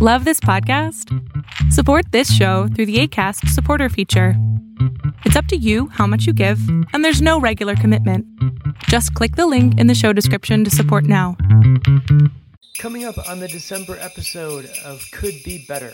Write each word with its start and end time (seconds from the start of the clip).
Love 0.00 0.24
this 0.24 0.38
podcast? 0.40 1.12
Support 1.72 2.12
this 2.12 2.32
show 2.32 2.68
through 2.68 2.86
the 2.86 3.00
ACAST 3.06 3.48
supporter 3.48 3.88
feature. 3.88 4.34
It's 5.24 5.34
up 5.34 5.46
to 5.46 5.56
you 5.56 5.88
how 5.88 6.06
much 6.06 6.24
you 6.26 6.32
give, 6.32 6.60
and 6.92 7.04
there's 7.04 7.20
no 7.20 7.40
regular 7.40 7.74
commitment. 7.74 8.24
Just 8.84 9.12
click 9.14 9.34
the 9.36 9.46
link 9.46 9.76
in 9.78 9.88
the 9.88 9.94
show 9.96 10.12
description 10.12 10.62
to 10.64 10.70
support 10.70 11.04
now. 11.04 11.36
Coming 12.78 13.04
up 13.06 13.16
on 13.28 13.40
the 13.40 13.48
December 13.48 13.96
episode 13.98 14.70
of 14.84 15.02
Could 15.12 15.34
Be 15.44 15.64
Better. 15.66 15.92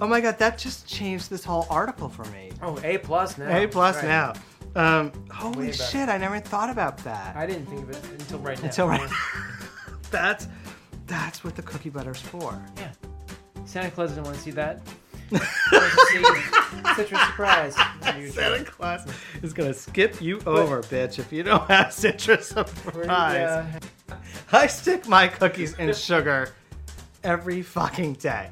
Oh 0.00 0.06
my 0.06 0.20
god, 0.20 0.38
that 0.38 0.58
just 0.58 0.86
changed 0.86 1.30
this 1.30 1.42
whole 1.42 1.66
article 1.70 2.08
for 2.10 2.24
me. 2.26 2.50
Oh, 2.62 2.78
A 2.84 2.98
plus 2.98 3.38
now. 3.38 3.56
A 3.56 3.66
plus 3.66 3.96
Right. 3.96 4.04
now. 4.04 4.34
Um, 4.76 5.12
holy 5.32 5.72
shit, 5.72 6.08
I 6.08 6.16
never 6.18 6.38
thought 6.38 6.70
about 6.70 6.98
that. 6.98 7.34
I 7.36 7.46
didn't 7.46 7.66
think 7.66 7.82
of 7.82 7.90
it 7.90 8.04
until 8.20 8.38
right 8.38 8.58
now. 8.58 8.66
Until 8.66 8.88
right 8.88 9.10
That's 10.10 10.48
that's 11.06 11.42
what 11.42 11.56
the 11.56 11.62
cookie 11.62 11.90
butter's 11.90 12.20
for. 12.20 12.60
Yeah. 12.76 12.92
Santa 13.64 13.90
Claus 13.90 14.10
doesn't 14.10 14.24
want 14.24 14.36
to 14.36 14.42
see 14.42 14.52
that. 14.52 14.80
Wants 15.30 16.12
to 16.12 16.94
Citrus 16.96 17.20
surprise. 17.22 17.74
Santa 18.32 18.64
Claus 18.64 19.06
is 19.42 19.52
gonna 19.52 19.74
skip 19.74 20.20
you 20.20 20.40
over, 20.46 20.82
bitch, 20.82 21.18
if 21.18 21.32
you 21.32 21.42
don't 21.42 21.68
have 21.68 21.92
citrus 21.92 22.48
surprise. 22.48 23.70
uh, 24.08 24.16
I 24.52 24.66
stick 24.66 25.06
my 25.06 25.28
cookies 25.28 25.74
in 25.78 25.92
sugar 25.94 26.52
every 27.22 27.62
fucking 27.62 28.14
day. 28.14 28.50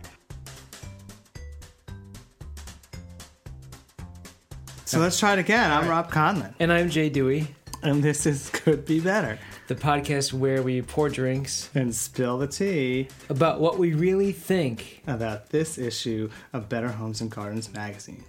So 4.89 4.99
let's 5.01 5.19
try 5.19 5.35
it 5.35 5.39
again. 5.39 5.71
I'm 5.71 5.87
Rob 5.87 6.11
Conlon, 6.11 6.55
and 6.59 6.73
I'm 6.73 6.89
Jay 6.89 7.11
Dewey, 7.11 7.49
and 7.83 8.03
this 8.03 8.25
is 8.25 8.49
Could 8.51 8.87
Be 8.87 9.01
Better. 9.01 9.39
the 9.67 9.75
podcast 9.75 10.33
where 10.33 10.63
we 10.63 10.81
pour 10.81 11.11
drinks 11.11 11.69
And 11.75 11.95
spill 11.95 12.39
the 12.39 12.47
tea 12.47 13.09
about 13.29 13.61
what 13.61 13.79
we 13.79 13.93
really 13.93 14.33
think. 14.33 15.03
about 15.07 15.51
this 15.51 15.77
issue 15.77 16.31
of 16.55 16.71
Better 16.71 16.89
Homes 16.89 17.21
and 17.21 17.31
Gardens 17.31 17.71
magazine. 17.71 18.25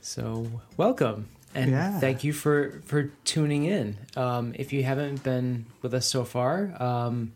So, 0.00 0.46
welcome. 0.76 1.26
And 1.52 1.72
Yeah. 1.72 1.98
thank 1.98 2.22
you 2.22 2.32
for, 2.32 2.80
for 2.86 3.10
tuning 3.24 3.64
in. 3.64 3.96
Um, 4.16 4.52
if 4.56 4.72
you 4.72 4.84
haven't 4.84 5.24
been 5.24 5.66
with 5.82 5.94
us 5.94 6.06
so 6.06 6.24
far, 6.24 6.80
um, 6.80 7.32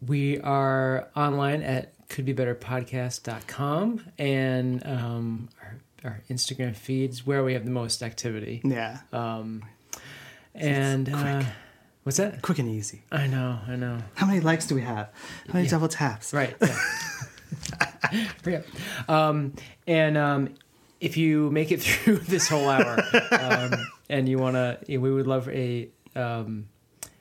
we 0.00 0.40
are 0.40 1.08
online 1.14 1.62
at 1.62 1.90
couldbebetterpodcast.com 2.08 4.04
and 4.18 4.86
um, 4.86 5.48
our, 6.04 6.20
Instagram 6.30 6.76
feeds 6.76 7.26
where 7.26 7.42
we 7.42 7.54
have 7.54 7.64
the 7.64 7.70
most 7.70 8.02
activity. 8.02 8.60
Yeah, 8.64 8.98
Um, 9.12 9.62
and 10.54 11.08
uh, 11.12 11.42
what's 12.04 12.18
that? 12.18 12.42
quick 12.42 12.58
and 12.58 12.68
easy. 12.68 13.02
I 13.10 13.26
know, 13.26 13.58
I 13.66 13.76
know. 13.76 13.98
How 14.14 14.26
many 14.26 14.40
likes 14.40 14.66
do 14.66 14.74
we 14.74 14.82
have? 14.82 15.08
How 15.48 15.54
many 15.54 15.64
Yeah. 15.66 15.70
double 15.72 15.88
taps? 15.88 16.32
Right. 16.32 16.54
Yeah. 18.46 18.60
Um, 19.08 19.54
and 19.86 20.16
um, 20.16 20.54
if 21.00 21.16
you 21.16 21.50
make 21.50 21.72
it 21.72 21.82
through 21.82 22.18
this 22.18 22.48
whole 22.48 22.68
hour 22.68 23.02
um, 23.32 23.86
and 24.08 24.28
you 24.28 24.38
want 24.38 24.54
to, 24.56 24.78
we 24.98 25.10
would 25.12 25.26
love 25.26 25.48
a 25.48 25.88
um, 26.14 26.66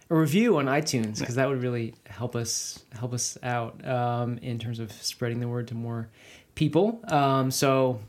a 0.09 0.15
review 0.15 0.57
on 0.57 0.65
iTunes 0.65 1.19
because 1.19 1.35
that 1.35 1.47
would 1.47 1.61
really 1.63 1.95
help 2.05 2.35
us 2.35 2.83
help 2.99 3.13
us 3.13 3.37
out 3.43 3.85
um, 3.87 4.37
in 4.39 4.59
terms 4.59 4.79
of 4.79 4.91
spreading 4.91 5.39
the 5.39 5.47
word 5.47 5.67
to 5.69 5.75
more 5.75 6.09
people. 6.55 6.99
Um, 7.07 7.49
so 7.49 7.99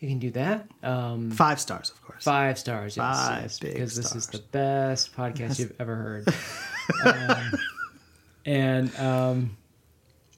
you 0.00 0.08
can 0.08 0.18
do 0.18 0.30
that. 0.32 0.68
Um, 0.82 1.30
Five 1.30 1.60
stars, 1.60 1.90
of 1.90 2.02
course. 2.02 2.24
Five 2.24 2.58
stars, 2.58 2.96
yes, 2.96 3.16
Five 3.16 3.42
yes, 3.42 3.58
because 3.58 3.96
this 3.96 4.14
is 4.14 4.26
the 4.28 4.38
best 4.38 5.14
podcast 5.16 5.58
you've 5.58 5.74
ever 5.80 5.94
heard. 5.94 6.28
um, 7.04 7.52
and 8.46 8.96
um, 8.96 9.56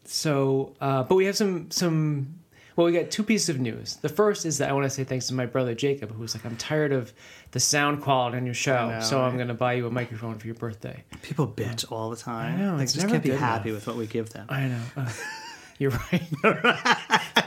so, 0.04 0.75
uh, 0.81 1.03
but 1.04 1.15
we 1.15 1.26
have 1.26 1.37
some 1.37 1.71
some. 1.71 2.37
Well, 2.76 2.87
we 2.87 2.93
got 2.93 3.10
two 3.10 3.22
pieces 3.25 3.50
of 3.50 3.60
news. 3.60 3.97
The 3.97 4.09
first 4.09 4.47
is 4.47 4.59
that 4.59 4.71
I 4.71 4.72
want 4.72 4.84
to 4.84 4.91
say 4.91 5.04
thanks 5.04 5.26
to 5.26 5.34
my 5.34 5.44
brother 5.44 5.75
Jacob, 5.75 6.12
who's 6.12 6.34
like, 6.34 6.47
"I'm 6.47 6.56
tired 6.56 6.92
of 6.92 7.12
the 7.50 7.60
sound 7.60 8.00
quality 8.00 8.38
on 8.38 8.47
your 8.47 8.54
show, 8.54 8.88
know, 8.91 9.00
so 9.00 9.21
I'm 9.21 9.37
going 9.37 9.48
to 9.48 9.54
buy 9.54 9.75
you 9.75 9.87
a 9.87 9.91
microphone 9.91 10.38
for 10.38 10.47
your 10.47 10.54
birthday." 10.56 11.04
People 11.22 11.47
bitch 11.47 11.91
all 11.92 12.09
the 12.09 12.16
time. 12.16 12.54
I 12.54 12.59
know, 12.59 12.77
They 12.78 12.84
it's 12.84 12.94
just 12.94 13.09
can't 13.09 13.22
be 13.22 13.31
happy 13.31 13.69
enough. 13.71 13.87
with 13.87 13.87
what 13.88 13.97
we 13.97 14.06
give 14.06 14.31
them. 14.31 14.47
I 14.48 14.69
know. 14.69 14.82
Uh, 14.97 15.12
you're 15.78 15.91
right, 15.91 16.22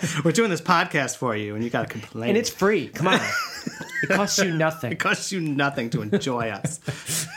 We're 0.24 0.32
doing 0.32 0.50
this 0.50 0.62
podcast 0.62 1.18
for 1.18 1.36
you, 1.36 1.56
and 1.56 1.64
you 1.64 1.70
got 1.70 1.88
to 1.88 1.92
complain. 2.00 2.30
and 2.30 2.38
it's 2.38 2.50
free. 2.50 2.88
Come 2.90 3.08
on, 3.08 3.20
it 4.04 4.10
costs 4.10 4.38
you 4.40 4.52
nothing. 4.54 4.92
it 4.92 5.00
costs 5.00 5.32
you 5.32 5.40
nothing 5.40 5.90
to 5.92 6.02
enjoy 6.02 6.50
us. 6.50 7.28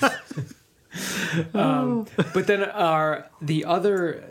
But 1.52 2.46
then 2.46 2.62
our 2.64 3.28
the 3.40 3.64
other. 3.64 4.24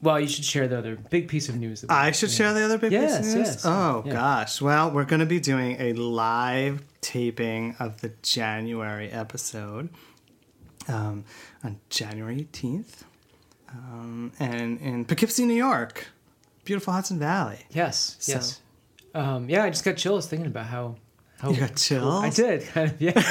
Well, 0.00 0.18
you 0.18 0.26
should 0.26 0.44
share 0.44 0.66
the 0.66 0.78
other 0.78 0.96
big 0.96 1.28
piece 1.28 1.48
of 1.48 1.54
news. 1.56 1.84
I 1.88 2.10
should 2.10 2.30
share 2.32 2.52
the 2.52 2.62
other 2.62 2.76
big 2.76 2.90
Yes, 2.90 3.18
piece 3.18 3.28
of 3.32 3.38
news? 3.38 3.48
yes. 3.48 3.62
Oh 3.64 4.02
Yeah. 4.04 4.12
gosh. 4.12 4.60
Well, 4.60 4.90
we're 4.90 5.04
going 5.04 5.20
to 5.20 5.26
be 5.26 5.38
doing 5.38 5.76
a 5.78 5.92
live 5.92 6.82
taping 7.00 7.76
of 7.78 8.00
the 8.00 8.10
January 8.22 9.08
episode 9.10 9.90
um, 10.88 11.24
on 11.62 11.78
January 11.88 12.48
18th, 12.52 13.02
um, 13.68 14.32
and 14.40 14.80
in 14.80 15.04
Poughkeepsie, 15.04 15.44
New 15.46 15.54
York, 15.54 16.08
beautiful 16.64 16.92
Hudson 16.92 17.18
Valley. 17.18 17.58
Yes, 17.70 18.16
So- 18.20 18.32
yes. 18.32 18.60
Um, 19.14 19.48
yeah, 19.50 19.64
I 19.64 19.68
just 19.70 19.84
got 19.84 19.96
chills 19.98 20.26
thinking 20.26 20.46
about 20.46 20.64
how. 20.66 20.96
how 21.38 21.50
You 21.50 21.60
got 21.60 21.76
chills? 21.76 22.24
I 22.24 22.30
did, 22.30 22.66
kind 22.68 22.90
of, 22.92 23.00
yeah. 23.02 23.12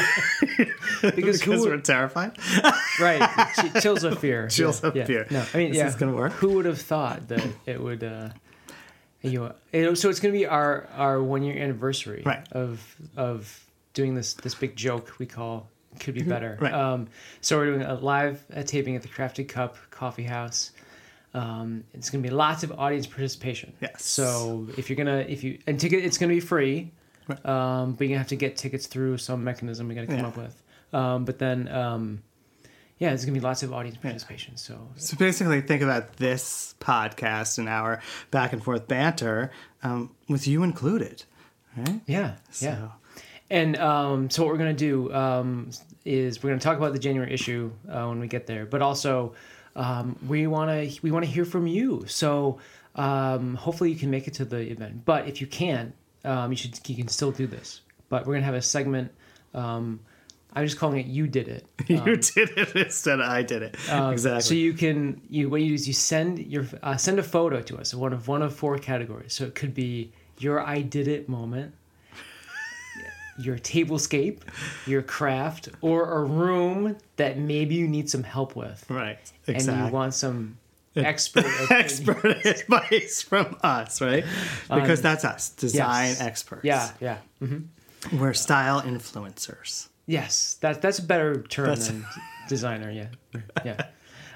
because 1.02 1.16
because 1.16 1.42
who 1.42 1.64
we're 1.66 1.78
terrified. 1.80 2.38
right? 3.00 3.50
ch- 3.56 3.82
Chills 3.82 4.04
of 4.04 4.20
fear. 4.20 4.48
Chills 4.48 4.84
yeah, 4.84 4.90
of 4.90 4.96
yeah. 4.96 5.06
fear. 5.06 5.28
No, 5.32 5.44
I 5.54 5.58
mean, 5.58 5.70
This 5.70 5.78
yeah. 5.78 5.88
is 5.88 5.96
gonna 5.96 6.14
work. 6.16 6.34
Who 6.34 6.50
would 6.50 6.66
have 6.66 6.80
thought 6.80 7.28
that 7.30 7.44
it 7.66 7.82
would? 7.82 8.04
Uh, 8.04 8.30
you 9.24 9.52
know, 9.74 9.94
so 9.96 10.10
it's 10.10 10.20
going 10.20 10.34
to 10.34 10.38
be 10.40 10.46
our 10.48 10.88
our 10.96 11.22
one 11.22 11.44
year 11.44 11.56
anniversary 11.62 12.24
Right. 12.26 12.46
of 12.52 12.84
of 13.16 13.68
doing 13.94 14.14
this 14.16 14.34
this 14.34 14.56
big 14.56 14.76
joke 14.76 15.14
we 15.20 15.26
call 15.26 15.68
could 16.00 16.14
be 16.16 16.24
better. 16.24 16.58
Right. 16.62 16.74
Um, 16.74 17.08
so 17.42 17.58
we're 17.58 17.68
doing 17.68 17.82
a 17.84 17.94
live 17.96 18.44
uh, 18.56 18.64
taping 18.64 18.96
at 18.96 19.02
the 19.04 19.08
Crafted 19.08 19.48
Kup 19.50 19.78
Coffee 19.92 20.24
House. 20.24 20.72
Um, 21.34 21.84
it's 21.94 22.10
going 22.10 22.22
to 22.24 22.30
be 22.30 22.34
lots 22.36 22.64
of 22.64 22.72
audience 22.78 23.08
participation. 23.08 23.74
Yes. 23.82 24.04
So 24.06 24.68
if 24.78 24.90
you're 24.90 24.98
gonna 24.98 25.20
if 25.28 25.44
you 25.44 25.60
and 25.68 25.80
ticket 25.80 26.04
it's 26.04 26.18
going 26.18 26.30
to 26.30 26.36
be 26.36 26.42
free, 26.42 26.92
Right. 27.28 27.46
um, 27.46 27.94
but 27.94 28.06
gonna 28.08 28.18
have 28.18 28.28
to 28.30 28.36
get 28.36 28.58
tickets 28.58 28.88
through 28.88 29.18
some 29.18 29.44
mechanism 29.44 29.88
we 29.88 29.96
got 29.96 30.02
to 30.02 30.08
come 30.08 30.20
Yeah. 30.20 30.28
up 30.28 30.38
with. 30.38 30.62
Um, 30.94 31.24
but 31.26 31.40
then 31.40 31.68
um, 31.70 32.22
yeah, 32.98 33.10
there's 33.10 33.24
going 33.26 33.34
to 33.34 33.40
be 33.40 33.44
lots 33.44 33.64
of 33.64 33.72
audience 33.74 33.98
participation. 33.98 34.58
So 34.58 34.90
So 34.96 35.16
basically, 35.18 35.62
think 35.62 35.82
about 35.82 36.18
this 36.18 36.76
podcast 36.80 37.58
and 37.58 37.68
our 37.70 38.02
back 38.30 38.52
and 38.54 38.62
forth 38.64 38.88
banter 38.88 39.52
um, 39.84 40.12
with 40.28 40.46
you 40.48 40.64
included, 40.64 41.24
right? 41.78 42.02
yeah, 42.06 42.36
yeah. 42.60 42.90
And 43.50 43.76
um, 43.78 44.30
so 44.30 44.44
what 44.44 44.52
we're 44.52 44.58
going 44.60 44.76
to 44.76 44.80
do 45.08 45.14
um, 45.14 45.72
is 46.06 46.44
we're 46.44 46.50
going 46.52 46.60
to 46.60 46.64
talk 46.64 46.78
about 46.78 46.94
the 46.94 47.00
January 47.00 47.34
issue 47.34 47.72
uh, 47.90 48.06
when 48.06 48.20
we 48.20 48.28
get 48.28 48.46
there, 48.48 48.66
but 48.66 48.82
also 48.82 49.34
um, 49.76 50.18
we 50.28 50.48
want 50.48 50.70
to 50.70 51.00
we 51.02 51.12
want 51.12 51.26
to 51.26 51.32
hear 51.32 51.46
from 51.46 51.68
you. 51.68 52.06
So 52.08 52.60
um, 52.96 53.56
hopefully 53.56 53.92
you 53.92 53.98
can 53.98 54.10
make 54.10 54.28
it 54.28 54.34
to 54.36 54.46
the 54.46 54.60
event. 54.60 55.06
But 55.06 55.28
if 55.28 55.42
you 55.42 55.48
can't, 55.48 55.94
um, 56.26 56.52
you 56.52 56.58
should 56.58 56.78
you 56.88 56.96
can 56.96 57.08
still 57.08 57.32
do 57.32 57.48
this. 57.48 57.82
But 58.10 58.26
we're 58.26 58.34
going 58.34 58.42
to 58.42 58.46
have 58.46 58.56
a 58.56 58.62
segment. 58.62 59.12
Um, 59.54 60.02
I'm 60.54 60.66
just 60.66 60.78
calling 60.78 61.00
it 61.00 61.06
"You 61.06 61.28
Did 61.28 61.48
It." 61.48 61.66
you 61.88 62.02
did 62.02 62.58
it 62.58 62.76
instead 62.76 63.22
of 63.22 63.30
I 63.30 63.44
did 63.44 63.64
it. 63.64 63.78
Um, 63.90 64.12
exactly. 64.12 64.42
So 64.42 64.54
you 64.54 64.74
can 64.74 65.22
you 65.30 65.50
what 65.50 65.62
you 65.62 65.70
do 65.70 65.74
is 65.76 65.88
you 65.88 65.94
send 65.94 66.40
your 66.40 66.66
uh, 66.84 66.98
send 66.98 67.20
a 67.20 67.24
photo 67.24 67.62
to 67.62 67.78
us, 67.78 67.94
one 67.94 68.14
of 68.14 68.28
one 68.28 68.42
of 68.42 68.54
four 68.56 68.78
categories. 68.78 69.34
So 69.34 69.46
it 69.46 69.56
could 69.56 69.74
be 69.74 70.12
your 70.38 70.60
I 70.60 70.82
did 70.82 71.08
it 71.08 71.30
moment, 71.30 71.74
your 73.46 73.58
tablescape, 73.58 74.40
your 74.86 75.02
craft, 75.02 75.70
or 75.82 76.20
a 76.20 76.24
room 76.24 76.98
that 77.18 77.38
maybe 77.38 77.76
you 77.76 77.88
need 77.88 78.10
some 78.10 78.24
help 78.24 78.56
with, 78.56 78.86
right. 78.90 79.18
Exactly. 79.48 79.74
and 79.82 79.88
you 79.88 79.94
want 79.94 80.14
some 80.14 80.58
expert 80.96 81.46
expert 81.72 82.24
advice 82.46 83.22
from 83.22 83.58
us, 83.64 84.02
right? 84.02 84.24
Because 84.70 85.02
that's 85.02 85.24
us, 85.26 85.50
design 85.50 86.10
Yes. 86.10 86.22
experts. 86.22 86.64
Yeah, 86.66 86.92
yeah. 87.00 87.18
hmm 87.40 87.60
We're 88.20 88.34
style 88.34 88.82
influencers. 88.82 89.88
Yes, 90.08 90.56
that 90.62 90.82
that's 90.82 91.00
a 91.00 91.04
better 91.04 91.42
term 91.44 91.68
That's- 91.68 91.88
than 91.88 92.06
designer. 92.50 92.92
Yeah, 92.92 93.08
yeah. 93.64 93.86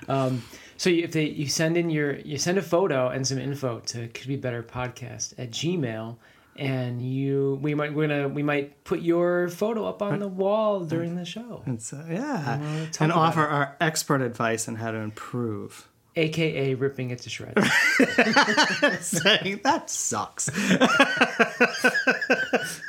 Um, 0.07 0.43
so 0.77 0.89
if 0.89 1.11
they 1.13 1.25
you 1.25 1.47
send 1.47 1.75
in 1.77 1.89
your 1.89 2.15
you 2.17 2.37
send 2.37 2.57
a 2.57 2.61
photo 2.61 3.09
and 3.09 3.25
some 3.25 3.39
info 3.39 3.79
to 3.79 4.07
could 4.09 4.27
be 4.27 4.35
better 4.35 4.61
podcast 4.63 5.33
at 5.37 5.49
Gmail, 5.51 6.15
and 6.55 7.01
you 7.01 7.59
we 7.61 7.73
might 7.75 7.93
we're 7.93 8.07
gonna 8.07 8.27
we 8.29 8.43
might 8.43 8.83
put 8.83 9.01
your 9.01 9.49
photo 9.49 9.85
up 9.85 10.01
on 10.01 10.19
the 10.19 10.27
wall 10.27 10.81
during 10.85 11.15
the 11.15 11.25
show. 11.25 11.61
And 11.65 11.81
so, 11.81 12.03
yeah. 12.09 12.57
wanna 12.59 12.85
talk 12.91 13.01
And 13.01 13.11
offer 13.11 13.43
it. 13.43 13.49
our 13.51 13.75
expert 13.81 14.21
advice 14.21 14.67
on 14.67 14.75
how 14.75 14.91
to 14.91 14.97
improve 14.97 15.87
AKA 16.17 16.75
ripping 16.75 17.09
it 17.11 17.19
to 17.19 17.29
shreds. 17.29 17.55
saying 19.05 19.59
that 19.63 19.89
sucks. 19.89 20.49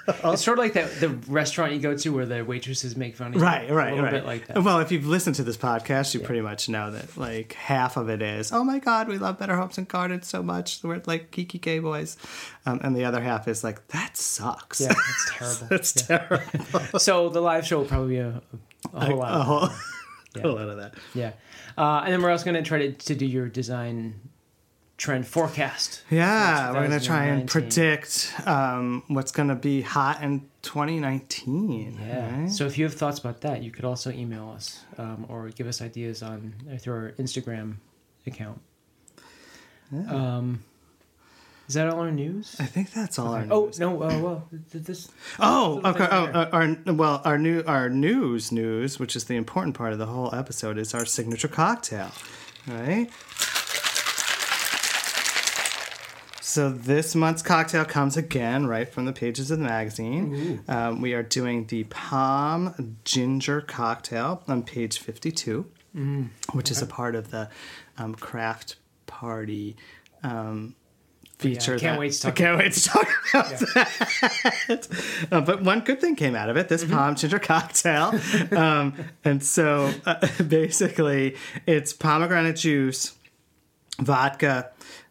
it's 0.09 0.43
sort 0.45 0.59
of 0.59 0.65
like 0.65 0.75
that 0.75 1.01
the 1.01 1.09
restaurant 1.29 1.73
you 1.73 1.81
go 1.81 1.97
to 1.97 2.11
where 2.11 2.27
the 2.27 2.45
waitresses 2.45 2.97
make 2.97 3.17
fun 3.17 3.29
of 3.29 3.35
you. 3.35 3.41
Right, 3.41 3.71
right, 3.71 3.89
A 3.93 3.95
little 3.97 4.05
right. 4.05 4.13
bit 4.13 4.25
like 4.27 4.47
that. 4.49 4.63
Well, 4.63 4.81
if 4.81 4.93
you've 4.93 5.07
listened 5.07 5.37
to 5.37 5.43
this 5.45 5.57
podcast, 5.57 6.15
you 6.15 6.21
pretty 6.21 6.41
much 6.41 6.69
know 6.69 6.91
that 6.93 7.17
like 7.17 7.53
half 7.55 7.97
of 7.97 8.09
it 8.09 8.23
is, 8.23 8.53
oh 8.53 8.65
my 8.65 8.79
god, 8.79 9.09
we 9.09 9.19
love 9.19 9.39
Better 9.39 9.57
Homes 9.57 9.79
and 9.79 9.89
Gardens 9.89 10.27
so 10.27 10.43
much. 10.43 10.81
We're 10.83 11.03
like 11.07 11.31
geeky 11.31 11.61
gay 11.61 11.79
boys, 11.79 12.17
um, 12.65 12.81
and 12.83 12.97
the 12.97 13.05
other 13.05 13.21
half 13.21 13.49
is 13.49 13.65
like 13.65 13.87
that 13.89 14.17
sucks. 14.17 14.81
Yeah, 14.81 14.93
it's 14.93 15.31
terrible. 15.33 15.67
That's 15.71 16.09
Yeah. 16.09 16.19
terrible. 16.19 16.99
So 16.99 17.29
the 17.29 17.41
live 17.41 17.67
show 17.67 17.79
will 17.79 17.87
probably 17.87 18.15
be 18.15 18.19
a, 18.19 18.41
a 18.95 19.05
whole 19.07 19.17
lot. 19.17 19.35
a 19.41 19.43
whole, 19.43 19.69
Yeah. 20.35 20.43
a 20.43 20.43
whole 20.43 20.55
lot 20.57 20.69
of 20.69 20.77
that. 20.79 20.95
Yeah. 21.15 21.33
Uh, 21.77 22.03
and 22.05 22.13
then 22.13 22.23
we're 22.23 22.31
also 22.31 22.45
going 22.45 22.63
to 22.63 22.63
try 22.63 22.79
to, 22.79 22.93
to 22.93 23.15
do 23.15 23.27
your 23.27 23.49
design 23.49 24.15
trend 24.97 25.27
forecast. 25.27 26.03
Yeah, 26.11 26.73
we're 26.73 26.83
gonna 26.83 27.01
try 27.01 27.25
and 27.27 27.49
predict 27.49 28.33
um, 28.47 29.03
what's 29.09 29.33
gonna 29.33 29.55
be 29.55 29.83
hot 29.83 30.23
in 30.23 30.49
2019. 30.63 31.99
Yeah. 32.01 32.41
right? 32.41 32.51
So 32.51 32.67
if 32.67 32.79
you 32.79 32.85
have 32.85 32.95
thoughts 32.95 33.19
about 33.19 33.43
that, 33.43 33.63
you 33.63 33.71
could 33.71 33.85
also 33.85 34.11
email 34.11 34.51
us 34.51 34.85
um, 34.99 35.27
or 35.29 35.49
give 35.51 35.67
us 35.67 35.83
ideas 35.83 36.23
on 36.23 36.55
through 36.81 36.95
our 36.95 37.13
Instagram 37.19 37.77
account. 38.27 38.61
Um, 40.09 40.65
is 41.69 41.75
that 41.75 41.89
all 41.89 42.01
our 42.01 42.11
news? 42.13 42.57
I 42.61 42.67
think 42.67 42.93
that's 42.93 43.19
all 43.19 43.35
our 43.35 43.47
Oh 43.51 43.67
news. 43.67 43.81
no! 43.81 44.03
Uh, 44.03 44.19
well, 44.21 44.49
this. 44.73 45.09
Oh, 45.41 45.81
okay. 45.85 46.07
Oh, 46.11 46.25
uh, 46.27 46.49
our 46.53 46.95
well, 46.95 47.21
our 47.25 47.39
new 47.39 47.63
our 47.67 47.89
news 47.89 48.53
news, 48.53 48.99
which 48.99 49.17
is 49.17 49.25
the 49.25 49.35
important 49.37 49.77
part 49.77 49.93
of 49.93 49.99
the 49.99 50.07
whole 50.07 50.35
episode, 50.35 50.79
is 50.79 50.95
our 50.95 51.05
signature 51.05 51.49
cocktail, 51.49 52.11
right? 52.69 53.09
So 56.41 56.71
this 56.71 57.15
month's 57.15 57.43
cocktail 57.43 57.85
comes 57.85 58.17
again 58.17 58.67
right 58.67 58.89
from 58.89 59.05
the 59.05 59.13
pages 59.13 59.51
of 59.51 59.59
the 59.59 59.65
magazine. 59.65 60.63
Um, 60.69 61.03
we 61.03 61.13
are 61.13 61.23
doing 61.23 61.67
the 61.67 61.85
Pom 61.85 62.97
Ginger 63.05 63.61
Cocktail 63.61 64.43
on 64.49 64.63
page 64.63 64.99
fifty-two, 65.01 65.67
which 66.53 66.71
is 66.71 66.81
a 66.81 66.87
part 66.87 67.15
of 67.15 67.31
the 67.31 67.51
um, 67.99 68.15
craft 68.15 68.77
party. 69.07 69.77
Um, 70.23 70.76
feature. 71.39 71.75
I 71.75 71.79
can't 71.79 71.95
that- 71.95 71.99
wait 72.01 72.13
to 72.13 72.21
talk 72.23 72.33
I 72.33 72.35
can't 72.35 72.59
wait 72.59 72.73
to 72.73 72.85
talk 72.85 73.09
about 73.35 73.49
that. 73.75 74.89
Uh, 75.31 75.41
but 75.41 75.63
one 75.63 75.81
good 75.81 76.01
thing 76.01 76.17
came 76.17 76.35
out 76.35 76.49
of 76.49 76.57
it: 76.57 76.69
this 76.69 76.85
Mm-hmm. 76.85 76.95
pom 76.95 77.15
ginger 77.17 77.39
cocktail. 77.39 78.13
um, 78.57 78.95
and 79.25 79.43
so, 79.43 79.93
uh, 80.07 80.27
basically, 80.49 81.37
it's 81.67 81.93
pomegranate 81.93 82.57
juice, 82.57 83.15
vodka, 84.01 84.71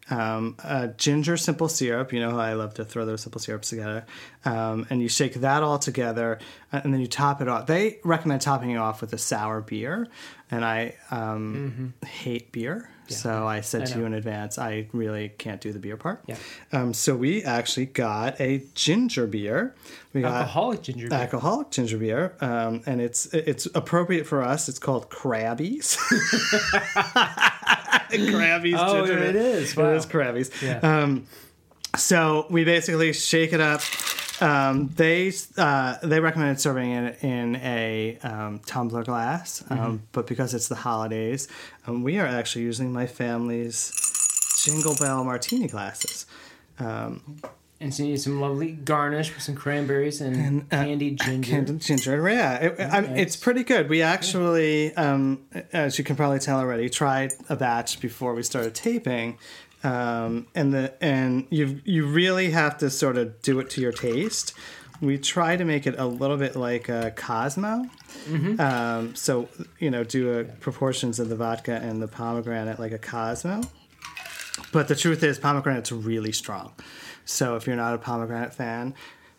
um, 0.09 0.55
uh, 0.63 0.87
ginger 0.87 1.35
simple 1.37 1.67
syrup. 1.67 2.13
You 2.13 2.19
know 2.19 2.31
how 2.31 2.39
I 2.39 2.53
love 2.53 2.75
to 2.75 2.85
throw 2.85 3.05
those 3.05 3.21
simple 3.21 3.41
syrups 3.41 3.69
together. 3.69 4.05
Um, 4.45 4.85
and 4.89 5.01
you 5.01 5.09
shake 5.09 5.33
that 5.35 5.63
all 5.63 5.79
together, 5.79 6.37
uh, 6.71 6.81
and 6.83 6.93
then 6.93 7.01
you 7.01 7.07
top 7.07 7.41
it 7.41 7.47
off. 7.47 7.65
They 7.65 7.99
recommend 8.03 8.41
topping 8.41 8.69
it 8.71 8.77
off 8.77 9.01
with 9.01 9.11
a 9.13 9.17
sour 9.17 9.61
beer, 9.61 10.07
and 10.51 10.63
I 10.63 10.95
um, 11.11 11.93
hate 12.05 12.51
beer. 12.51 12.89
So 13.07 13.45
I 13.45 13.61
said 13.61 13.83
Mm-hmm. 13.83 13.91
I 13.91 13.93
to 13.93 13.99
you 13.99 14.05
in 14.07 14.13
advance, 14.15 14.57
I 14.57 14.87
really 14.91 15.29
can't 15.29 15.61
do 15.61 15.71
the 15.71 15.77
beer 15.77 15.95
part. 15.95 16.23
Yeah. 16.25 16.37
Um, 16.71 16.91
so 16.91 17.15
we 17.15 17.43
actually 17.43 17.85
got 17.85 18.41
a 18.41 18.63
ginger 18.73 19.27
beer. 19.27 19.75
We 20.13 20.21
got 20.21 20.33
Alcoholic 20.33 20.81
ginger 20.81 21.09
beer. 21.09 21.19
alcoholic 21.19 21.69
ginger 21.69 21.99
beer, 21.99 22.35
um, 22.41 22.81
and 22.87 22.99
it's 23.01 23.27
it's 23.27 23.67
appropriate 23.75 24.25
for 24.25 24.41
us. 24.41 24.67
It's 24.69 24.79
called 24.79 25.09
Crabbie's. 25.11 25.97
Crabbie's. 28.33 28.75
Oh, 28.77 29.05
ginger 29.05 29.23
it 29.23 29.35
is. 29.35 29.75
Wow. 29.75 29.91
It 29.91 29.95
is 29.97 30.05
Crabbie's. 30.05 30.51
Yeah. 30.61 30.79
Um, 30.79 31.27
so 31.97 32.45
we 32.49 32.63
basically 32.65 33.13
shake 33.13 33.53
it 33.53 33.61
up. 33.61 33.81
Um, 34.41 34.89
they 34.95 35.31
uh, 35.57 35.95
they 36.03 36.19
recommended 36.19 36.59
serving 36.59 36.91
it 36.91 37.23
in 37.23 37.55
a 37.57 38.17
um, 38.21 38.59
tumbler 38.65 39.03
glass, 39.03 39.63
um, 39.69 39.77
Mm-hmm. 39.77 39.95
but 40.11 40.27
because 40.27 40.53
it's 40.53 40.67
the 40.67 40.75
holidays, 40.75 41.47
um, 41.87 42.03
we 42.03 42.19
are 42.19 42.25
actually 42.27 42.63
using 42.63 42.91
my 42.91 43.07
family's 43.07 43.93
Jingle 44.65 44.95
Bell 44.99 45.23
Martini 45.23 45.67
glasses. 45.67 46.25
And 47.81 47.93
so 47.93 48.03
you 48.03 48.11
need 48.11 48.21
some 48.21 48.39
lovely 48.39 48.71
garnish 48.71 49.33
with 49.33 49.43
some 49.43 49.55
cranberries 49.55 50.21
and, 50.21 50.61
uh, 50.71 50.83
candied 50.83 51.19
ginger. 51.19 51.51
Candied 51.51 51.81
ginger, 51.81 52.29
yeah. 52.29 52.55
It, 52.55 52.79
I, 52.79 52.99
it's 53.17 53.35
pretty 53.35 53.63
good. 53.63 53.89
We 53.89 54.01
actually, 54.01 54.95
um, 54.95 55.41
as 55.73 55.97
you 55.97 56.03
can 56.05 56.15
probably 56.15 56.39
tell 56.39 56.57
already, 56.57 56.89
tried 56.89 57.33
a 57.49 57.55
batch 57.57 57.99
before 57.99 58.33
we 58.33 58.43
started 58.43 58.75
taping, 58.75 59.37
um, 59.83 60.47
and 60.55 60.73
the 60.73 60.93
and 61.03 61.47
you 61.49 61.81
you 61.83 62.07
really 62.07 62.51
have 62.51 62.77
to 62.77 62.89
sort 62.89 63.17
of 63.17 63.41
do 63.41 63.59
it 63.59 63.69
to 63.71 63.81
your 63.81 63.91
taste. 63.91 64.53
We 65.01 65.17
try 65.17 65.57
to 65.57 65.65
make 65.65 65.85
it 65.85 65.95
a 65.99 66.05
little 66.05 66.37
bit 66.37 66.55
like 66.55 66.87
a 66.87 67.11
Cosmo, 67.11 67.89
um, 68.57 69.13
so 69.15 69.49
you 69.79 69.91
know, 69.91 70.05
do 70.05 70.39
a 70.39 70.45
proportions 70.45 71.19
of 71.19 71.27
the 71.27 71.35
vodka 71.35 71.73
and 71.73 72.01
the 72.01 72.07
pomegranate 72.07 72.79
like 72.79 72.93
a 72.93 72.97
Cosmo. 72.97 73.61
But 74.71 74.87
the 74.87 74.95
truth 74.95 75.21
is, 75.23 75.37
pomegranate's 75.37 75.91
really 75.91 76.31
strong. 76.31 76.71
So 77.25 77.55
if 77.55 77.67
you're 77.67 77.75
not 77.75 77.93
a 77.93 77.97
pomegranate 77.97 78.53
fan, 78.53 78.93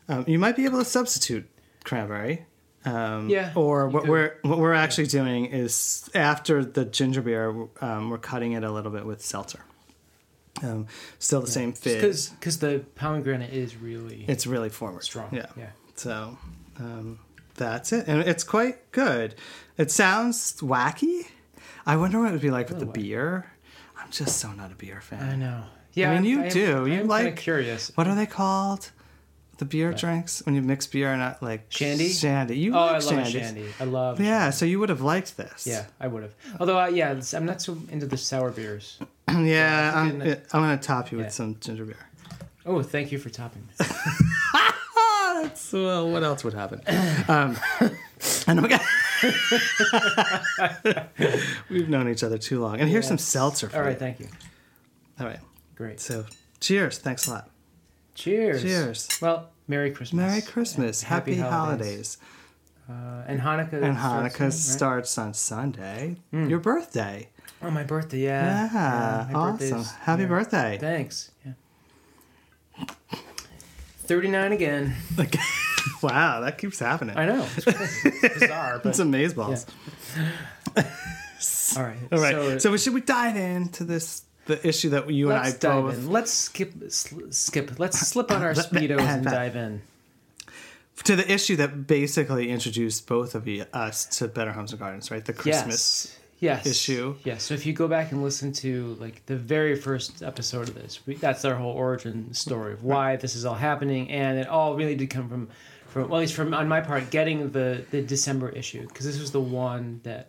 um, 0.09 0.25
you 0.27 0.39
might 0.39 0.57
be 0.57 0.65
able 0.65 0.79
to 0.81 0.85
substitute 0.85 1.49
cranberry. 1.85 2.47
Um, 2.85 3.29
Yeah, 3.29 3.53
Or 3.57 3.89
what 3.89 4.07
we're 4.07 4.37
what 4.43 4.59
we're 4.59 4.75
actually 4.75 5.07
doing 5.09 5.47
is 5.47 6.09
after 6.15 6.65
the 6.65 6.85
ginger 6.85 7.23
beer, 7.23 7.51
um, 7.81 8.11
we're 8.11 8.19
cutting 8.19 8.53
it 8.53 8.63
a 8.65 8.71
little 8.71 8.93
bit 8.93 9.05
with 9.05 9.25
seltzer. 9.25 9.61
Um, 10.63 10.87
still 11.19 11.41
the 11.41 11.51
same 11.51 11.73
fizz. 11.73 12.31
Because 12.31 12.59
the 12.61 12.85
pomegranate 12.95 13.53
is 13.53 13.77
really 13.77 14.25
It's 14.29 14.47
really 14.47 14.69
forward. 14.71 15.03
strong. 15.05 15.29
Yeah. 15.33 15.47
Yeah. 15.57 15.71
So 15.97 16.39
um, 16.79 17.19
that's 17.57 17.93
it, 17.93 18.07
and 18.07 18.21
it's 18.23 18.45
quite 18.45 18.91
good. 18.93 19.35
It 19.77 19.91
sounds 19.91 20.55
wacky. 20.61 21.27
I 21.85 21.97
wonder 21.97 22.21
what 22.21 22.29
it 22.29 22.33
would 22.33 22.41
be 22.41 22.51
like 22.51 22.69
with 22.71 22.79
the 22.81 22.87
wacky. 22.87 22.93
beer. 22.95 23.53
I'm 23.99 24.11
just 24.11 24.39
so 24.39 24.53
not 24.53 24.71
a 24.73 24.75
beer 24.77 25.01
fan. 25.01 25.23
I 25.29 25.37
know. 25.37 25.65
Yeah, 25.97 26.11
I 26.13 26.15
mean, 26.15 26.25
you 26.25 26.41
I'm- 26.43 26.51
do. 26.51 26.87
You 26.87 27.01
I'm 27.01 27.09
like- 27.09 27.37
curious. 27.37 27.91
What 27.97 28.07
are 28.07 28.15
they 28.15 28.27
called? 28.27 28.91
The 29.59 29.65
beer 29.65 29.95
drinks 29.95 30.43
when 30.45 30.55
you 30.55 30.61
mix 30.61 30.87
beer 30.87 31.11
and 31.11 31.19
not 31.21 31.43
like 31.43 31.65
Shandy? 31.71 32.11
Shandy. 32.11 32.59
You 32.59 32.75
Oh, 32.77 32.79
like 32.81 33.03
I 33.03 33.07
love 33.17 33.29
shandy. 33.29 33.65
I 33.81 33.85
love. 33.85 34.21
Yeah, 34.21 34.41
shandy. 34.43 34.57
so 34.57 34.65
you 34.67 34.79
would 34.81 34.91
have 34.91 35.01
liked 35.01 35.39
this. 35.39 35.67
Yeah, 35.67 35.87
I 35.99 36.09
would 36.09 36.25
have. 36.25 36.35
Although, 36.61 36.79
uh, 36.79 36.89
yeah, 36.89 37.19
I'm 37.33 37.47
not 37.47 37.63
so 37.63 37.79
into 37.91 38.05
the 38.05 38.19
sour 38.19 38.51
beers. 38.51 38.99
yeah. 39.31 39.93
I'm, 39.97 40.21
think 40.21 40.25
in 40.25 40.43
I'm 40.53 40.61
gonna 40.61 40.77
top 40.77 41.11
you 41.11 41.17
Yeah. 41.19 41.25
with 41.25 41.33
some 41.33 41.57
ginger 41.59 41.87
beer. 41.87 41.97
Oh, 42.67 42.83
thank 42.83 43.11
you 43.11 43.19
for 43.19 43.31
topping 43.31 43.63
me. 43.63 43.87
That's 45.43 45.73
well. 45.73 46.11
What 46.11 46.23
else 46.23 46.45
would 46.45 46.53
happen? 46.53 46.83
um, 47.29 47.57
and 48.47 48.63
we. 48.63 48.69
We've 51.71 51.89
known 51.89 52.09
each 52.11 52.23
other 52.23 52.37
too 52.39 52.61
long, 52.61 52.81
and 52.81 52.89
here's 52.91 53.05
Yeah. 53.07 53.09
some 53.09 53.19
seltzer. 53.19 53.69
For 53.71 53.77
All 53.77 53.83
right, 53.83 53.93
you. 53.93 53.99
thank 53.99 54.21
you. 54.21 54.29
All 55.21 55.27
right. 55.27 55.41
Great. 55.77 56.01
So, 56.01 56.25
cheers. 56.61 56.99
Thanks 56.99 57.27
a 57.27 57.31
lot. 57.31 57.51
Cheers. 58.15 58.63
Cheers. 58.63 59.19
Well, 59.21 59.51
Merry 59.69 59.91
Christmas. 59.91 60.27
Merry 60.27 60.43
Christmas. 60.43 61.03
Happy, 61.03 61.35
happy 61.35 61.49
holidays. 61.51 62.19
holidays. 62.19 62.19
Uh, 62.89 63.25
and 63.27 63.41
Hanukkah. 63.41 63.83
And 63.83 63.97
starts 63.97 64.37
Hanukkah 64.37 64.39
soon, 64.39 64.45
right? 64.47 64.53
starts 64.53 65.19
on 65.19 65.35
Sunday. 65.35 66.17
Your 66.33 66.61
birthday. 66.61 67.29
Oh, 67.63 67.71
my 67.71 67.85
birthday. 67.85 68.21
Yeah. 68.21 68.69
Yeah. 68.73 69.27
my 69.33 69.39
awesome. 69.39 69.85
Happy 70.01 70.23
yeah. 70.23 70.29
birthday. 70.29 70.79
Thanks. 70.81 71.31
Yeah. 71.45 71.53
Thirty-nine 73.99 74.53
again. 74.53 74.95
Wow, 76.03 76.41
that 76.41 76.59
keeps 76.59 76.79
happening. 76.79 77.17
I 77.17 77.27
know. 77.27 77.47
It's. 77.57 77.67
It's 77.67 78.39
bizarre, 78.41 78.79
but 78.83 78.91
It's 78.91 79.01
amazeballs. 79.01 79.67
all 81.77 81.83
right. 81.83 81.97
All 82.13 82.19
right. 82.19 82.33
So, 82.33 82.59
So, 82.59 82.77
should 82.77 82.95
we 82.95 83.01
dive 83.01 83.37
into 83.37 83.85
this 83.85 84.23
the 84.47 84.67
issue 84.67 84.91
that 84.91 85.11
you 85.11 85.31
and 85.31 85.39
I 85.39 85.45
let's 85.45 85.59
dive 85.59 85.85
both 85.85 85.95
in. 85.99 86.11
Let's 86.11 86.31
skip. 86.33 86.73
Sl- 86.89 87.31
skip. 87.31 87.79
Let's 87.79 87.99
slip 87.99 88.31
on 88.31 88.43
our 88.43 88.55
speedos 88.55 89.01
and 89.01 89.25
dive 89.25 89.57
in. 89.57 89.83
to 91.05 91.17
the 91.17 91.31
issue 91.31 91.57
that 91.57 91.87
basically 91.87 92.51
introduced 92.51 93.07
both 93.07 93.35
of 93.35 93.47
you, 93.47 93.67
us 93.73 94.07
to 94.19 94.29
Better 94.29 94.53
Homes 94.53 94.73
and 94.73 94.81
Gardens, 94.81 95.11
right? 95.11 95.25
The 95.25 95.33
Christmas. 95.33 96.17
yes. 96.17 96.21
Yes. 96.39 96.67
issue. 96.67 97.17
Yes. 97.25 97.45
So 97.45 97.55
if 97.55 97.65
you 97.65 97.73
go 97.73 97.89
back 97.89 98.13
and 98.13 98.23
listen 98.23 98.53
to 98.55 98.97
like 99.01 99.25
the 99.25 99.37
very 99.37 99.75
first 99.75 100.23
episode 100.23 100.69
of 100.69 100.75
this, 100.75 101.01
we, 101.07 101.15
that's 101.15 101.45
our 101.47 101.55
whole 101.55 101.73
origin 101.73 102.35
story 102.35 102.75
of 102.75 102.85
why 102.85 103.17
this 103.17 103.35
is 103.35 103.47
all 103.47 103.55
happening, 103.55 104.11
and 104.11 104.39
it 104.39 104.47
all 104.47 104.77
really 104.77 104.95
did 104.95 105.09
come 105.09 105.31
from, 105.31 105.49
from 105.87 106.09
well, 106.11 106.19
at 106.19 106.21
least 106.21 106.35
from 106.35 106.53
on 106.53 106.69
my 106.69 106.83
part, 106.83 107.11
getting 107.11 107.51
the 107.53 107.85
the 107.91 108.03
December 108.03 108.51
issue 108.51 108.87
because 108.87 109.07
this 109.07 109.19
was 109.19 109.33
the 109.33 109.41
one 109.41 110.01
that 110.05 110.29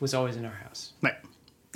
was 0.00 0.14
always 0.14 0.36
in 0.36 0.44
our 0.44 0.52
house. 0.52 0.92
Right. 1.00 1.14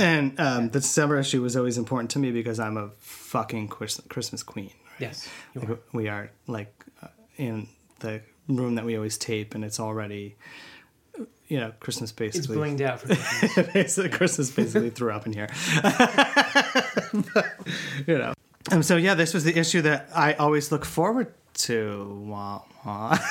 And 0.00 0.40
um, 0.40 0.70
the 0.70 0.80
December 0.80 1.18
issue 1.18 1.42
was 1.42 1.56
always 1.56 1.76
important 1.76 2.10
to 2.12 2.18
me 2.18 2.32
because 2.32 2.58
I'm 2.58 2.76
a 2.76 2.90
fucking 2.98 3.68
Christmas 3.68 4.42
queen. 4.42 4.72
Right? 4.92 5.00
Yes. 5.00 5.28
are. 5.56 5.78
we 5.92 6.08
are 6.08 6.30
like 6.46 6.84
uh, 7.02 7.08
in 7.36 7.68
the 8.00 8.22
room 8.48 8.76
that 8.76 8.84
we 8.84 8.96
always 8.96 9.18
tape, 9.18 9.54
and 9.54 9.62
it's 9.64 9.78
already, 9.78 10.36
you 11.48 11.60
know, 11.60 11.72
Christmas 11.80 12.12
basically. 12.12 12.56
It's 12.56 12.80
blinged 12.80 12.80
out 12.80 13.00
for 13.00 13.08
Christmas. 13.14 13.72
basically 13.74 14.10
Christmas 14.10 14.50
basically 14.50 14.90
threw 14.90 15.12
up 15.12 15.26
in 15.26 15.34
here. 15.34 15.48
But, 17.34 17.58
you 18.06 18.18
know. 18.18 18.32
And 18.70 18.84
so 18.84 18.96
yeah, 18.96 19.14
this 19.14 19.34
was 19.34 19.44
the 19.44 19.58
issue 19.58 19.82
that 19.82 20.08
I 20.14 20.34
always 20.34 20.70
look 20.72 20.84
forward 20.84 21.34
to. 21.54 22.24
Wah, 22.26 22.62
wah. 22.84 23.18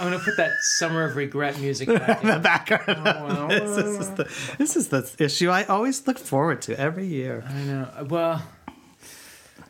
I'm 0.00 0.10
gonna 0.10 0.18
put 0.24 0.36
that 0.38 0.52
summer 0.62 1.04
of 1.04 1.14
regret 1.16 1.58
music 1.60 1.88
back 2.06 2.22
in. 2.22 2.28
the 2.30 2.38
background. 2.38 3.04
Wow. 3.04 3.48
this, 3.48 3.76
is 3.76 4.10
the, 4.14 4.24
this 4.58 4.76
is 4.76 4.88
the 4.88 5.14
issue 5.18 5.50
I 5.50 5.64
always 5.64 6.06
look 6.06 6.18
forward 6.18 6.62
to 6.62 6.78
every 6.78 7.06
year. 7.06 7.44
I 7.48 7.62
know. 7.62 7.88
Well, 8.08 8.42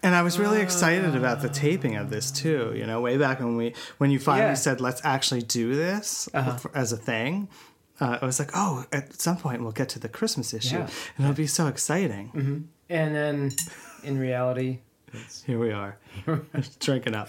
And 0.03 0.15
I 0.15 0.23
was 0.23 0.39
really 0.39 0.61
excited 0.61 1.15
about 1.17 1.43
the 1.43 1.49
taping 1.49 1.97
of 1.97 2.09
this 2.11 2.31
too. 2.31 2.73
You 2.77 2.87
know, 2.87 3.01
way 3.01 3.19
back 3.19 3.41
when 3.41 3.57
we 3.57 3.75
when 3.99 4.11
you 4.11 4.19
finally 4.19 4.51
Yeah. 4.51 4.55
said 4.55 4.81
let's 4.81 5.01
actually 5.05 5.43
do 5.43 5.75
this 5.75 6.29
Uh-huh. 6.33 6.59
as 6.75 6.93
a 6.93 6.97
thing. 6.97 7.49
Uh, 8.01 8.19
I 8.23 8.25
was 8.25 8.39
like, 8.39 8.51
oh, 8.55 8.87
at 8.93 9.21
some 9.21 9.37
point 9.37 9.61
we'll 9.63 9.73
get 9.73 9.91
to 9.91 9.99
the 9.99 10.09
Christmas 10.09 10.55
issue, 10.55 10.77
Yeah. 10.79 10.89
and 11.17 11.27
it'll 11.27 11.35
be 11.37 11.47
so 11.47 11.67
exciting. 11.67 12.69
and 12.89 13.15
then 13.15 13.51
in 14.03 14.19
reality, 14.19 14.79
Here 15.47 15.59
we 15.59 15.71
are, 15.73 15.99
drinking 16.79 17.15
up. 17.15 17.29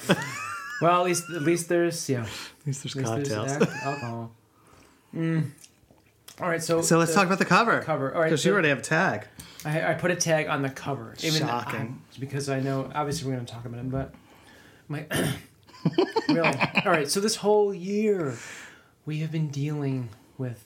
At 0.81 0.88
well, 0.88 1.01
at 1.01 1.05
least 1.05 1.29
at 1.29 1.41
least 1.41 1.69
there's 1.69 2.09
yeah, 2.09 2.25
least 2.65 2.83
there's 2.83 2.95
at 2.95 2.95
least 2.95 3.07
cocktails. 3.11 3.57
there's 3.57 3.69
al- 3.83 3.91
alcohol. 3.93 4.31
Mm. 5.15 5.51
All 6.39 6.47
right, 6.50 6.63
so 6.63 6.81
So 6.81 6.97
let's 6.97 7.11
the 7.11 7.15
talk 7.15 7.27
about 7.27 7.39
the 7.39 7.45
cover. 7.45 7.81
cover. 7.81 8.13
All 8.13 8.21
right, 8.21 8.27
because 8.29 8.43
you 8.45 8.51
already 8.53 8.69
have 8.69 8.79
a 8.79 8.81
tag. 8.81 9.27
I, 9.63 9.91
I 9.91 9.93
put 9.93 10.09
a 10.09 10.15
tag 10.15 10.47
on 10.47 10.61
the 10.63 10.69
cover. 10.69 11.13
Even 11.21 11.41
Shocking. 11.47 12.01
I- 12.15 12.19
because 12.19 12.50
I 12.50 12.59
know 12.59 12.89
obviously 12.95 13.27
we're 13.29 13.35
going 13.35 13.45
to 13.45 13.53
talk 13.53 13.65
about 13.65 13.79
him, 13.79 13.89
but 13.89 14.13
my 14.88 15.05
really. 16.29 16.47
All 16.85 16.91
right, 16.91 17.09
so 17.09 17.19
this 17.19 17.35
whole 17.38 17.73
year 17.73 18.35
we 19.05 19.19
have 19.19 19.31
been 19.31 19.50
dealing 19.50 20.09
with 20.38 20.63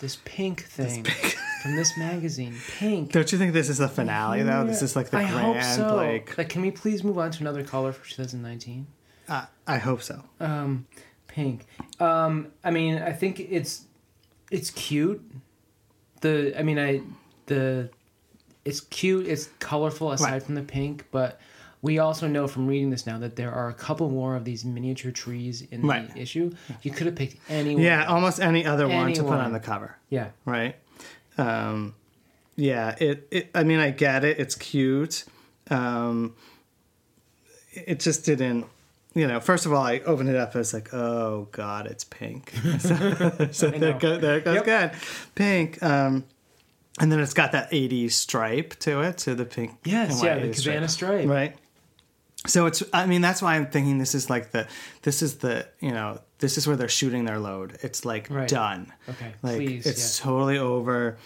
this 0.00 0.16
pink 0.24 0.64
thing 0.64 1.04
from 1.62 1.76
this 1.76 1.96
magazine. 1.98 2.54
Pink. 2.78 3.12
Don't 3.12 3.30
you 3.30 3.38
think 3.38 3.52
this 3.52 3.68
is 3.68 3.78
the 3.78 3.88
finale 3.88 4.42
though? 4.42 4.64
This 4.64 4.82
is 4.82 4.96
like 4.96 5.10
the 5.10 5.18
I 5.18 5.30
grand 5.30 5.58
hope 5.58 5.62
so. 5.62 5.94
like. 5.96 6.36
Like, 6.38 6.48
can 6.48 6.62
we 6.62 6.70
please 6.70 7.04
move 7.04 7.18
on 7.18 7.30
to 7.32 7.40
another 7.40 7.62
color 7.64 7.92
for 7.92 8.08
2019? 8.08 8.86
Uh, 9.28 9.46
I 9.66 9.78
hope 9.78 10.02
so. 10.02 10.22
Um, 10.40 10.86
pink. 11.26 11.66
Um, 12.00 12.48
I 12.64 12.70
mean, 12.70 12.98
I 12.98 13.12
think 13.12 13.40
it's 13.40 13.84
it's 14.50 14.70
cute. 14.70 15.22
The 16.22 16.54
I 16.58 16.62
mean, 16.62 16.78
I 16.78 17.02
the 17.46 17.90
it's 18.64 18.80
cute. 18.80 19.26
It's 19.26 19.48
colorful 19.58 20.12
aside 20.12 20.32
Right. 20.32 20.42
from 20.42 20.54
the 20.54 20.62
pink, 20.62 21.04
but 21.10 21.40
we 21.80 21.98
also 22.00 22.26
know 22.26 22.48
from 22.48 22.66
reading 22.66 22.90
this 22.90 23.06
now 23.06 23.18
that 23.18 23.36
there 23.36 23.52
are 23.52 23.68
a 23.68 23.74
couple 23.74 24.10
more 24.10 24.34
of 24.34 24.44
these 24.44 24.64
miniature 24.64 25.12
trees 25.12 25.62
in 25.70 25.82
Right. 25.82 26.12
the 26.12 26.20
issue. 26.20 26.50
You 26.82 26.90
could 26.90 27.06
have 27.06 27.14
picked 27.14 27.36
any 27.48 27.74
one. 27.74 27.84
Yeah, 27.84 28.06
almost 28.06 28.40
any 28.40 28.66
other 28.66 28.88
one 28.88 29.12
to 29.12 29.22
put 29.22 29.34
on 29.38 29.52
the 29.52 29.60
cover. 29.60 29.96
Yeah. 30.10 30.30
right? 30.44 30.74
Um, 31.36 31.94
yeah, 32.56 32.96
it, 32.98 33.28
it. 33.30 33.50
I 33.54 33.62
mean, 33.62 33.78
I 33.78 33.90
get 33.90 34.24
it. 34.24 34.40
It's 34.40 34.56
cute. 34.56 35.24
Um, 35.70 36.34
it 37.72 38.00
just 38.00 38.24
didn't. 38.24 38.66
You 39.14 39.26
know, 39.26 39.40
first 39.40 39.66
of 39.66 39.72
all, 39.72 39.82
I 39.82 39.98
opened 40.00 40.28
it 40.28 40.36
up. 40.36 40.54
I 40.54 40.58
was 40.58 40.72
like, 40.74 40.92
"Oh 40.92 41.48
God, 41.50 41.86
it's 41.86 42.04
pink." 42.04 42.52
so, 42.78 43.48
so 43.50 43.70
there, 43.70 43.94
go, 43.98 44.18
there 44.18 44.38
it 44.38 44.44
goes. 44.44 44.54
Yep. 44.56 44.64
Good, 44.64 44.90
pink. 45.34 45.82
Um, 45.82 46.24
and 47.00 47.10
then 47.10 47.20
it's 47.20 47.34
got 47.34 47.52
that 47.52 47.70
'80s 47.70 48.12
stripe 48.12 48.74
to 48.80 49.00
it, 49.02 49.18
to 49.18 49.34
the 49.34 49.44
pink. 49.44 49.72
Yes. 49.84 50.22
Yeah. 50.22 50.38
The 50.38 50.48
80s 50.48 50.64
cabana 50.64 50.88
stripe. 50.88 51.28
right? 51.28 51.56
So 52.46 52.66
it's. 52.66 52.82
I 52.92 53.06
mean, 53.06 53.20
that's 53.20 53.42
why 53.42 53.56
I'm 53.56 53.66
thinking 53.66 53.98
this 53.98 54.14
is 54.14 54.28
like 54.30 54.52
the. 54.52 54.66
This 55.02 55.22
is 55.22 55.36
the. 55.36 55.66
You 55.80 55.90
know, 55.92 56.20
this 56.38 56.58
is 56.58 56.66
where 56.66 56.76
they're 56.76 56.88
shooting 56.88 57.24
their 57.24 57.38
load. 57.38 57.78
It's 57.82 58.04
like 58.04 58.28
Right. 58.30 58.48
done. 58.48 58.92
Okay. 59.08 59.32
Like 59.42 59.56
please. 59.56 59.86
it's 59.86 60.20
yeah. 60.20 60.24
totally 60.24 60.58
over. 60.58 61.18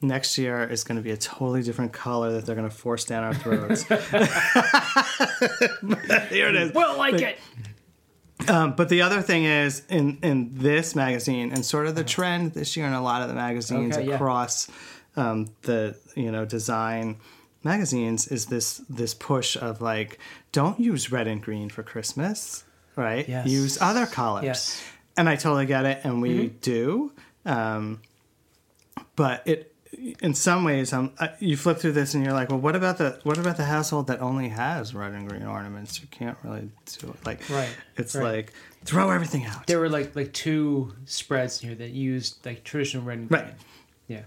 Next 0.00 0.38
year 0.38 0.62
is 0.62 0.84
going 0.84 0.96
to 0.96 1.02
be 1.02 1.10
a 1.10 1.16
totally 1.16 1.62
different 1.62 1.92
color 1.92 2.32
that 2.32 2.46
they're 2.46 2.54
going 2.54 2.68
to 2.68 2.74
force 2.74 3.04
down 3.04 3.24
our 3.24 3.34
throats. 3.34 3.82
Here 6.30 6.48
it 6.48 6.56
is. 6.56 6.72
We'll 6.72 6.96
like 6.96 7.14
it. 7.14 7.38
Um, 8.48 8.74
but 8.76 8.88
the 8.88 9.02
other 9.02 9.20
thing 9.20 9.44
is 9.44 9.82
in 9.88 10.18
in 10.22 10.50
this 10.54 10.94
magazine 10.94 11.50
and 11.52 11.64
sort 11.64 11.86
of 11.86 11.96
the 11.96 12.04
trend 12.04 12.52
this 12.52 12.76
year 12.76 12.86
in 12.86 12.92
a 12.92 13.02
lot 13.02 13.22
of 13.22 13.28
the 13.28 13.34
magazines 13.34 13.96
Okay, 13.96 14.06
yeah. 14.08 14.14
across 14.14 14.68
um, 15.16 15.48
the 15.62 15.96
you 16.14 16.30
know 16.30 16.44
design 16.44 17.16
magazines 17.64 18.28
is 18.28 18.46
this 18.46 18.78
this 18.88 19.14
push 19.14 19.56
of 19.56 19.80
like 19.80 20.18
don't 20.52 20.78
use 20.78 21.10
red 21.10 21.26
and 21.26 21.42
green 21.42 21.68
for 21.68 21.82
Christmas, 21.82 22.62
right? 22.94 23.28
Yes. 23.28 23.48
Use 23.48 23.82
other 23.82 24.06
colors. 24.06 24.44
Yes. 24.44 24.82
And 25.16 25.28
I 25.28 25.34
totally 25.34 25.66
get 25.66 25.84
it, 25.84 26.00
and 26.04 26.22
we 26.22 26.48
Mm-hmm. 26.48 26.58
do. 26.60 27.12
Um, 27.44 28.00
but 29.16 29.42
it, 29.48 29.74
in 30.20 30.34
some 30.34 30.64
ways, 30.64 30.92
um, 30.92 31.12
you 31.38 31.56
flip 31.56 31.78
through 31.78 31.92
this 31.92 32.14
and 32.14 32.24
you're 32.24 32.32
like, 32.34 32.50
well, 32.50 32.58
what 32.60 32.76
about 32.76 32.98
the 32.98 33.18
what 33.24 33.38
about 33.38 33.56
the 33.56 33.64
household 33.64 34.06
that 34.08 34.20
only 34.20 34.48
has 34.48 34.94
red 34.94 35.12
and 35.12 35.28
green 35.28 35.44
ornaments? 35.44 36.00
You 36.00 36.08
can't 36.10 36.36
really 36.42 36.70
do 36.98 37.08
it. 37.08 37.26
Like, 37.26 37.48
Right, 37.50 37.68
It's 37.96 38.14
right. 38.14 38.22
like 38.24 38.52
throw 38.84 39.10
everything 39.10 39.44
out. 39.46 39.66
There 39.66 39.78
were 39.80 39.88
like 39.88 40.14
like 40.16 40.32
two 40.32 40.94
spreads 41.04 41.60
here 41.60 41.74
that 41.74 41.90
used 41.90 42.44
like 42.44 42.64
traditional 42.64 43.02
red 43.04 43.18
and 43.18 43.28
green. 43.28 43.42
Right. 43.42 43.54
Yeah. 44.08 44.22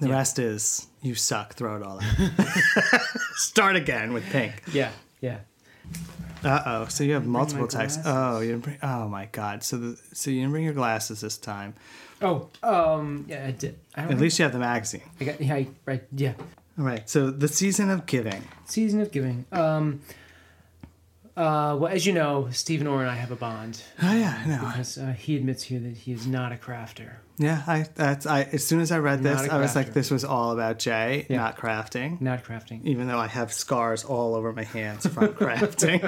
The 0.00 0.08
yeah. 0.08 0.14
rest 0.14 0.38
is 0.38 0.86
you 1.02 1.14
suck. 1.14 1.54
Throw 1.54 1.76
it 1.76 1.82
all 1.82 2.00
out. 2.02 3.00
Start 3.36 3.76
again 3.76 4.12
with 4.12 4.24
pink. 4.30 4.62
Yeah. 4.72 4.90
Yeah. 5.20 5.38
Uh 6.44 6.62
oh. 6.66 6.84
So 6.86 7.04
you 7.04 7.14
have 7.14 7.26
multiple 7.26 7.66
texts. 7.66 8.02
Oh, 8.04 8.40
you 8.40 8.48
didn't 8.52 8.64
bring. 8.64 8.78
Oh 8.82 9.08
my 9.08 9.26
God. 9.32 9.62
So 9.62 9.76
the 9.78 10.00
so 10.12 10.30
you 10.30 10.40
didn't 10.40 10.52
bring 10.52 10.64
your 10.64 10.74
glasses 10.74 11.20
this 11.22 11.38
time. 11.38 11.74
Oh, 12.20 12.48
um, 12.62 13.24
yeah, 13.28 13.46
I 13.46 13.50
did. 13.50 13.78
I 13.94 14.02
don't 14.02 14.12
At 14.12 14.18
least 14.20 14.38
you 14.38 14.44
have 14.44 14.52
the 14.52 14.58
magazine. 14.58 15.02
I 15.20 15.24
got, 15.24 15.40
yeah, 15.40 15.54
I- 15.54 15.68
right, 15.84 16.02
yeah. 16.12 16.34
All 16.78 16.84
right. 16.84 17.08
So 17.08 17.30
the 17.30 17.48
season 17.48 17.90
of 17.90 18.06
giving. 18.06 18.42
Season 18.66 19.00
of 19.00 19.10
Giving. 19.12 19.44
Um, 19.52 20.00
uh, 21.36 21.76
well, 21.78 21.92
as 21.92 22.06
you 22.06 22.12
know, 22.12 22.48
Stephen 22.50 22.86
Orr 22.86 23.02
and 23.02 23.10
I 23.10 23.14
have 23.16 23.30
a 23.32 23.36
bond 23.36 23.82
Oh 24.02 24.12
yeah. 24.14 24.40
I 24.44 24.48
know. 24.48 24.66
because 24.68 24.98
uh, 24.98 25.12
he 25.18 25.36
admits 25.36 25.64
here 25.64 25.80
that 25.80 25.96
he 25.96 26.12
is 26.12 26.26
not 26.26 26.52
a 26.52 26.56
crafter. 26.56 27.14
Yeah. 27.38 27.62
I 27.66 27.86
that's 27.94 28.26
I. 28.26 28.42
As 28.42 28.64
soon 28.64 28.80
as 28.80 28.92
I 28.92 28.98
read 28.98 29.22
this, 29.22 29.48
I 29.48 29.58
was 29.58 29.74
like, 29.74 29.92
this 29.92 30.10
was 30.10 30.24
all 30.24 30.52
about 30.52 30.78
Jay, 30.78 31.26
Yeah. 31.28 31.38
not 31.38 31.58
crafting. 31.58 32.20
Not 32.20 32.44
crafting. 32.44 32.84
Even 32.84 33.08
though 33.08 33.18
I 33.18 33.26
have 33.26 33.52
scars 33.52 34.04
all 34.04 34.34
over 34.36 34.52
my 34.52 34.62
hands 34.64 35.06
from 35.06 35.28
crafting. 35.34 36.00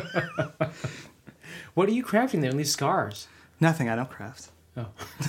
What 1.75 1.89
are 1.89 1.93
you 1.93 2.05
crafting 2.05 2.41
there? 2.41 2.51
At 2.51 2.57
least 2.57 2.73
scars. 2.73 3.27
Nothing. 3.61 3.89
I 3.89 3.97
don't 3.97 4.11
craft. 4.11 4.49
Oh. 4.77 4.87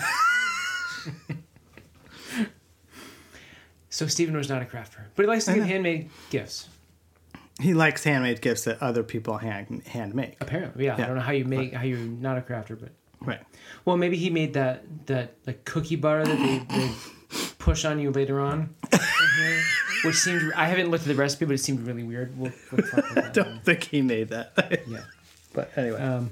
so 3.90 4.06
Stephen 4.08 4.36
Orr's 4.36 4.50
not 4.50 4.62
a 4.62 4.66
crafter, 4.66 5.00
but 5.16 5.24
he 5.24 5.28
likes 5.28 5.46
to 5.46 5.54
give 5.56 5.66
handmade 5.66 6.10
gifts. 6.30 6.68
He 7.60 7.74
likes 7.74 8.04
handmade 8.04 8.42
gifts 8.42 8.66
that 8.66 8.82
other 8.82 9.04
people 9.04 9.38
hand 9.38 9.84
hand 9.88 10.14
make. 10.14 10.38
Apparently, 10.42 10.86
yeah. 10.86 10.94
I 10.96 10.98
don't 11.08 11.16
know 11.16 11.22
how 11.22 11.32
you 11.32 11.46
make 11.46 11.74
how 11.74 11.84
you're 11.84 11.98
not 12.00 12.38
a 12.38 12.42
crafter, 12.42 12.80
but 12.80 12.92
Right. 13.20 13.42
well, 13.84 13.98
maybe 13.98 14.16
he 14.16 14.30
made 14.30 14.54
that 14.54 14.84
that 15.08 15.34
like 15.48 15.66
cookie 15.66 15.96
butter 15.96 16.24
that 16.24 16.38
they, 16.38 16.60
they 16.78 16.92
push 17.58 17.84
on 17.84 18.00
you 18.00 18.12
later 18.12 18.40
on, 18.40 18.76
which 20.06 20.16
seemed 20.16 20.54
I 20.56 20.68
haven't 20.68 20.92
looked 20.92 21.02
at 21.04 21.08
the 21.08 21.16
recipe, 21.16 21.46
but 21.46 21.56
it 21.56 21.58
seemed 21.58 21.80
really 21.88 22.04
weird. 22.04 22.38
We'll, 22.38 22.52
we'll 22.72 22.86
talk 22.88 23.10
about. 23.12 23.34
Don't 23.34 23.64
think 23.64 23.84
he 23.84 24.02
made 24.04 24.30
that. 24.30 24.54
Yeah. 24.88 25.00
but 25.54 25.72
anyway. 25.76 26.00
Um. 26.00 26.32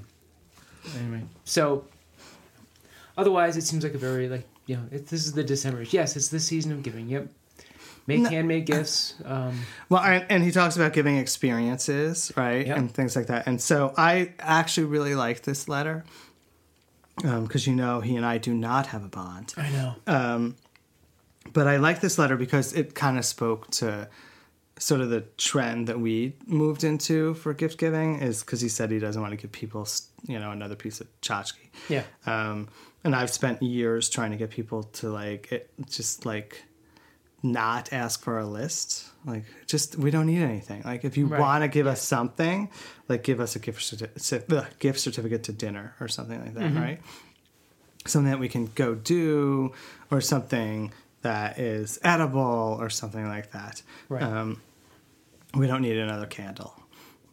Anyway, 1.00 1.22
so 1.44 1.84
otherwise, 3.18 3.56
it 3.56 3.62
seems 3.64 3.82
like 3.82 3.94
a 3.94 3.98
very 3.98 4.28
like 4.28 4.46
you 4.66 4.76
know 4.76 4.84
it, 4.92 5.08
this 5.08 5.26
is 5.26 5.32
the 5.32 5.42
December. 5.42 5.82
Yes, 5.82 6.16
it's 6.16 6.28
the 6.28 6.38
season 6.40 6.70
of 6.70 6.84
giving. 6.84 7.08
Yep. 7.08 7.28
Make 8.06 8.20
No. 8.20 8.28
handmade 8.30 8.66
gifts. 8.66 9.14
Um, 9.24 9.60
Well, 9.88 10.02
and, 10.02 10.24
and 10.28 10.44
he 10.44 10.50
talks 10.52 10.76
about 10.76 10.92
giving 10.92 11.16
experiences, 11.16 12.32
right, 12.36 12.66
Yeah. 12.66 12.76
and 12.78 12.90
things 12.92 13.16
like 13.16 13.26
that. 13.26 13.46
And 13.46 13.60
so 13.60 13.92
I 13.96 14.32
actually 14.38 14.86
really 14.86 15.14
like 15.14 15.42
this 15.42 15.68
letter 15.68 16.04
because 17.22 17.66
you 17.66 17.74
know 17.74 18.00
he 18.00 18.14
and 18.16 18.24
I 18.26 18.38
do 18.38 18.52
not 18.54 18.88
have 18.88 19.02
a 19.04 19.08
bond. 19.08 19.54
I 19.56 19.70
know. 19.70 19.94
Uh, 20.06 20.50
But 21.52 21.66
I 21.68 21.76
like 21.76 22.00
this 22.00 22.18
letter 22.18 22.36
because 22.36 22.72
it 22.72 22.94
kind 22.94 23.16
of 23.18 23.24
spoke 23.24 23.70
to 23.72 24.08
sort 24.78 25.00
of 25.00 25.08
the 25.10 25.22
trend 25.38 25.86
that 25.88 25.98
we 25.98 26.34
moved 26.46 26.84
into 26.84 27.34
for 27.34 27.54
gift 27.54 27.78
giving. 27.78 28.20
Is 28.20 28.40
because 28.42 28.60
he 28.60 28.68
said 28.68 28.90
he 28.90 28.98
doesn't 28.98 29.22
want 29.22 29.32
to 29.32 29.36
give 29.36 29.52
people, 29.52 29.86
you 30.26 30.38
know, 30.38 30.50
another 30.50 30.74
piece 30.76 31.00
of 31.00 31.06
tchotchke. 31.22 31.70
yeah. 31.88 32.02
Um, 32.26 32.68
and 33.04 33.14
I've 33.14 33.30
spent 33.30 33.62
years 33.62 34.08
trying 34.10 34.32
to 34.32 34.36
get 34.36 34.50
people 34.50 34.82
to 34.82 35.08
like 35.08 35.50
it, 35.52 35.70
just 35.88 36.26
like 36.26 36.64
not 37.52 37.92
ask 37.92 38.22
for 38.22 38.38
a 38.38 38.46
list. 38.46 39.06
Like, 39.24 39.44
just 39.66 39.96
we 39.96 40.10
don't 40.10 40.26
need 40.26 40.42
anything. 40.42 40.82
Like, 40.84 41.04
if 41.04 41.16
you 41.16 41.26
Right. 41.26 41.40
want 41.40 41.62
to 41.64 41.68
give 41.68 41.86
us 41.86 42.00
something, 42.02 42.70
like 43.08 43.22
give 43.24 43.40
us 43.40 43.56
a 43.56 43.58
gift 43.58 43.82
certificate, 43.82 44.78
gift 44.78 45.00
certificate 45.00 45.42
to 45.44 45.52
dinner 45.52 45.94
or 46.00 46.08
something 46.08 46.40
like 46.40 46.54
that, 46.54 46.64
Mm-hmm. 46.64 46.80
right? 46.80 47.00
Something 48.06 48.30
that 48.30 48.38
we 48.38 48.48
can 48.48 48.66
go 48.76 48.94
do, 48.94 49.72
or 50.12 50.20
something 50.20 50.92
that 51.22 51.58
is 51.58 51.98
edible, 52.04 52.76
or 52.80 52.88
something 52.88 53.26
like 53.26 53.50
that. 53.50 53.82
Right. 54.08 54.22
Um, 54.22 54.60
we 55.54 55.66
don't 55.66 55.82
need 55.82 55.96
another 55.96 56.26
candle, 56.26 56.74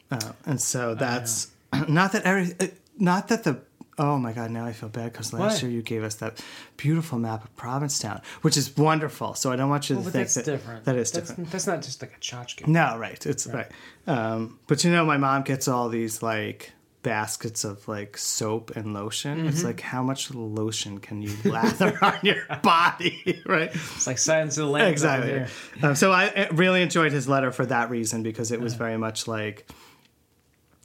uh, 0.09 0.31
and 0.47 0.59
so 0.59 0.95
that's 0.95 1.51
not 1.87 2.13
that 2.13 2.23
every, 2.23 2.55
uh, 2.59 2.67
not 2.97 3.27
that 3.27 3.43
the 3.43 3.59
Oh 3.99 4.17
my 4.17 4.33
God! 4.33 4.49
Now 4.51 4.65
I 4.65 4.73
feel 4.73 4.89
bad 4.89 5.11
because 5.11 5.33
last 5.33 5.61
Why? 5.61 5.67
year 5.69 5.77
you 5.77 5.83
gave 5.83 6.03
us 6.03 6.15
that 6.15 6.43
beautiful 6.77 7.19
map 7.19 7.43
of 7.43 7.55
Provincetown, 7.55 8.21
which 8.41 8.57
is 8.57 8.75
wonderful. 8.75 9.35
So 9.35 9.51
I 9.51 9.55
don't 9.55 9.69
want 9.69 9.89
you 9.89 9.95
to 9.95 10.01
Well, 10.01 10.09
think 10.09 10.13
that's 10.23 10.33
that 10.33 10.45
different. 10.45 10.85
that 10.85 10.95
is 10.95 11.11
that's, 11.11 11.29
different. 11.29 11.51
That's 11.51 11.67
not 11.67 11.81
just 11.83 12.01
like 12.01 12.15
a 12.15 12.19
tchotchke. 12.19 12.67
No, 12.67 12.97
right. 12.97 13.23
It's 13.25 13.45
right. 13.45 13.69
Um, 14.07 14.59
but 14.67 14.83
you 14.83 14.91
know, 14.91 15.05
my 15.05 15.17
mom 15.17 15.43
gets 15.43 15.67
all 15.67 15.89
these 15.89 16.23
like 16.23 16.71
baskets 17.03 17.65
of 17.65 17.85
like 17.87 18.17
soap 18.17 18.71
and 18.77 18.93
lotion. 18.93 19.39
Mm-hmm. 19.39 19.47
It's 19.49 19.63
like 19.63 19.81
how 19.81 20.01
much 20.01 20.33
lotion 20.33 20.99
can 20.99 21.21
you 21.21 21.35
lather 21.43 21.95
on 22.01 22.17
your 22.23 22.45
body, 22.63 23.43
right? 23.45 23.69
It's 23.73 24.07
like 24.07 24.17
science 24.17 24.57
of 24.57 24.65
the 24.67 24.71
land. 24.71 24.87
exactly. 24.89 25.45
Um, 25.83 25.93
so 25.95 26.11
I 26.11 26.47
really 26.53 26.81
enjoyed 26.81 27.11
his 27.11 27.27
letter 27.27 27.51
for 27.51 27.65
that 27.67 27.89
reason 27.91 28.23
because 28.23 28.51
it 28.51 28.59
was 28.61 28.73
very 28.73 28.97
much 28.97 29.27
like, 29.27 29.69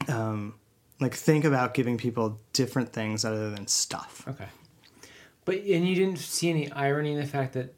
um, 0.09 0.55
like 1.01 1.15
think 1.15 1.45
about 1.45 1.75
giving 1.75 1.97
people 1.99 2.41
different 2.53 2.93
things 2.93 3.25
other 3.25 3.51
than 3.51 3.67
stuff. 3.67 4.25
Okay. 4.29 4.47
But 5.45 5.57
and 5.57 5.87
you 5.89 5.95
didn't 5.95 6.19
see 6.19 6.51
any 6.51 6.71
irony 6.73 7.13
in 7.13 7.19
the 7.21 7.27
fact 7.27 7.55
that 7.55 7.75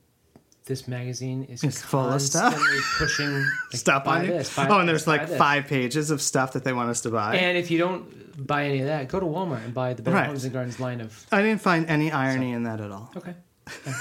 this 0.65 0.87
magazine 0.89 1.45
is 1.45 1.63
It's 1.65 1.81
full 1.83 2.09
of 2.11 2.21
stuff. 2.23 2.55
pushing 2.99 3.33
like, 3.33 3.45
Stuff 3.73 4.07
on 4.07 4.23
you. 4.25 4.29
this, 4.33 4.57
oh, 4.59 4.63
and 4.63 4.71
this, 4.71 4.87
there's 4.87 5.07
like 5.07 5.27
this. 5.29 5.39
five 5.39 5.67
pages 5.67 6.11
of 6.11 6.21
stuff 6.23 6.53
that 6.53 6.65
they 6.65 6.73
want 6.73 6.91
us 6.91 7.01
to 7.03 7.11
buy. 7.11 7.37
And 7.37 7.57
if 7.59 7.71
you 7.71 7.79
don't 7.79 8.47
buy 8.47 8.65
any 8.67 8.81
of 8.81 8.87
that, 8.87 9.09
go 9.09 9.19
to 9.21 9.27
Walmart 9.27 9.65
and 9.65 9.75
buy 9.75 9.95
the 9.95 10.03
Better 10.03 10.17
Right. 10.17 10.27
Homes 10.27 10.45
and 10.45 10.53
Gardens 10.53 10.79
line 10.79 11.01
of. 11.01 11.27
I 11.33 11.43
didn't 11.43 11.61
find 11.61 11.87
any 11.89 12.13
irony 12.13 12.53
in 12.53 12.63
that 12.65 12.81
at 12.81 12.91
all. 12.91 13.11
Okay. 13.17 13.35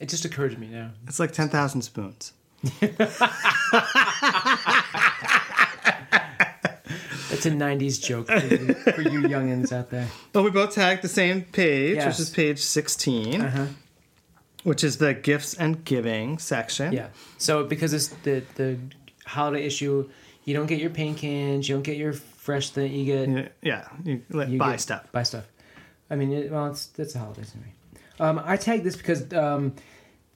It 0.00 0.08
just 0.08 0.24
occurred 0.24 0.52
to 0.52 0.58
me 0.58 0.68
now. 0.68 0.92
It's 1.06 1.20
like 1.20 1.30
ten 1.32 1.50
thousand 1.50 1.82
spoons. 1.82 2.32
It's 7.40 7.46
a 7.46 7.50
'90s 7.50 8.00
joke 8.02 8.26
for 8.26 8.46
you, 8.46 8.74
for 8.74 9.02
you 9.02 9.20
youngins 9.22 9.72
out 9.72 9.90
there. 9.90 10.06
But 10.32 10.42
we 10.42 10.50
both 10.50 10.74
tagged 10.74 11.02
the 11.02 11.08
same 11.08 11.42
page, 11.42 11.96
Yes. 11.96 12.06
which 12.18 12.20
is 12.20 12.30
page 12.30 12.58
16, 12.60 13.40
Uh-huh. 13.40 13.66
which 14.64 14.84
is 14.84 14.98
the 14.98 15.14
gifts 15.14 15.54
and 15.54 15.84
giving 15.84 16.38
section. 16.38 16.92
Yeah. 16.92 17.08
So 17.38 17.64
because 17.64 17.92
it's 17.94 18.08
the 18.24 18.42
the 18.56 18.76
holiday 19.26 19.64
issue, 19.64 20.08
you 20.44 20.54
don't 20.54 20.66
get 20.66 20.80
your 20.80 20.90
paint 20.90 21.18
cans, 21.18 21.68
you 21.68 21.74
don't 21.76 21.82
get 21.82 21.96
your 21.96 22.12
fresh 22.12 22.70
thing. 22.70 22.92
You 22.92 23.04
get 23.04 23.52
Yeah, 23.62 23.88
you 24.04 24.22
you 24.48 24.58
buy 24.58 24.72
get- 24.72 24.80
stuff. 24.80 25.10
Buy 25.12 25.22
stuff. 25.22 25.44
I 26.10 26.16
mean, 26.16 26.32
it, 26.32 26.50
well, 26.50 26.66
it's 26.66 26.90
it's 26.98 27.14
a 27.14 27.18
holiday 27.20 27.42
anyway. 27.54 27.72
Um, 28.18 28.40
I 28.44 28.56
tagged 28.58 28.84
this 28.84 28.96
because 28.96 29.32
um, 29.32 29.74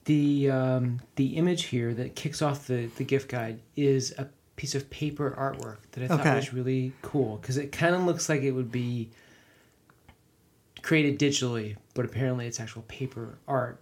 the 0.07 0.51
um, 0.51 1.01
the 1.17 1.37
image 1.37 1.65
here 1.65 1.93
that 1.95 2.15
kicks 2.17 2.41
off 2.41 2.67
the 2.67 2.87
the 2.97 3.05
gift 3.05 3.29
guide 3.29 3.61
is 3.77 4.13
a 4.17 4.29
piece 4.57 4.75
of 4.75 4.89
paper 4.91 5.35
artwork 5.39 5.79
that 5.93 6.05
I 6.05 6.09
thought 6.09 6.21
Okay. 6.21 6.37
was 6.37 6.53
really 6.53 6.93
cool 7.03 7.37
because 7.39 7.57
it 7.57 7.73
kind 7.73 7.95
of 7.95 8.03
looks 8.05 8.29
like 8.29 8.43
it 8.43 8.53
would 8.53 8.71
be 8.71 9.11
created 10.83 11.19
digitally, 11.19 11.77
but 11.95 12.05
apparently 12.05 12.47
it's 12.47 12.61
actual 12.61 12.83
paper 12.83 13.39
art. 13.49 13.81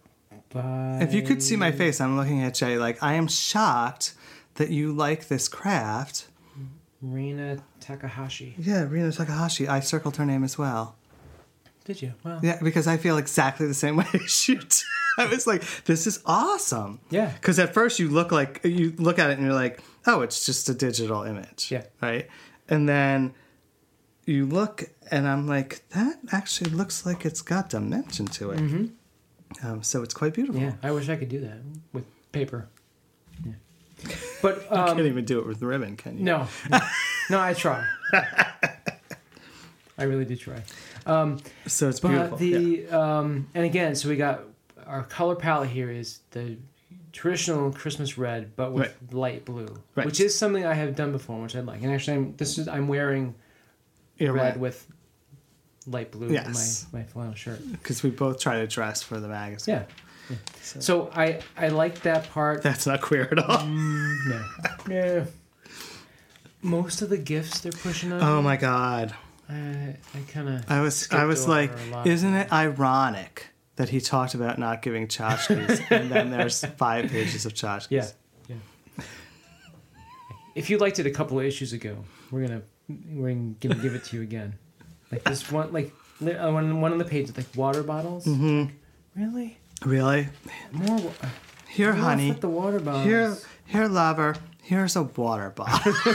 By... 0.51 0.99
If 1.01 1.13
you 1.15 1.23
could 1.23 1.43
see 1.43 1.57
my 1.57 1.73
face, 1.73 2.01
I'm 2.01 2.17
looking 2.17 2.43
at 2.43 2.55
Jay 2.55 2.79
like, 2.79 3.03
I 3.03 3.15
am 3.15 3.27
shocked 3.29 4.15
that 4.55 4.71
you 4.71 4.93
like 4.93 5.29
this 5.29 5.49
craft. 5.49 6.29
Reina 7.01 7.59
Takahashi. 7.81 8.55
Yeah, 8.59 8.85
Rina 8.89 9.11
Takahashi. 9.11 9.67
I 9.67 9.81
circled 9.81 10.17
her 10.17 10.27
name 10.27 10.45
as 10.45 10.57
well. 10.57 10.97
Did 11.85 12.01
you? 12.01 12.13
Well, 12.23 12.39
Yeah, 12.43 12.61
because 12.63 12.87
I 12.87 12.97
feel 12.97 13.19
exactly 13.19 13.67
the 13.67 13.75
same 13.75 13.97
way 13.99 14.07
as 14.15 14.49
you. 14.49 14.61
I 15.19 15.27
was 15.27 15.47
like, 15.47 15.63
this 15.85 16.07
is 16.07 16.21
awesome. 16.25 17.01
Yeah. 17.11 17.33
Because 17.33 17.59
at 17.59 17.75
first 17.75 17.99
you 17.99 18.09
look 18.09 18.31
like, 18.31 18.61
you 18.65 18.95
look 18.99 19.19
at 19.19 19.31
it 19.31 19.35
and 19.39 19.43
you're 19.45 19.55
like, 19.55 19.81
oh, 20.07 20.21
it's 20.23 20.45
just 20.45 20.69
a 20.69 20.75
digital 20.75 21.23
image. 21.23 21.71
Yeah. 21.71 21.85
Right? 22.01 22.29
And 22.69 22.89
then 22.89 23.35
you 24.27 24.47
look 24.47 24.85
and 25.11 25.27
I'm 25.29 25.47
like, 25.47 25.83
that 25.91 26.19
actually 26.31 26.71
looks 26.71 27.05
like 27.05 27.25
it's 27.27 27.43
got 27.43 27.71
dimension 27.71 28.27
to 28.27 28.51
it. 28.53 28.91
Um, 29.63 29.83
so 29.83 30.03
it's 30.03 30.15
quite 30.15 30.33
beautiful. 30.35 30.61
Mm-hmm. 30.61 30.71
Yeah, 30.83 30.89
I 30.89 30.93
wish 30.93 31.09
I 31.09 31.17
could 31.17 31.29
do 31.29 31.41
that 31.41 31.59
with 31.93 32.05
paper. 32.33 32.69
Yeah. 33.45 33.53
But 34.41 34.67
You 34.71 34.77
um, 34.77 34.87
can't 34.97 35.01
even 35.07 35.25
do 35.25 35.39
it 35.41 35.47
with 35.47 35.61
ribbon, 35.63 35.97
can 35.97 36.19
you? 36.19 36.25
no, 36.25 36.47
no, 36.71 36.79
no, 37.31 37.41
I 37.41 37.53
try. 37.53 37.85
I 39.99 40.05
really 40.05 40.25
do 40.25 40.37
try. 40.37 40.63
Um, 41.07 41.39
So 41.67 41.89
it's 41.89 42.01
but 42.01 42.09
beautiful. 42.09 42.43
yeah. 42.43 42.59
the 42.59 42.99
um, 42.99 43.49
and 43.55 43.65
again, 43.65 43.95
so 43.95 44.09
we 44.09 44.17
got 44.17 44.43
our 44.87 45.03
color 45.05 45.35
palette 45.37 45.71
here 45.71 45.91
is 45.91 46.21
the 46.31 46.57
traditional 47.13 47.71
Christmas 47.73 48.17
red, 48.19 48.57
but 48.57 48.73
with 48.73 48.97
light 49.11 49.45
blue, 49.45 49.69
Right. 49.95 50.07
which 50.07 50.21
is 50.21 50.37
something 50.37 50.65
I 50.65 50.75
have 50.75 50.97
done 50.97 51.13
before, 51.13 51.41
which 51.43 51.55
I 51.57 51.61
like. 51.61 51.83
And 51.83 51.93
actually, 51.93 52.17
I'm, 52.17 52.37
this 52.37 52.59
is 52.59 52.69
I'm 52.69 52.89
wearing 52.89 53.35
You're 54.17 54.33
red 54.33 54.43
right. 54.55 54.59
with 54.59 54.87
light 55.87 56.11
blue 56.13 56.31
Yes. 56.33 56.87
in 56.93 56.99
my 56.99 57.01
my 57.05 57.05
flannel 57.07 57.35
shirt. 57.35 57.61
Because 57.73 58.03
we 58.03 58.11
both 58.11 58.41
try 58.41 58.61
to 58.61 58.67
dress 58.67 59.03
for 59.03 59.21
the 59.21 59.29
magazine. 59.29 59.75
Yeah. 59.77 59.85
yeah. 60.31 60.37
So 60.81 61.11
I 61.15 61.41
I 61.57 61.69
like 61.69 62.03
that 62.03 62.31
part. 62.31 62.63
That's 62.63 62.87
not 62.87 63.01
queer 63.01 63.29
at 63.31 63.39
all. 63.39 63.59
Mm, 63.59 64.17
no. 64.29 64.45
Yeah. 64.89 65.25
Most 66.63 67.03
of 67.03 67.09
the 67.11 67.19
gifts 67.19 67.61
they're 67.61 67.73
pushing 67.73 68.13
on. 68.13 68.23
Oh 68.23 68.41
my 68.43 68.57
god. 68.57 69.15
I, 69.49 69.97
I 70.15 70.21
kind 70.33 70.49
of. 70.49 70.71
I 70.71 70.81
was 70.81 71.11
I 71.11 71.25
was 71.25 71.47
like, 71.49 71.73
isn't 72.07 72.35
it 72.35 72.53
ironic 72.53 73.49
that 73.83 73.89
he 73.89 74.01
talked 74.01 74.35
about 74.35 74.61
not 74.61 74.81
giving 74.81 75.09
tchotchkes 75.09 75.83
and 75.91 76.09
then 76.09 76.31
there's 76.31 76.65
five 76.77 77.11
pages 77.11 77.45
of 77.47 77.53
tchotchkes? 77.53 77.89
Yeah. 77.91 78.07
Yeah. 78.49 78.55
If 80.55 80.71
you 80.71 80.79
liked 80.79 81.01
it 81.01 81.07
a 81.07 81.11
couple 81.11 81.41
of 81.41 81.45
issues 81.45 81.73
ago, 81.73 81.97
we're 82.31 82.47
gonna 82.47 82.63
we're 83.11 83.31
gonna 83.35 83.55
give, 83.59 83.95
it 83.97 84.05
to 84.05 84.17
you 84.17 84.23
again. 84.23 84.55
Like 85.11 85.25
this 85.25 85.51
one, 85.51 85.73
like 85.73 85.93
uh, 86.25 86.49
one 86.53 86.81
one 86.81 86.93
on 86.93 86.99
the 86.99 87.05
page, 87.05 87.37
like 87.37 87.47
water 87.57 87.83
bottles. 87.83 88.25
Mm-hmm. 88.25 88.67
Really? 89.21 89.59
Really? 89.85 90.29
More. 90.71 90.99
wa- 90.99 91.11
Here, 91.69 91.93
honey. 91.93 92.31
The 92.31 92.49
water 92.49 92.79
bottles. 92.79 93.05
Here, 93.05 93.37
here, 93.67 93.89
lover. 93.89 94.37
Here's 94.63 94.95
a 94.95 95.03
water 95.03 95.51
bottle. 95.51 95.93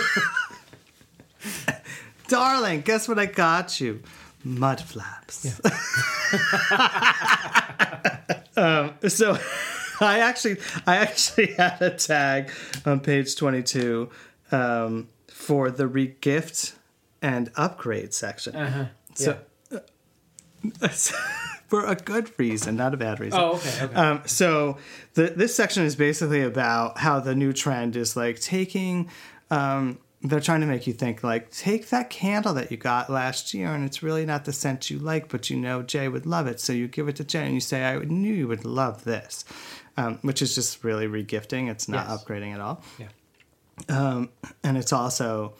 Darling, 2.29 2.79
guess 2.81 3.09
what 3.09 3.19
I 3.19 3.25
got 3.25 3.81
you? 3.81 4.01
Mud 4.43 4.81
flaps. 4.81 5.45
um, 8.57 8.93
so 9.07 9.37
I 10.01 10.19
actually 10.19 10.57
I 10.85 10.97
actually 10.97 11.53
had 11.53 11.81
a 11.81 11.91
tag 11.91 12.51
on 12.85 12.99
page 12.99 13.35
22 13.35 14.09
um, 14.51 15.07
for 15.27 15.71
the 15.71 15.85
regift 15.85 16.73
and 17.21 17.51
upgrade 17.55 18.13
section. 18.13 18.55
Uh-huh. 18.55 18.85
So 19.15 19.39
for 21.67 21.85
a 21.85 21.95
good 21.95 22.31
reason, 22.37 22.75
not 22.75 22.93
a 22.93 22.97
bad 22.97 23.19
reason. 23.19 23.39
Oh, 23.39 23.55
okay. 23.55 23.83
Okay. 23.83 23.95
Um, 23.95 24.21
so 24.25 24.77
the, 25.15 25.33
this 25.35 25.55
section 25.55 25.83
is 25.83 25.95
basically 25.95 26.41
about 26.41 26.99
how 26.99 27.19
the 27.19 27.35
new 27.35 27.53
trend 27.53 27.95
is 27.95 28.15
like 28.15 28.39
taking. 28.39 29.09
Um, 29.49 29.99
they're 30.23 30.39
trying 30.39 30.61
to 30.61 30.67
make 30.67 30.87
you 30.87 30.93
think 30.93 31.23
like 31.23 31.51
take 31.51 31.89
that 31.89 32.09
candle 32.09 32.53
that 32.55 32.71
you 32.71 32.77
got 32.77 33.09
last 33.09 33.53
year 33.53 33.67
and 33.73 33.85
it's 33.85 34.01
really 34.01 34.25
not 34.25 34.45
the 34.45 34.53
scent 34.53 34.89
you 34.89 34.97
like, 34.99 35.29
but 35.29 35.49
you 35.49 35.57
know 35.57 35.83
Jay 35.83 36.07
would 36.07 36.25
love 36.25 36.47
it, 36.47 36.59
so 36.59 36.73
you 36.73 36.87
give 36.87 37.07
it 37.07 37.15
to 37.17 37.23
Jay 37.23 37.45
and 37.45 37.53
you 37.53 37.59
say 37.61 37.85
I 37.85 37.97
knew 37.99 38.33
you 38.33 38.47
would 38.47 38.65
love 38.65 39.03
this, 39.03 39.45
um, 39.95 40.17
which 40.23 40.41
is 40.41 40.55
just 40.55 40.83
really 40.83 41.07
regifting. 41.07 41.69
It's 41.69 41.87
not 41.87 42.07
Yes. 42.09 42.23
upgrading 42.23 42.53
at 42.55 42.59
all, 42.59 42.83
yeah. 42.97 43.07
um, 43.89 44.29
and 44.63 44.75
it's 44.77 44.91
also 44.91 45.53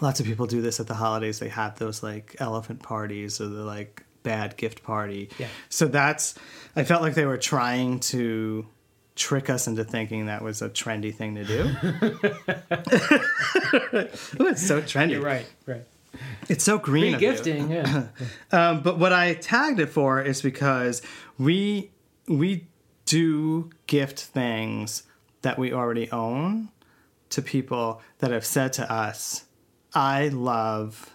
lots 0.00 0.20
of 0.20 0.26
people 0.26 0.46
do 0.46 0.60
this 0.62 0.78
at 0.78 0.86
the 0.86 0.94
holidays. 0.94 1.40
They 1.40 1.48
have 1.48 1.78
those 1.78 2.02
like 2.02 2.36
elephant 2.38 2.82
parties 2.82 3.40
or 3.40 3.48
the 3.48 3.64
like 3.64 4.04
bad 4.22 4.56
gift 4.56 4.82
party. 4.84 5.30
Yeah. 5.38 5.48
So 5.68 5.86
that's 5.88 6.34
I 6.76 6.84
felt 6.84 7.02
like 7.02 7.14
they 7.14 7.26
were 7.26 7.38
trying 7.38 7.98
to 8.00 8.66
trick 9.18 9.50
us 9.50 9.66
into 9.66 9.84
thinking 9.84 10.26
that 10.26 10.42
was 10.42 10.62
a 10.62 10.70
trendy 10.70 11.14
thing 11.14 11.34
to 11.34 11.44
do. 11.44 11.60
Ooh, 14.42 14.46
it's 14.46 14.66
so 14.66 14.80
trendy. 14.80 15.12
You're 15.12 15.22
right. 15.22 15.46
Right. 15.66 15.84
It's 16.48 16.64
so 16.64 16.78
green. 16.78 17.12
you. 17.46 17.68
Yeah. 17.68 18.06
Um, 18.50 18.82
but 18.82 18.98
what 18.98 19.12
I 19.12 19.34
tagged 19.34 19.78
it 19.78 19.90
for 19.90 20.22
is 20.22 20.40
because 20.40 21.02
we 21.38 21.90
we 22.26 22.66
do 23.04 23.68
gift 23.86 24.20
things 24.20 25.02
that 25.42 25.58
we 25.58 25.72
already 25.72 26.10
own 26.10 26.70
to 27.30 27.42
people 27.42 28.00
that 28.18 28.30
have 28.30 28.46
said 28.46 28.72
to 28.74 28.90
us, 28.90 29.44
"I 29.94 30.28
love 30.28 31.10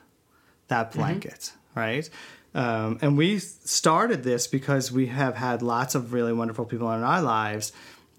that 0.67 0.91
blanket," 0.91 1.53
right? 1.75 2.07
Um, 2.55 2.99
and 3.01 3.17
we 3.17 3.39
started 3.39 4.23
this 4.23 4.45
because 4.45 4.91
we 4.91 5.07
have 5.07 5.35
had 5.35 5.63
lots 5.63 5.95
of 5.95 6.13
really 6.13 6.33
wonderful 6.33 6.65
people 6.65 6.91
in 6.91 7.01
our 7.01 7.21
lives 7.21 7.71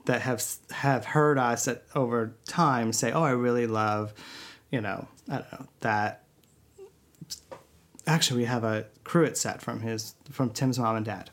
that 0.07 0.21
have 0.23 0.45
have 0.71 1.05
heard 1.05 1.39
us 1.39 1.69
at, 1.69 1.85
over 1.95 2.35
time 2.47 2.93
say, 2.93 3.13
"Oh, 3.13 3.23
I 3.23 3.31
really 3.31 3.67
love," 3.67 4.13
you 4.71 4.81
know, 4.81 5.09
I 5.29 5.39
don't 5.39 5.53
know 5.53 5.67
that 5.81 6.25
actually 8.07 8.41
we 8.41 8.47
have 8.47 8.65
a 8.65 8.87
cruet 9.05 9.37
set 9.37 9.63
from 9.63 9.81
his 9.81 10.15
from 10.31 10.51
Tim's 10.51 10.79
mom 10.79 10.97
and 10.97 11.07
dad. 11.07 11.31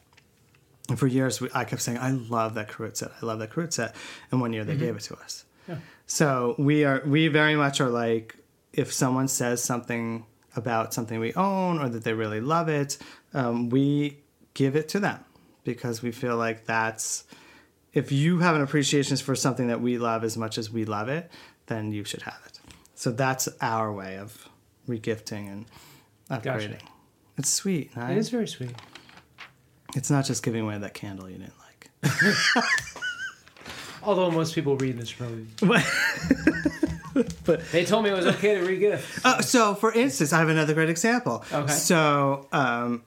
And 0.89 0.99
for 0.99 1.07
years 1.07 1.39
we, 1.39 1.49
I 1.53 1.63
kept 1.63 1.81
saying, 1.81 1.99
I 1.99 2.11
love 2.11 2.55
that 2.55 2.67
cruet 2.67 2.97
set. 2.97 3.11
I 3.21 3.25
love 3.25 3.39
that 3.39 3.49
cruet 3.49 3.73
set. 3.73 3.95
And 4.31 4.41
one 4.41 4.51
year 4.51 4.65
they 4.65 4.75
gave 4.75 4.95
it 4.95 5.03
to 5.03 5.15
us. 5.15 5.45
Yeah. 5.67 5.77
So 6.05 6.55
we 6.57 6.83
are 6.83 7.01
we 7.05 7.27
very 7.27 7.55
much 7.55 7.79
are 7.79 7.89
like 7.89 8.35
if 8.73 8.91
someone 8.91 9.27
says 9.27 9.63
something 9.63 10.25
about 10.55 10.93
something 10.93 11.19
we 11.19 11.33
own 11.33 11.79
or 11.79 11.87
that 11.89 12.03
they 12.03 12.13
really 12.13 12.41
love 12.41 12.67
it, 12.67 12.97
um, 13.33 13.69
we 13.69 14.17
give 14.53 14.75
it 14.75 14.89
to 14.89 14.99
them 14.99 15.23
because 15.63 16.01
we 16.01 16.11
feel 16.11 16.35
like 16.35 16.65
that's 16.65 17.23
if 17.93 18.11
you 18.11 18.39
have 18.39 18.55
an 18.55 18.61
appreciation 18.61 19.17
for 19.17 19.35
something 19.35 19.67
that 19.67 19.81
we 19.81 19.97
love 19.97 20.23
as 20.23 20.37
much 20.37 20.57
as 20.57 20.71
we 20.71 20.85
love 20.85 21.09
it, 21.09 21.29
then 21.67 21.91
you 21.91 22.03
should 22.03 22.21
have 22.23 22.39
it. 22.45 22.59
So 22.95 23.11
that's 23.11 23.49
our 23.61 23.91
way 23.91 24.17
of 24.17 24.47
regifting 24.87 25.51
and 25.51 25.65
upgrading. 26.29 26.71
Gotcha. 26.71 26.77
It's 27.37 27.49
sweet. 27.49 27.91
Right? 27.95 28.11
It 28.11 28.17
is 28.17 28.29
very 28.29 28.47
sweet. 28.47 28.71
It's 29.95 30.09
not 30.09 30.25
just 30.25 30.43
giving 30.43 30.61
away 30.61 30.77
that 30.77 30.93
candle 30.93 31.29
you 31.29 31.37
didn't 31.37 31.53
like. 31.59 31.89
Although 34.03 34.31
most 34.31 34.55
people 34.55 34.77
reading 34.77 34.99
this 34.99 35.11
probably. 35.11 35.45
but 37.45 37.71
They 37.71 37.85
told 37.85 38.03
me 38.03 38.09
it 38.09 38.15
was 38.15 38.27
okay 38.27 38.55
to 38.55 38.61
re-gift. 38.61 39.21
Uh, 39.25 39.41
so, 39.41 39.75
for 39.75 39.93
instance, 39.93 40.33
I 40.33 40.39
have 40.39 40.49
another 40.49 40.73
great 40.73 40.89
example. 40.89 41.43
Okay. 41.51 41.71
So, 41.71 42.47
um, 42.51 43.03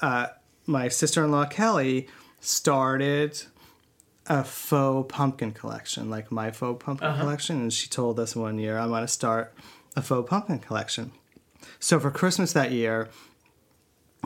uh, 0.00 0.28
my 0.66 0.88
sister-in-law 0.88 1.46
Kelly 1.46 2.08
started 2.40 3.42
a 4.30 4.44
faux 4.44 5.12
pumpkin 5.14 5.50
collection, 5.52 6.08
like 6.08 6.30
my 6.32 6.50
faux 6.52 6.82
pumpkin 6.82 7.08
Uh-huh. 7.08 7.20
collection, 7.22 7.56
and 7.60 7.72
she 7.72 7.88
told 7.88 8.18
us 8.18 8.34
one 8.34 8.58
year, 8.58 8.78
"I 8.78 8.86
want 8.86 9.02
to 9.06 9.12
start 9.12 9.52
a 9.96 10.00
faux 10.02 10.30
pumpkin 10.30 10.60
collection." 10.60 11.10
So, 11.78 11.98
for 12.00 12.10
Christmas 12.10 12.52
that 12.54 12.70
year, 12.70 13.08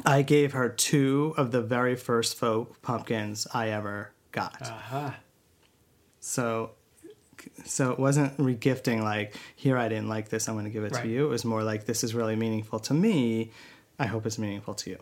I 0.04 0.22
gave 0.22 0.52
her 0.52 0.68
two 0.68 1.34
of 1.36 1.50
the 1.52 1.62
very 1.62 1.96
first 1.96 2.36
faux 2.36 2.76
pumpkins 2.82 3.46
I 3.54 3.70
ever 3.70 4.10
got. 4.32 4.60
Aha. 4.62 5.16
So 6.20 6.70
so 7.64 7.92
it 7.92 7.98
wasn't 7.98 8.36
regifting 8.38 9.02
like 9.02 9.36
here 9.54 9.76
I 9.76 9.88
didn't 9.88 10.08
like 10.08 10.28
this 10.30 10.48
I'm 10.48 10.54
going 10.54 10.64
to 10.64 10.70
give 10.70 10.84
it 10.84 10.92
Right. 10.92 11.02
to 11.02 11.08
you. 11.08 11.26
It 11.26 11.28
was 11.28 11.44
more 11.44 11.62
like 11.62 11.84
this 11.86 12.02
is 12.02 12.14
really 12.14 12.36
meaningful 12.36 12.78
to 12.80 12.94
me. 12.94 13.50
I 13.98 14.06
hope 14.06 14.24
it's 14.26 14.38
meaningful 14.38 14.74
to 14.74 14.90
you. 14.90 14.98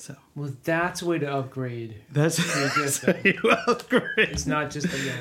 So 0.00 0.16
Well, 0.34 0.52
that's 0.64 1.02
a 1.02 1.06
way 1.06 1.18
to 1.18 1.30
upgrade. 1.30 1.96
that's 2.10 2.38
Regifting. 2.38 3.24
you 3.44 3.50
upgrade. 3.50 4.30
It's 4.30 4.46
not 4.46 4.70
just 4.70 4.86
a 4.92 4.98
you 4.98 5.12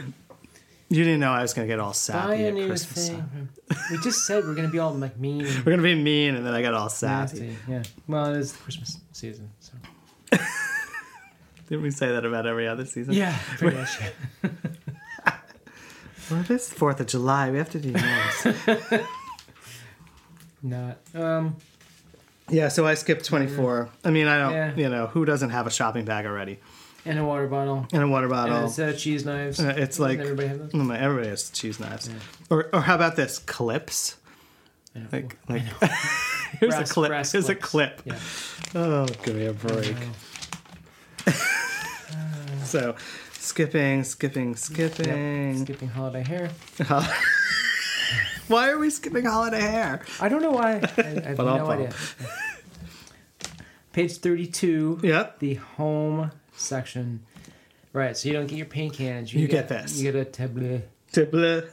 You 0.87 1.03
didn't 1.03 1.19
know 1.19 1.31
I 1.31 1.41
was 1.41 1.53
going 1.53 1.67
to 1.67 1.71
get 1.71 1.79
all 1.81 1.89
buy 1.89 1.93
sappy 1.93 2.43
a 2.43 2.47
at 2.47 2.53
new 2.53 2.67
Christmas. 2.67 3.09
thing. 3.09 3.49
We 3.91 3.97
just 3.99 4.25
said 4.25 4.45
we're 4.45 4.55
gonna 4.55 4.69
be 4.69 4.79
all 4.79 4.93
like 4.93 5.19
mean 5.19 5.43
We're 5.57 5.63
going 5.63 5.77
to 5.79 5.83
be 5.83 5.95
mean 5.95 6.35
and 6.35 6.45
then 6.45 6.53
I 6.53 6.61
got 6.61 6.73
all 6.73 6.87
sappy. 6.89 7.39
nasty. 7.41 7.55
Yeah. 7.67 7.83
Well, 8.07 8.33
it 8.33 8.39
is 8.39 8.53
the 8.53 8.59
Christmas 8.63 8.97
season, 9.11 9.51
so. 9.59 9.73
Didn't 11.67 11.83
we 11.83 11.91
say 11.91 12.07
that 12.13 12.25
about 12.25 12.47
every 12.47 12.67
other 12.67 12.85
season? 12.85 13.13
Yeah, 13.13 13.37
pretty 13.57 13.77
much. 13.77 13.99
Well, 16.31 16.41
it 16.41 16.49
is 16.51 16.69
4th 16.69 16.99
of 17.01 17.07
July. 17.07 17.51
We 17.51 17.57
have 17.57 17.69
to 17.71 17.79
do 17.79 17.91
nice. 17.91 18.47
Not. 20.61 20.97
Um. 21.13 21.55
Yeah, 22.49 22.67
so 22.69 22.85
I 22.85 22.93
skipped 22.95 23.25
24. 23.25 23.89
I 24.03 24.12
mean, 24.12 24.27
I 24.27 24.38
don't, 24.39 24.53
Yeah. 24.53 24.75
you 24.75 24.89
know, 24.89 25.07
who 25.07 25.25
doesn't 25.25 25.49
have 25.51 25.67
a 25.67 25.71
shopping 25.71 26.05
bag 26.05 26.25
already? 26.25 26.59
And 27.05 27.17
a 27.17 27.23
water 27.25 27.47
bottle. 27.47 27.88
And 27.93 28.03
a 28.03 28.07
water 28.07 28.27
bottle. 28.27 28.55
And 28.57 28.65
a 28.65 28.69
set 28.69 28.89
of 28.89 28.97
cheese 28.97 29.25
knives. 29.25 29.59
Uh, 29.59 29.73
it's 29.77 29.97
Doesn't 29.97 30.03
like 30.05 30.19
everybody 30.19 30.47
have 30.49 30.59
those. 30.59 30.71
Oh 30.73 30.77
my, 30.79 30.99
everybody 30.99 31.29
has 31.29 31.49
cheese 31.49 31.79
knives. 31.79 32.09
Or, 32.49 32.69
or 32.73 32.81
how 32.81 32.95
about 32.95 33.15
this 33.15 33.39
clips? 33.39 34.17
Like, 35.12 35.38
like 35.47 35.62
here's 36.59 36.73
Brass- 36.75 36.91
a 36.91 36.93
clip. 36.93 37.09
brass 37.09 37.31
Here's 37.31 37.47
a 37.47 37.55
clips. 37.55 38.01
clip. 38.01 38.17
Yeah. 38.73 38.81
Oh, 38.81 39.05
give 39.23 39.35
me 39.35 39.45
a 39.45 39.53
break. 39.53 39.95
So, 42.65 42.95
skipping, 43.33 44.03
skipping, 44.03 44.55
skipping. 44.55 45.63
Skipping 45.63 45.88
holiday 45.88 46.23
hair. 46.23 46.49
Why 48.49 48.69
are 48.69 48.77
we 48.77 48.89
skipping 48.89 49.25
holiday 49.25 49.62
hair? 49.62 50.01
I 50.19 50.27
don't 50.27 50.41
know 50.41 50.51
why. 50.51 50.81
I, 50.97 51.01
I 51.01 51.03
have 51.03 51.15
no 51.15 51.35
Ba-dum-bum. 51.38 51.69
idea. 51.69 51.93
Page 53.93 54.17
32. 54.17 54.99
Yep. 55.03 55.39
The 55.39 55.53
home 55.55 56.31
section. 56.55 57.21
Right, 57.93 58.15
so 58.15 58.27
you 58.27 58.33
don't 58.33 58.45
get 58.47 58.57
your 58.57 58.65
paint 58.67 58.93
cans. 58.93 59.33
You 59.33 59.47
get 59.47 59.67
this. 59.69 59.97
You 59.99 60.12
get 60.12 60.19
a 60.19 60.25
tablet. 60.25 60.89
Tibble 61.12 61.63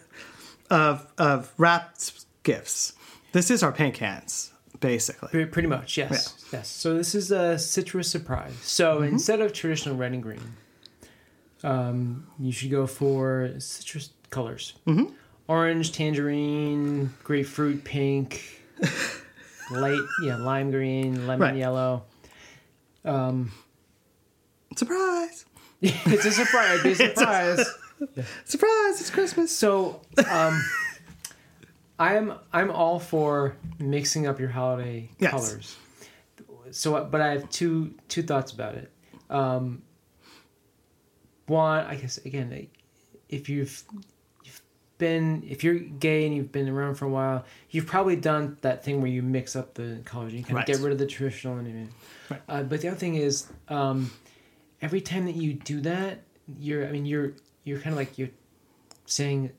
Of 0.71 1.07
of 1.19 1.53
wrapped 1.59 2.25
gifts. 2.43 2.95
This 3.33 3.51
is 3.51 3.62
our 3.62 3.71
paint 3.73 3.95
cans, 3.95 4.51
basically. 4.81 5.29
Pretty, 5.29 5.51
pretty 5.51 5.69
much, 5.69 5.99
yes. 5.99 6.47
Yes. 6.53 6.69
So 6.69 6.95
this 6.95 7.15
is 7.15 7.31
a 7.31 7.59
citrus 7.59 8.11
surprise. 8.11 8.55
So 8.62 8.97
Mm-hmm. 9.01 9.15
instead 9.15 9.41
of 9.43 9.53
traditional 9.53 9.97
red 9.97 10.12
and 10.12 10.23
green, 10.23 10.41
um, 11.62 12.27
you 12.39 12.51
should 12.53 12.71
go 12.71 12.87
for 12.87 13.51
citrus 13.59 14.11
colors. 14.31 14.73
Mhm. 14.87 15.12
Orange, 15.49 15.93
tangerine, 15.93 17.13
grapefruit, 17.23 17.85
pink, 17.85 18.43
light, 19.71 20.01
yeah, 20.23 20.37
lime 20.37 20.71
green, 20.73 21.27
lemon 21.27 21.41
Right. 21.51 21.57
yellow. 21.57 22.05
Um, 23.05 23.53
Surprise! 24.77 25.45
it's 25.81 26.25
a 26.25 26.33
surprise. 26.33 26.81
It'd 26.81 26.99
be 26.99 27.05
a 27.05 27.09
surprise. 27.15 27.65
Surprise! 28.45 29.01
It's 29.01 29.11
Christmas. 29.11 29.57
So, 29.57 30.01
um, 30.29 30.61
I'm 31.99 32.33
I'm 32.53 32.71
all 32.71 32.99
for 32.99 33.57
mixing 33.79 34.27
up 34.27 34.41
your 34.41 34.49
holiday 34.51 35.09
Yes. 35.19 35.31
colors. 35.31 35.77
So, 36.73 37.05
but 37.05 37.21
I 37.21 37.29
have 37.31 37.49
two 37.51 37.95
two 38.09 38.23
thoughts 38.23 38.51
about 38.53 38.75
it. 38.75 38.91
Um, 39.31 39.83
one, 41.47 41.87
I 41.87 41.95
guess 41.95 42.19
again, 42.19 42.67
if 43.29 43.49
you've 43.49 43.83
been 44.99 45.43
if 45.49 45.63
you're 45.65 45.75
gay 45.75 46.27
and 46.27 46.35
you've 46.35 46.53
been 46.53 46.69
around 46.69 46.95
for 46.97 47.05
a 47.05 47.09
while, 47.11 47.45
you've 47.71 47.87
probably 47.87 48.17
done 48.17 48.57
that 48.63 48.85
thing 48.85 49.01
where 49.01 49.11
you 49.11 49.23
mix 49.23 49.55
up 49.57 49.75
the 49.75 50.01
colors. 50.05 50.33
You 50.33 50.43
kind 50.43 50.55
Right. 50.57 50.69
of 50.69 50.75
get 50.75 50.83
rid 50.83 50.93
of 50.93 50.99
the 50.99 51.07
traditional 51.07 51.59
and. 51.59 51.89
Right. 52.31 52.43
Uh, 52.49 52.63
but 52.63 52.81
the 52.81 52.89
other 52.89 52.97
thing 52.97 53.15
is, 53.15 53.47
um, 53.69 54.11
every 54.83 55.01
time 55.01 55.27
that 55.27 55.37
you 55.37 55.53
do 55.55 55.81
that, 55.83 56.23
you're 56.61 56.87
I 56.87 56.91
mean 56.93 57.07
you're 57.07 57.33
you're 57.65 57.79
kind 57.81 57.93
of 57.93 57.97
like 57.99 58.19
you're 58.19 58.31
saying 59.07 59.51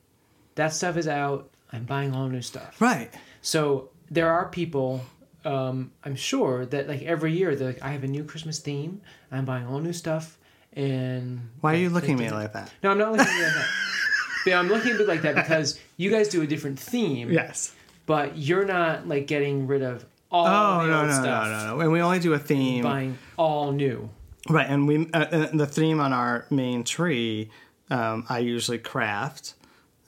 that 0.55 0.73
stuff 0.73 0.97
is 0.97 1.07
out. 1.07 1.49
I'm 1.71 1.83
buying 1.85 2.13
all 2.15 2.27
new 2.29 2.41
stuff. 2.41 2.79
Right. 2.81 3.13
So 3.41 3.89
there 4.09 4.31
are 4.31 4.47
people, 4.49 5.01
um, 5.45 5.91
I'm 6.03 6.15
sure 6.15 6.65
that 6.65 6.87
like 6.87 7.01
every 7.03 7.33
year 7.33 7.55
they're 7.55 7.67
like, 7.67 7.83
I 7.83 7.89
have 7.89 8.03
a 8.03 8.07
new 8.07 8.23
Christmas 8.23 8.59
theme. 8.59 9.01
I'm 9.31 9.43
buying 9.45 9.67
all 9.67 9.79
new 9.79 9.93
stuff. 9.93 10.37
And 10.73 11.49
Why 11.61 11.73
are 11.73 11.77
you 11.77 11.89
looking 11.89 12.13
at 12.13 12.19
me 12.19 12.29
like 12.29 12.53
that? 12.53 12.71
No, 12.83 12.91
I'm 12.91 12.97
not 12.97 13.11
looking 13.11 13.27
at 13.27 13.37
you 13.37 13.43
like 13.43 13.53
that. 13.55 13.67
But 14.45 14.53
I'm 14.53 14.67
looking 14.67 14.91
at 14.91 15.01
it 15.01 15.07
like 15.07 15.21
that 15.23 15.35
because 15.43 15.79
you 15.97 16.09
guys 16.09 16.29
do 16.29 16.41
a 16.41 16.47
different 16.47 16.79
theme. 16.79 17.31
Yes. 17.31 17.73
But 18.05 18.37
you're 18.37 18.65
not 18.65 19.07
like 19.07 19.27
getting 19.27 19.67
rid 19.67 19.81
of 19.81 20.05
all 20.31 20.45
Oh 20.47 20.85
the 20.85 20.91
no 20.91 20.99
old 20.99 21.07
no, 21.07 21.15
no 21.15 21.21
stuff. 21.21 21.47
no 21.47 21.75
no! 21.75 21.79
And 21.81 21.91
we 21.91 22.01
only 22.01 22.19
do 22.19 22.33
a 22.33 22.39
theme, 22.39 22.83
Buying 22.83 23.17
all 23.37 23.71
new. 23.71 24.09
right? 24.49 24.67
And 24.69 24.87
we 24.87 25.09
uh, 25.13 25.19
uh, 25.19 25.47
the 25.53 25.65
theme 25.67 25.99
on 25.99 26.13
our 26.13 26.45
main 26.49 26.83
tree. 26.83 27.49
Um, 27.89 28.25
I 28.29 28.39
usually 28.39 28.77
craft. 28.79 29.53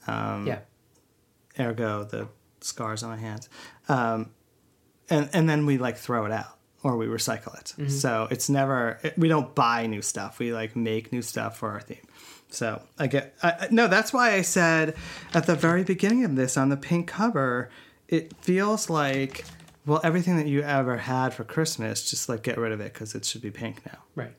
Um, 0.06 0.46
Yeah. 0.46 0.60
Ergo 1.58 2.04
the 2.04 2.28
scars 2.60 3.02
on 3.02 3.10
my 3.10 3.16
hands, 3.16 3.48
um, 3.88 4.30
and 5.10 5.28
and 5.32 5.48
then 5.48 5.66
we 5.66 5.78
like 5.78 5.96
throw 5.98 6.24
it 6.24 6.32
out 6.32 6.56
or 6.82 6.96
we 6.96 7.06
recycle 7.06 7.58
it. 7.58 7.74
Mm-hmm. 7.76 7.88
So 7.88 8.28
it's 8.30 8.48
never 8.48 8.98
we 9.18 9.28
don't 9.28 9.54
buy 9.54 9.86
new 9.86 10.00
stuff. 10.00 10.38
We 10.38 10.52
like 10.54 10.74
make 10.76 11.12
new 11.12 11.22
stuff 11.22 11.58
for 11.58 11.70
our 11.72 11.80
theme. 11.80 12.06
So 12.50 12.82
I 12.98 13.06
get 13.06 13.34
I, 13.42 13.68
no. 13.70 13.86
That's 13.86 14.12
why 14.12 14.34
I 14.34 14.42
said 14.42 14.96
at 15.34 15.46
the 15.46 15.54
very 15.54 15.84
beginning 15.84 16.24
of 16.24 16.36
this 16.36 16.56
on 16.56 16.68
the 16.68 16.76
pink 16.76 17.06
cover, 17.06 17.70
it 18.08 18.34
feels 18.42 18.90
like 18.90 19.44
well 19.86 20.00
everything 20.02 20.36
that 20.36 20.46
you 20.46 20.62
ever 20.62 20.96
had 20.96 21.32
for 21.32 21.44
Christmas, 21.44 22.10
just 22.10 22.28
like 22.28 22.42
get 22.42 22.58
rid 22.58 22.72
of 22.72 22.80
it 22.80 22.92
because 22.92 23.14
it 23.14 23.24
should 23.24 23.42
be 23.42 23.50
pink 23.50 23.86
now. 23.86 23.98
Right. 24.14 24.34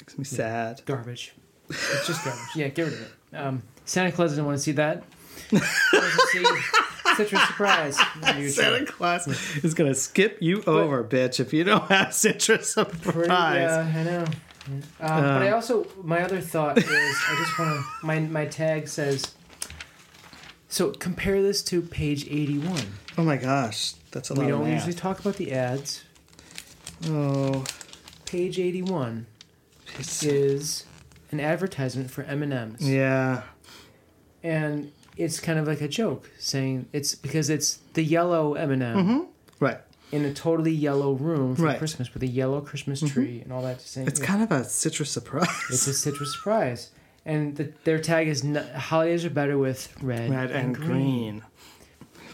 Makes 0.00 0.18
me 0.18 0.24
sad. 0.24 0.80
Garbage. 0.86 1.34
It's 1.68 2.06
just 2.06 2.24
garbage. 2.24 2.42
Yeah, 2.54 2.68
get 2.68 2.84
rid 2.84 2.94
of 2.94 3.02
it. 3.02 3.36
Um, 3.36 3.62
Santa 3.84 4.12
Claus 4.12 4.30
doesn't 4.30 4.44
want 4.44 4.56
to 4.56 4.62
see 4.62 4.72
that. 4.72 5.04
He 5.50 5.56
wants 5.58 6.32
to 6.32 6.44
see 6.44 6.44
citrus 7.16 7.46
surprise. 7.46 7.96
Santa. 8.54 8.86
Claus 8.86 9.26
is 9.62 9.74
gonna 9.74 9.94
skip 9.94 10.38
you 10.40 10.62
over, 10.66 11.04
bitch, 11.04 11.40
if 11.40 11.52
you 11.52 11.64
don't 11.64 11.84
have 11.90 12.14
citrus 12.14 12.72
surprise. 12.72 13.02
Pretty, 13.02 13.28
yeah, 13.28 13.92
I 13.94 14.02
know. 14.04 14.24
Um, 14.66 14.82
but 15.00 15.42
I 15.42 15.50
also, 15.50 15.86
my 16.02 16.22
other 16.22 16.40
thought 16.40 16.78
is, 16.78 16.84
I 16.88 17.36
just 17.44 17.58
want 17.58 17.70
to. 17.70 17.84
My 18.06 18.20
my 18.20 18.46
tag 18.46 18.88
says. 18.88 19.34
So 20.68 20.90
compare 20.90 21.42
this 21.42 21.62
to 21.64 21.80
page 21.80 22.26
eighty-one. 22.28 22.84
Oh 23.16 23.22
my 23.22 23.36
gosh, 23.36 23.92
that's 24.10 24.30
a 24.30 24.34
lot 24.34 24.46
We 24.46 24.52
of 24.52 24.58
don't 24.60 24.70
usually 24.72 24.92
talk 24.94 25.20
about 25.20 25.36
the 25.36 25.52
ads. 25.52 26.02
Oh, 27.08 27.64
Page 28.26 28.58
eighty-one 28.58 29.26
it's- 29.94 30.22
is 30.24 30.84
an 31.30 31.38
advertisement 31.40 32.10
for 32.10 32.22
M 32.24 32.42
and 32.42 32.52
M's. 32.52 32.88
yeah. 32.88 33.42
and 34.42 34.90
it's 35.16 35.40
kind 35.40 35.58
of 35.58 35.66
like 35.66 35.80
a 35.80 35.88
joke 35.88 36.30
saying 36.38 36.86
it's 36.92 37.14
because 37.14 37.48
it's 37.50 37.78
the 37.94 38.02
yellow 38.02 38.54
M&M 38.54 39.26
Right. 39.60 39.78
In 40.12 40.24
a 40.24 40.32
totally 40.32 40.72
yellow 40.72 41.12
room 41.12 41.56
for 41.56 41.62
Right. 41.62 41.78
Christmas 41.78 42.12
with 42.14 42.22
a 42.22 42.26
yellow 42.28 42.60
Christmas 42.60 43.02
mm-hmm. 43.02 43.12
tree 43.12 43.40
and 43.42 43.52
all 43.52 43.62
that. 43.62 43.80
Saying 43.80 44.06
It's 44.06 44.20
kind 44.20 44.42
of 44.42 44.50
a 44.52 44.64
citrus 44.64 45.10
surprise. 45.10 45.48
it's 45.70 45.86
a 45.86 45.94
citrus 45.94 46.34
surprise, 46.34 46.90
and 47.24 47.56
the, 47.56 47.72
their 47.84 47.98
tag 47.98 48.28
is 48.28 48.44
holidays 48.76 49.24
are 49.24 49.30
better 49.30 49.58
with 49.58 49.92
red, 50.02 50.30
red 50.30 50.50
and 50.50 50.74
green. 50.74 51.42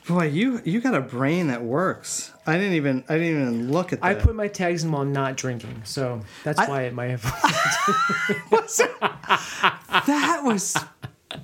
Boy, 0.07 0.25
you 0.27 0.61
you 0.65 0.81
got 0.81 0.95
a 0.95 1.01
brain 1.01 1.47
that 1.47 1.63
works. 1.63 2.33
I 2.45 2.57
didn't 2.59 2.75
even 2.75 3.05
I 3.09 3.19
didn't 3.19 3.41
even 3.41 3.73
look 3.73 3.93
at 3.93 4.01
that. 4.01 4.07
I 4.07 4.15
put 4.15 4.35
my 4.35 4.49
tags 4.49 4.83
in 4.83 4.91
while 4.91 5.05
not 5.05 5.37
drinking, 5.37 5.83
so 5.85 6.23
that's 6.43 6.59
I- 6.59 6.69
why 6.69 6.83
it 6.83 6.93
might 6.95 7.11
have. 7.11 7.23
that 10.07 10.41
was 10.43 10.77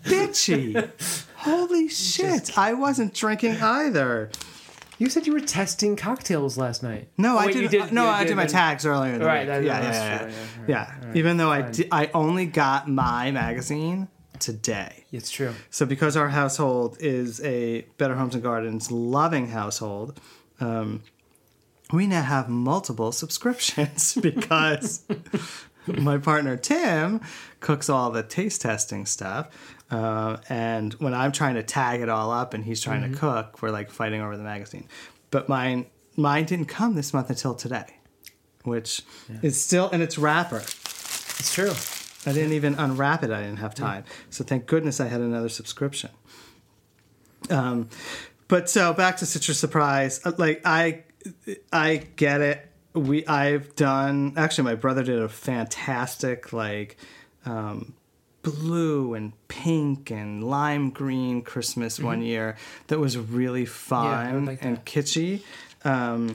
bitchy. 0.03 0.91
Holy 1.37 1.89
shit! 1.89 2.59
I 2.59 2.73
wasn't 2.73 3.15
drinking 3.15 3.63
either. 3.63 4.31
You 4.99 5.09
said 5.09 5.27
you 5.27 5.33
were 5.33 5.41
testing 5.41 5.97
cocktails 5.97 6.59
last 6.59 6.83
night. 6.83 7.09
No, 7.17 7.35
Oh, 7.37 7.39
I 7.39 7.47
wait, 7.47 7.53
did. 7.55 7.71
did- 7.71 7.93
no, 7.93 8.05
you 8.05 8.09
I 8.11 8.25
did 8.25 8.37
my 8.37 8.43
then- 8.45 8.53
tags 8.53 8.85
earlier. 8.85 9.13
In 9.15 9.21
the 9.21 9.25
Right, 9.27 9.41
week. 9.41 9.49
that- 9.49 9.65
yeah, 9.65 9.81
that's 9.81 9.97
yeah, 9.99 10.19
true, 10.19 10.29
yeah, 10.29 10.35
yeah, 10.37 10.65
yeah. 11.01 11.07
right, 11.09 11.17
Even 11.17 11.37
though 11.37 11.51
I 11.51 11.63
fine. 11.63 11.73
di- 11.73 11.89
I 11.93 12.11
only 12.15 12.47
got 12.47 12.89
my 12.89 13.31
magazine 13.31 14.09
today. 14.39 15.05
It's 15.13 15.31
true. 15.31 15.55
So 15.71 15.87
because 15.87 16.17
our 16.17 16.29
household 16.29 16.97
is 17.01 17.41
a 17.43 17.83
Better 17.97 18.15
Homes 18.17 18.35
and 18.35 18.43
Gardens 18.43 18.91
loving 18.91 19.49
household, 19.49 20.21
um, 20.61 21.03
we 21.93 22.07
now 22.07 22.23
have 22.23 22.49
multiple 22.49 23.13
subscriptions 23.13 24.15
because 24.23 25.03
my 25.87 26.19
partner 26.19 26.57
Tim 26.57 27.21
cooks 27.61 27.89
all 27.89 28.11
the 28.11 28.23
taste 28.23 28.61
testing 28.63 29.07
stuff. 29.07 29.49
Uh, 29.91 30.37
and 30.49 30.93
when 30.95 31.15
I'm 31.15 31.33
trying 31.33 31.55
to 31.55 31.63
tag 31.63 32.01
it 32.03 32.09
all 32.09 32.31
up 32.31 32.53
and 32.55 32.63
he's 32.65 32.81
trying 32.81 33.03
Mm-hmm. 33.03 33.15
to 33.15 33.19
cook, 33.19 33.63
we're 33.63 33.71
like 33.71 33.91
fighting 33.91 34.21
over 34.21 34.37
the 34.37 34.43
magazine. 34.43 34.87
But 35.31 35.49
mine 35.49 35.87
mine 36.17 36.45
didn't 36.45 36.67
come 36.67 36.95
this 36.95 37.15
month 37.15 37.31
until 37.31 37.55
today, 37.55 37.87
which 38.65 39.03
is 39.43 39.61
still 39.61 39.89
in 39.91 40.03
its 40.03 40.19
wrapper. 40.19 40.59
It's 40.59 41.55
true. 41.55 41.73
I 42.27 42.33
didn't 42.35 42.53
even 42.53 42.75
unwrap 42.75 43.23
it. 43.23 43.31
I 43.31 43.41
didn't 43.43 43.59
have 43.61 43.75
time. 43.75 44.05
So 44.31 44.45
thank 44.45 44.67
goodness 44.67 45.01
I 45.01 45.07
had 45.07 45.21
another 45.21 45.49
subscription. 45.49 46.11
Um, 47.51 47.89
but 48.49 48.69
so 48.69 48.93
back 48.93 49.17
to 49.19 49.27
Citrus 49.27 49.59
Surprise. 49.59 50.21
Uh, 50.25 50.33
Like 50.37 50.61
I, 50.65 51.05
I 51.73 52.07
get 52.17 52.41
it. 52.41 52.65
We 52.95 53.27
I've 53.27 53.77
done 53.77 54.35
actually. 54.37 54.65
My 54.65 54.75
brother 54.75 55.03
did 55.03 55.19
a 55.21 55.29
fantastic 55.29 56.53
like 56.53 56.97
um, 57.47 57.95
blue 58.51 59.15
and 59.15 59.33
pink 59.49 60.11
and 60.11 60.43
lime 60.45 60.91
green 60.91 61.43
Christmas 61.43 61.99
one 62.01 62.23
year 62.23 62.57
that 62.89 62.99
was 62.99 63.17
really 63.19 63.65
fun 63.67 64.45
like 64.47 64.65
and 64.65 64.85
kitschy. 64.85 65.43
Um, 65.85 66.35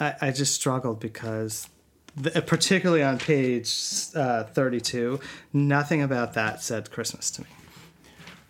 I, 0.00 0.14
I 0.20 0.30
just 0.32 0.54
struggled 0.54 1.00
because, 1.00 1.68
the, 2.16 2.42
particularly 2.42 3.02
on 3.02 3.18
page 3.18 3.74
uh, 4.14 4.44
32, 4.44 5.20
nothing 5.52 6.02
about 6.02 6.34
that 6.34 6.62
said 6.62 6.90
Christmas 6.90 7.30
to 7.32 7.42
me. 7.42 7.48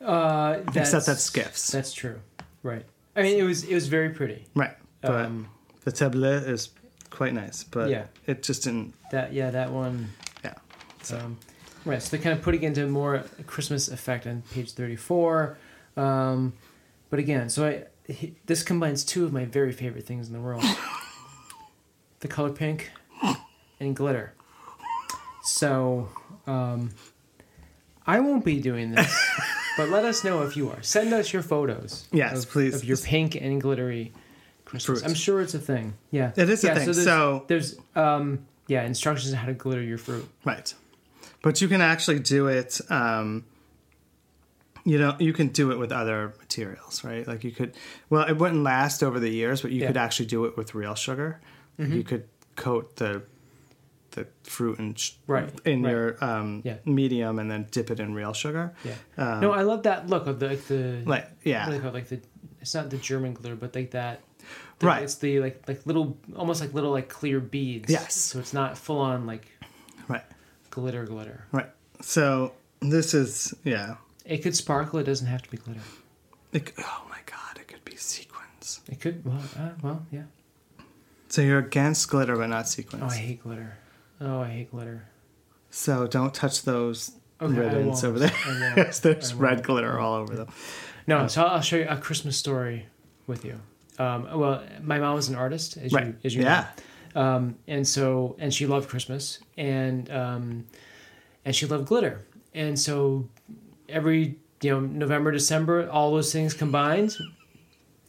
Uh, 0.00 0.58
Except 0.74 1.06
that's- 1.06 1.30
gifts. 1.30 1.70
That's 1.70 1.92
true. 1.92 2.20
Right. 2.62 2.84
I 3.16 3.22
mean, 3.22 3.38
it 3.38 3.42
was 3.42 3.62
it 3.64 3.74
was 3.74 3.88
very 3.88 4.10
pretty. 4.10 4.46
Right. 4.54 4.74
But 5.00 5.26
Um, 5.26 5.48
the 5.84 5.92
tablet 5.92 6.42
is 6.48 6.70
quite 7.10 7.32
nice, 7.32 7.62
but 7.62 7.88
Yeah. 7.90 8.06
it 8.26 8.42
just 8.42 8.64
didn't. 8.64 8.94
That 9.12 9.32
yeah, 9.32 9.50
that 9.50 9.70
one. 9.70 10.08
Yeah. 10.42 10.54
Um, 11.12 11.38
right. 11.84 12.02
So 12.02 12.16
they're 12.16 12.22
kind 12.24 12.36
of 12.36 12.42
putting 12.44 12.62
into 12.62 12.86
more 12.86 13.24
Christmas 13.46 13.88
effect 13.88 14.26
on 14.26 14.42
page 14.52 14.72
thirty-four. 14.72 15.56
Um, 15.96 16.52
but 17.10 17.18
again, 17.18 17.48
so 17.48 17.66
I 17.66 17.84
he, 18.12 18.34
this 18.46 18.62
combines 18.62 19.04
two 19.04 19.24
of 19.24 19.32
my 19.32 19.44
very 19.44 19.72
favorite 19.72 20.06
things 20.06 20.26
in 20.28 20.34
the 20.34 20.40
world: 20.40 20.64
the 22.20 22.28
color 22.28 22.50
pink 22.50 22.90
and 23.80 23.94
glitter. 23.94 24.34
So 25.44 26.08
um, 26.46 26.90
I 28.06 28.20
won't 28.20 28.44
be 28.44 28.60
doing 28.60 28.92
this, 28.92 29.14
but 29.76 29.88
let 29.90 30.04
us 30.04 30.24
know 30.24 30.42
if 30.42 30.56
you 30.56 30.70
are. 30.70 30.82
Send 30.82 31.12
us 31.12 31.32
your 31.32 31.42
photos. 31.42 32.08
Yes, 32.12 32.44
of, 32.44 32.50
please. 32.50 32.74
Of 32.74 32.84
your 32.84 32.96
pink 32.96 33.34
and 33.36 33.60
glittery 33.60 34.12
Christmas. 34.64 35.00
Fruit. 35.00 35.08
I'm 35.08 35.14
sure 35.14 35.40
it's 35.42 35.54
a 35.54 35.58
thing. 35.58 35.94
Yeah, 36.10 36.32
It 36.36 36.48
is 36.48 36.64
a 36.64 36.68
yeah, 36.68 36.74
thing. 36.74 36.84
there's, 36.86 37.04
So- 37.04 37.44
there's 37.46 37.76
um, 37.94 38.46
yeah 38.66 38.84
instructions 38.84 39.32
on 39.34 39.38
how 39.38 39.46
to 39.46 39.52
glitter 39.54 39.82
your 39.82 39.98
fruit. 39.98 40.26
Right. 40.44 40.72
But 41.44 41.60
you 41.60 41.68
can 41.68 41.80
actually 41.82 42.18
do 42.20 42.46
it. 42.48 42.80
Um, 42.90 43.44
you 44.84 44.98
know, 44.98 45.14
you 45.18 45.32
can 45.32 45.48
do 45.48 45.70
it 45.72 45.78
with 45.78 45.92
other 45.92 46.34
materials, 46.40 47.04
right? 47.04 47.26
Like 47.26 47.44
you 47.44 47.52
could. 47.52 47.74
Well, 48.10 48.26
it 48.26 48.36
wouldn't 48.38 48.62
last 48.62 49.02
over 49.02 49.20
the 49.20 49.28
years, 49.30 49.62
but 49.62 49.70
you 49.70 49.80
Yeah. 49.82 49.88
could 49.88 49.96
actually 49.98 50.26
do 50.26 50.46
it 50.46 50.56
with 50.56 50.74
real 50.74 50.94
sugar. 50.94 51.40
Mm-hmm. 51.78 51.92
You 51.94 52.02
could 52.02 52.24
coat 52.56 52.96
the 52.96 53.22
the 54.12 54.26
fruit 54.44 54.78
and 54.78 54.96
sh- 54.96 55.12
Right, 55.26 55.50
in 55.64 55.82
right. 55.82 55.90
your 55.90 56.24
um, 56.24 56.62
Yeah. 56.64 56.76
medium, 56.84 57.38
and 57.40 57.50
then 57.50 57.66
dip 57.72 57.90
it 57.90 57.98
in 58.00 58.14
real 58.14 58.32
sugar. 58.32 58.72
Yeah. 58.84 58.94
Um, 59.18 59.40
no, 59.40 59.50
I 59.52 59.62
love 59.62 59.82
that 59.84 60.08
look 60.08 60.26
of 60.28 60.38
the 60.38 60.48
like 60.48 60.64
the 60.68 61.02
Like 61.04 61.28
yeah, 61.42 61.64
what 61.66 61.72
do 61.72 61.76
they 61.76 61.82
call 61.82 61.90
it? 61.90 61.94
like 61.94 62.08
the 62.08 62.20
it's 62.60 62.74
not 62.74 62.90
the 62.90 62.96
German 62.96 63.34
glitter, 63.34 63.56
but 63.56 63.74
like 63.74 63.90
that. 63.90 64.20
the- 64.78 64.86
Right. 64.86 65.02
It's 65.02 65.16
the 65.16 65.40
like 65.40 65.62
like 65.66 65.84
little 65.86 66.16
almost 66.36 66.60
like 66.60 66.72
little 66.74 66.90
like 66.92 67.08
clear 67.08 67.40
beads. 67.40 67.90
Yes. 67.90 68.14
So 68.14 68.38
it's 68.38 68.52
not 68.52 68.76
full 68.78 69.00
on 69.00 69.26
like 69.26 69.46
glitter 70.74 71.04
glitter. 71.04 71.46
right. 71.52 71.70
So 72.00 72.52
this 72.80 73.14
is 73.14 73.54
yeah. 73.64 73.96
It 74.26 74.38
could 74.42 74.56
sparkle. 74.56 74.98
It 74.98 75.04
doesn't 75.04 75.26
have 75.26 75.42
to 75.42 75.50
be 75.50 75.56
glitter. 75.58 75.80
It, 76.52 76.72
oh 76.78 77.02
my 77.08 77.18
god, 77.26 77.58
it 77.60 77.68
could 77.68 77.84
be 77.84 77.96
sequins. 77.96 78.80
It 78.90 79.00
could. 79.00 79.24
Well, 79.24 79.40
uh, 79.58 79.70
well, 79.82 80.06
yeah. 80.10 80.22
So 81.28 81.42
you're 81.42 81.58
against 81.58 82.08
glitter, 82.08 82.36
but 82.36 82.48
not 82.48 82.68
sequins. 82.68 83.02
Oh. 83.04 83.06
I 83.06 83.16
hate 83.16 83.42
glitter. 83.42 83.76
Oh, 84.20 84.40
I 84.40 84.48
hate 84.48 84.70
glitter. 84.70 85.08
So 85.70 86.06
don't 86.06 86.32
touch 86.34 86.62
those 86.62 87.12
Okay, 87.42 87.52
ribbons 87.52 88.04
over 88.04 88.18
there. 88.18 88.32
There's, 88.76 89.00
there's 89.00 89.34
red 89.34 89.62
glitter 89.64 89.98
all 89.98 90.14
over 90.14 90.34
them. 90.36 90.48
No, 91.06 91.26
so 91.26 91.42
I'll 91.42 91.60
show 91.60 91.76
you 91.76 91.86
a 91.88 91.96
Christmas 91.96 92.36
story 92.36 92.86
with 93.26 93.44
you. 93.44 93.60
Um, 93.98 94.38
well, 94.38 94.62
my 94.82 94.98
mom 94.98 95.14
was 95.16 95.28
an 95.28 95.34
artist, 95.34 95.76
as 95.76 95.92
Right. 95.92 96.06
you 96.06 96.16
as 96.24 96.34
you 96.34 96.42
Yeah. 96.42 96.60
know. 96.76 96.82
Um, 97.14 97.56
and 97.68 97.86
so 97.86 98.34
and 98.38 98.52
she 98.52 98.66
loved 98.66 98.88
Christmas 98.88 99.38
and 99.56 100.10
um, 100.10 100.66
and 101.44 101.54
she 101.54 101.66
loved 101.66 101.86
glitter. 101.86 102.22
And 102.54 102.78
so 102.78 103.28
every 103.88 104.36
you 104.62 104.70
know 104.70 104.80
November, 104.80 105.30
December, 105.32 105.88
all 105.90 106.12
those 106.12 106.32
things 106.32 106.54
combined. 106.54 107.16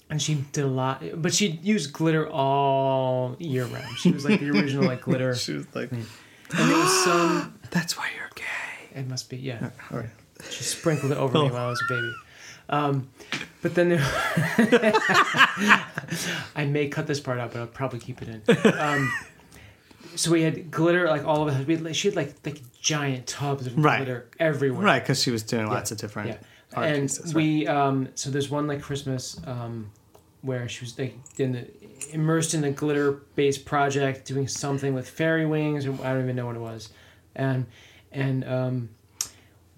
And 0.07 0.21
she 0.21 0.35
did 0.51 0.63
a 0.63 0.67
lot, 0.67 1.01
but 1.15 1.33
she 1.33 1.59
used 1.63 1.91
glitter 1.91 2.29
all 2.29 3.35
year 3.39 3.65
round. 3.65 3.97
She 3.97 4.11
was 4.11 4.23
like 4.23 4.39
the 4.39 4.51
original 4.51 4.85
like 4.85 5.01
glitter, 5.01 5.33
She 5.45 5.53
was 5.53 5.65
like, 5.73 5.91
and 5.91 6.05
there 6.51 6.77
was 6.77 7.03
some. 7.03 7.57
"That's 7.71 7.97
why 7.97 8.09
you're 8.15 8.29
gay." 8.35 8.99
It 8.99 9.07
must 9.07 9.31
be 9.31 9.37
yeah. 9.37 9.71
All 9.91 9.97
right. 9.97 10.09
She 10.51 10.63
sprinkled 10.63 11.11
it 11.11 11.17
over 11.17 11.35
Oh. 11.39 11.45
me 11.45 11.51
while 11.51 11.65
I 11.65 11.69
was 11.69 11.81
a 11.89 11.93
baby. 11.93 12.13
Um, 12.69 13.09
but 13.65 13.73
then 13.73 13.89
there, 13.89 13.99
I 16.55 16.65
may 16.69 16.87
cut 16.87 17.07
this 17.07 17.19
part 17.19 17.39
out, 17.39 17.51
but 17.51 17.61
I'll 17.61 17.67
probably 17.67 17.97
keep 17.97 18.21
it 18.21 18.27
in. 18.29 18.73
Um, 18.79 19.11
so 20.15 20.29
we 20.29 20.43
had 20.43 20.69
glitter 20.69 21.07
like 21.07 21.25
all 21.25 21.41
of 21.41 21.47
us. 21.53 21.65
We 21.65 21.73
had, 21.73 21.83
like, 21.83 21.95
she 21.95 22.09
had 22.09 22.15
like 22.15 22.35
like 22.45 22.61
giant 22.79 23.25
tubs 23.25 23.65
of 23.65 23.75
Right. 23.83 23.97
glitter 23.97 24.27
everywhere. 24.39 24.83
Right, 24.85 24.99
because 25.01 25.19
she 25.21 25.31
was 25.31 25.41
doing 25.41 25.65
lots 25.67 25.89
of 25.91 25.97
different 25.97 26.29
Yeah. 26.29 26.37
art 26.75 26.87
and 26.91 27.01
pieces. 27.03 27.25
right? 27.25 27.35
we 27.35 27.67
um, 27.67 28.09
so 28.13 28.29
there's 28.29 28.49
one 28.51 28.67
like 28.67 28.81
Christmas 28.83 29.41
um, 29.47 29.89
where 30.43 30.69
she 30.69 30.85
was 30.85 30.97
like 30.99 31.15
in 31.37 31.53
the 31.53 31.67
immersed 32.13 32.53
in 32.53 32.61
the 32.61 32.69
glitter 32.69 33.13
based 33.35 33.65
project 33.65 34.25
doing 34.27 34.47
something 34.47 34.93
with 34.93 35.09
fairy 35.09 35.47
wings 35.47 35.87
or 35.87 35.93
I 36.03 36.13
don't 36.13 36.21
even 36.23 36.35
know 36.35 36.45
what 36.45 36.55
it 36.55 36.59
was, 36.61 36.89
and 37.35 37.65
and 38.11 38.45
um, 38.47 38.89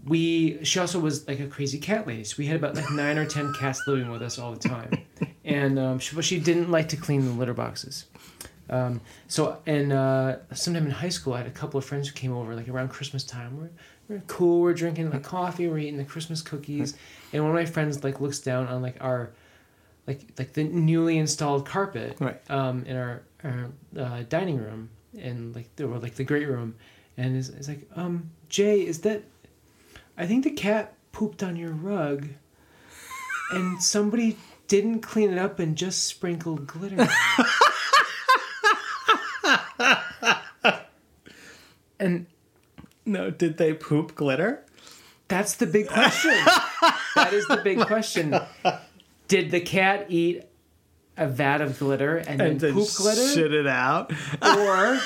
we 0.07 0.63
she 0.63 0.79
also 0.79 0.99
was 0.99 1.27
like 1.27 1.39
a 1.39 1.47
crazy 1.47 1.79
cat 1.79 2.07
lady. 2.07 2.23
So 2.23 2.35
we 2.37 2.45
had 2.47 2.55
about 2.57 2.75
like 2.75 2.89
nine 2.91 3.17
or 3.17 3.25
ten 3.25 3.53
cats 3.53 3.81
living 3.87 4.09
with 4.11 4.21
us 4.21 4.37
all 4.39 4.53
the 4.53 4.69
time, 4.69 4.91
and 5.45 5.77
um, 5.79 5.99
she, 5.99 6.15
but 6.15 6.25
she 6.25 6.39
didn't 6.39 6.71
like 6.71 6.89
to 6.89 6.97
clean 6.97 7.25
the 7.25 7.31
litter 7.31 7.53
boxes. 7.53 8.05
Um, 8.69 8.99
so 9.27 9.59
and 9.65 9.93
uh, 9.93 10.37
sometime 10.53 10.85
in 10.85 10.91
high 10.91 11.09
school, 11.09 11.33
I 11.33 11.37
had 11.39 11.47
a 11.47 11.51
couple 11.51 11.77
of 11.77 11.85
friends 11.85 12.07
who 12.07 12.13
came 12.13 12.33
over 12.33 12.53
like 12.55 12.67
around 12.69 12.89
Christmas 12.89 13.23
time. 13.23 13.57
We're 13.59 13.69
we're 14.09 14.23
cool. 14.27 14.61
We're 14.61 14.73
drinking 14.73 15.09
like 15.11 15.23
coffee. 15.23 15.67
We're 15.67 15.79
eating 15.79 15.97
the 15.97 16.03
Christmas 16.03 16.41
cookies, 16.41 16.95
and 17.33 17.43
one 17.43 17.51
of 17.51 17.55
my 17.55 17.65
friends 17.65 18.03
like 18.03 18.19
looks 18.21 18.39
down 18.39 18.67
on 18.67 18.81
like 18.81 18.97
our 19.01 19.31
like 20.05 20.21
like 20.37 20.53
the 20.53 20.63
newly 20.63 21.17
installed 21.17 21.65
carpet 21.65 22.15
Right. 22.19 22.39
um, 22.49 22.83
in 22.85 22.95
our, 22.95 23.21
our 23.43 23.69
uh, 23.97 24.23
dining 24.29 24.57
room 24.57 24.89
and 25.19 25.53
like 25.55 25.73
the, 25.75 25.85
or 25.85 25.97
like 25.99 26.15
the 26.15 26.23
great 26.23 26.47
room, 26.47 26.75
and 27.17 27.35
is 27.35 27.49
is 27.49 27.67
like 27.67 27.87
um 27.95 28.29
Jay 28.49 28.85
is 28.85 28.99
that 29.01 29.23
I 30.17 30.25
think 30.25 30.43
the 30.43 30.51
cat 30.51 30.93
pooped 31.11 31.43
on 31.43 31.55
your 31.55 31.71
rug, 31.71 32.27
and 33.51 33.81
somebody 33.81 34.37
didn't 34.67 35.01
clean 35.01 35.31
it 35.31 35.37
up 35.37 35.59
and 35.59 35.75
just 35.75 36.05
sprinkled 36.05 36.67
glitter. 36.67 36.97
and 41.99 42.25
no, 43.05 43.29
did 43.29 43.57
they 43.57 43.73
poop 43.73 44.15
glitter? 44.15 44.63
that's 45.27 45.55
the 45.55 45.65
big 45.65 45.87
question. 45.87 46.31
that 47.15 47.31
is 47.33 47.45
the 47.47 47.57
big 47.57 47.79
question. 47.81 48.37
Did 49.27 49.51
the 49.51 49.59
cat 49.59 50.05
eat 50.09 50.43
a 51.17 51.27
vat 51.27 51.61
of 51.61 51.77
glitter 51.79 52.17
and, 52.17 52.41
And 52.41 52.49
then 52.51 52.57
then 52.59 52.73
poop 52.73 52.87
glitter, 52.95 53.27
shit 53.27 53.53
it 53.53 53.67
out? 53.67 54.11
or 54.41 54.99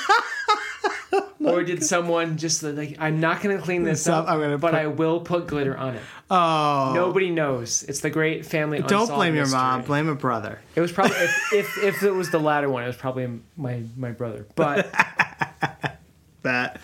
or 1.44 1.62
did 1.64 1.84
someone 1.84 2.36
just 2.38 2.62
like 2.62 2.96
I'm 2.98 3.20
not 3.20 3.40
going 3.42 3.56
to 3.56 3.62
clean 3.62 3.82
this 3.84 4.06
up, 4.08 4.28
I'm 4.28 4.40
gonna 4.40 4.58
but 4.58 4.72
put- 4.72 4.80
I 4.80 4.86
will 4.86 5.20
put 5.20 5.46
glitter 5.46 5.76
on 5.76 5.94
it. 5.96 6.02
Oh, 6.30 6.92
Nobody 6.94 7.30
knows. 7.30 7.82
It's 7.82 8.00
the 8.00 8.10
great 8.10 8.46
family. 8.46 8.80
Don't 8.80 9.08
blame 9.08 9.34
your 9.34 9.48
mom. 9.48 9.82
Blame 9.82 10.08
a 10.08 10.14
brother. 10.14 10.60
It 10.74 10.80
was 10.80 10.90
probably 10.92 11.16
if, 11.16 11.52
if 11.52 11.78
if 11.84 12.02
it 12.02 12.12
was 12.12 12.30
the 12.30 12.38
latter 12.40 12.70
one, 12.70 12.84
it 12.84 12.86
was 12.86 12.96
probably 12.96 13.28
my 13.56 13.82
my 13.96 14.10
brother. 14.12 14.46
But 14.54 14.90
That. 16.42 16.80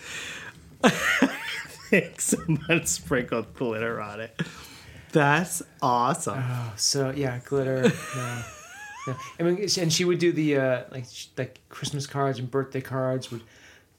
I 0.83 0.89
think 1.89 2.21
someone 2.21 2.85
sprinkled 2.85 3.53
glitter 3.53 3.99
on 4.01 4.21
it. 4.21 4.39
That's 5.11 5.61
awesome. 5.81 6.43
oh, 6.45 6.73
so 6.77 7.09
yeah, 7.11 7.39
glitter. 7.43 7.91
No, 8.15 8.43
no. 9.07 9.15
I 9.39 9.43
mean, 9.43 9.67
and 9.79 9.91
she 9.91 10.05
would 10.05 10.19
do 10.19 10.31
the 10.31 10.57
uh, 10.57 10.83
like 10.91 11.05
like 11.37 11.59
Christmas 11.69 12.05
cards 12.07 12.39
and 12.39 12.49
birthday 12.49 12.81
cards 12.81 13.31
would 13.31 13.41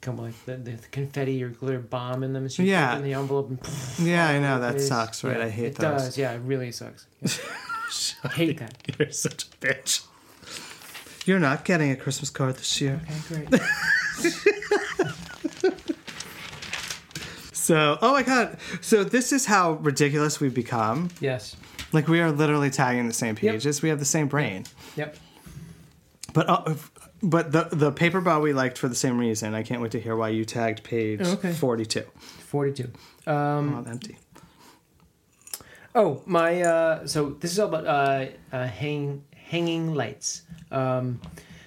come 0.00 0.16
with 0.16 0.34
like 0.48 0.64
the, 0.64 0.72
the 0.72 0.88
confetti 0.88 1.42
or 1.42 1.48
glitter 1.50 1.78
bomb 1.78 2.22
in 2.22 2.32
them. 2.32 2.48
She 2.48 2.64
Yeah. 2.64 2.96
in 2.96 3.02
the 3.04 3.14
envelope. 3.14 3.50
And 3.50 3.58
yeah, 4.06 4.28
I 4.28 4.38
know 4.38 4.58
that 4.60 4.80
sucks, 4.80 5.22
right? 5.24 5.36
Yeah, 5.38 5.44
I 5.44 5.48
hate 5.50 5.66
it 5.66 5.74
those. 5.76 6.02
does. 6.02 6.18
Yeah, 6.18 6.32
it 6.32 6.40
really 6.44 6.72
sucks. 6.72 7.06
Yeah. 8.24 8.30
hate 8.30 8.58
that. 8.58 8.74
You're 8.98 9.10
such 9.10 9.42
a 9.42 9.46
bitch. 9.56 10.04
You're 11.26 11.40
not 11.40 11.64
getting 11.64 11.90
a 11.90 11.96
Christmas 11.96 12.30
card 12.30 12.54
this 12.56 12.80
year. 12.80 13.00
Okay, 13.32 13.46
great. 13.46 13.60
So, 17.52 17.98
oh 18.02 18.12
my 18.12 18.22
god. 18.22 18.56
So 18.80 19.04
this 19.04 19.32
is 19.32 19.46
how 19.46 19.72
ridiculous 19.74 20.40
we've 20.40 20.54
become. 20.54 21.10
yes. 21.20 21.56
Like 21.92 22.06
we 22.08 22.20
are 22.20 22.30
literally 22.30 22.70
tagging 22.70 23.06
the 23.08 23.12
same 23.14 23.36
Yep. 23.40 23.52
pages. 23.54 23.82
We 23.82 23.88
have 23.88 23.98
the 23.98 24.04
same 24.04 24.28
brain. 24.28 24.64
Yep. 24.96 25.16
But 26.32 26.48
uh, 26.48 26.74
but 27.22 27.52
the 27.52 27.68
the 27.70 27.92
paper 27.92 28.20
ball 28.20 28.40
we 28.40 28.52
liked 28.52 28.78
for 28.78 28.88
the 28.88 28.94
same 28.94 29.18
reason. 29.18 29.54
I 29.54 29.62
can't 29.62 29.80
wait 29.82 29.92
to 29.92 30.00
hear 30.00 30.16
why 30.16 30.28
you 30.30 30.44
tagged 30.44 30.82
page 30.82 31.20
Oh, 31.22 31.32
okay. 31.32 31.52
42. 31.52 32.02
Forty-two. 32.22 32.90
Um, 33.30 33.84
Oh, 33.86 33.90
empty. 33.90 34.16
Oh, 35.94 36.22
my. 36.26 36.62
Uh, 36.62 37.06
so 37.06 37.30
this 37.40 37.52
is 37.52 37.58
all 37.58 37.68
about 37.68 37.86
uh, 37.86 38.26
uh, 38.56 38.66
hang, 38.66 39.24
hanging 39.34 39.94
lights. 39.94 40.42
Um, 40.70 41.20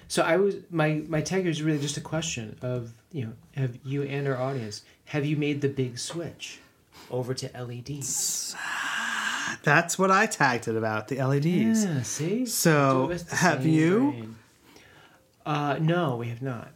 so 0.08 0.22
I 0.22 0.36
was 0.36 0.56
my 0.70 1.02
my 1.08 1.20
tag 1.20 1.46
is 1.46 1.62
really 1.62 1.78
just 1.80 1.96
a 1.96 2.00
question 2.00 2.56
of 2.62 2.92
you 3.12 3.26
know 3.26 3.32
have 3.56 3.78
you 3.84 4.02
and 4.02 4.26
our 4.28 4.36
audience 4.36 4.82
have 5.06 5.24
you 5.26 5.36
made 5.36 5.60
the 5.60 5.68
big 5.68 5.98
switch 5.98 6.60
over 7.10 7.34
to 7.34 7.50
LEDs? 7.58 8.56
That's 9.62 9.98
what 9.98 10.10
I 10.10 10.26
tagged 10.26 10.68
it 10.68 10.76
about, 10.76 11.08
the 11.08 11.22
LEDs. 11.22 11.84
Yeah, 11.84 12.02
see. 12.02 12.46
So, 12.46 12.92
Two 12.92 13.04
of 13.04 13.10
us 13.12 13.22
the 13.24 13.36
have 13.36 13.66
you? 13.66 13.98
brain. 14.10 14.36
Uh, 15.46 15.78
no, 15.80 16.16
we 16.16 16.28
have 16.28 16.42
not. 16.42 16.70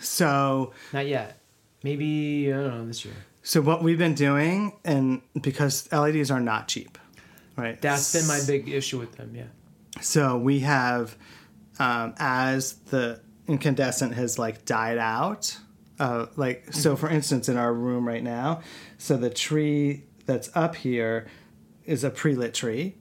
So 0.00 0.72
Not 0.92 1.06
yet. 1.06 1.38
Maybe 1.82 2.52
I 2.52 2.56
don't 2.56 2.78
know 2.78 2.86
this 2.86 3.04
year. 3.04 3.14
so 3.42 3.60
what 3.60 3.82
we've 3.82 3.98
been 3.98 4.14
doing 4.14 4.72
and 4.84 5.22
because 5.40 5.90
LEDs 5.92 6.30
are 6.30 6.40
not 6.40 6.68
cheap. 6.68 6.98
Right? 7.56 7.80
That's 7.80 8.12
been 8.12 8.26
my 8.26 8.40
big 8.46 8.68
issue 8.68 8.98
with 8.98 9.16
them. 9.16 9.34
Yeah. 9.34 9.44
So 10.00 10.38
we 10.38 10.60
have, 10.60 11.16
um, 11.78 12.14
as 12.18 12.74
the 12.90 13.20
incandescent 13.46 14.14
has 14.14 14.38
like 14.38 14.64
died 14.64 14.98
out, 14.98 15.56
uh, 16.00 16.26
like 16.36 16.72
so. 16.72 16.96
For 16.96 17.10
instance, 17.10 17.48
in 17.48 17.56
our 17.58 17.72
room 17.74 18.08
right 18.08 18.22
now, 18.22 18.62
so 18.96 19.16
the 19.18 19.28
tree 19.30 20.04
that's 20.24 20.50
up 20.54 20.76
here 20.76 21.26
is 21.84 22.02
a 22.04 22.10
pre-lit 22.10 22.54
tree. 22.54 22.96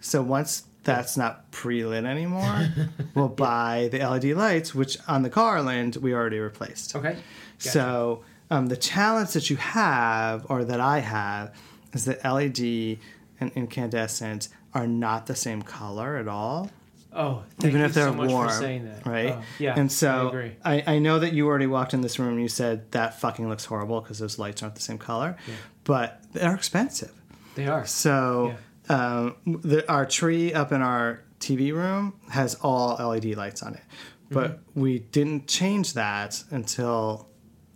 So 0.00 0.20
once 0.22 0.64
that's 0.84 1.16
not 1.16 1.50
pre-lit 1.50 2.04
anymore, 2.04 2.68
we'll 3.14 3.28
buy 3.28 3.88
the 3.90 3.98
LED 3.98 4.24
lights, 4.36 4.74
which 4.74 4.98
on 5.08 5.22
the 5.22 5.28
Garland 5.28 5.96
we 5.96 6.14
already 6.14 6.38
replaced. 6.38 6.94
Okay. 6.96 7.16
So 7.58 8.22
um, 8.50 8.66
the 8.66 8.76
challenge 8.76 9.32
that 9.32 9.48
you 9.50 9.56
have, 9.56 10.46
or 10.48 10.64
that 10.64 10.80
I 10.80 10.98
have, 10.98 11.54
is 11.92 12.04
that 12.04 12.24
LED 12.24 12.98
and 13.40 13.50
incandescent 13.54 14.48
are 14.74 14.86
not 14.86 15.26
the 15.26 15.34
same 15.36 15.62
color 15.62 16.16
at 16.16 16.28
all, 16.28 16.70
Oh, 17.16 17.44
thank 17.60 17.70
even 17.70 17.80
you 17.80 17.86
if 17.86 17.94
they're 17.94 18.08
so 18.08 18.14
much 18.14 18.28
warm. 18.30 18.48
for 18.48 18.54
saying 18.54 18.86
that. 18.86 19.06
Right? 19.06 19.34
Oh, 19.38 19.42
yeah. 19.60 19.74
And 19.78 19.90
so 19.90 20.10
I 20.10 20.28
agree. 20.28 20.52
I, 20.64 20.94
I 20.94 20.98
know 20.98 21.20
that 21.20 21.32
you 21.32 21.46
already 21.46 21.68
walked 21.68 21.94
in 21.94 22.00
this 22.00 22.18
room 22.18 22.30
and 22.30 22.42
you 22.42 22.48
said 22.48 22.90
that 22.90 23.20
fucking 23.20 23.48
looks 23.48 23.64
horrible 23.64 24.00
because 24.00 24.18
those 24.18 24.36
lights 24.38 24.62
aren't 24.64 24.74
the 24.74 24.80
same 24.80 24.98
color, 24.98 25.36
but 25.84 26.20
they're 26.32 26.54
expensive. 26.54 27.12
They 27.54 27.68
are. 27.68 27.86
So 27.86 28.56
um, 28.88 29.36
the, 29.46 29.84
our 29.90 30.06
tree 30.06 30.52
up 30.52 30.72
in 30.72 30.82
our 30.82 31.22
TV 31.40 31.72
room 31.72 32.14
has 32.30 32.54
all 32.56 32.96
LED 33.08 33.36
lights 33.36 33.62
on 33.62 33.74
it, 33.74 33.82
but 34.30 34.52
Mm-hmm. 34.52 34.80
we 34.80 34.98
didn't 35.00 35.46
change 35.48 35.92
that 35.94 36.42
until 36.50 37.28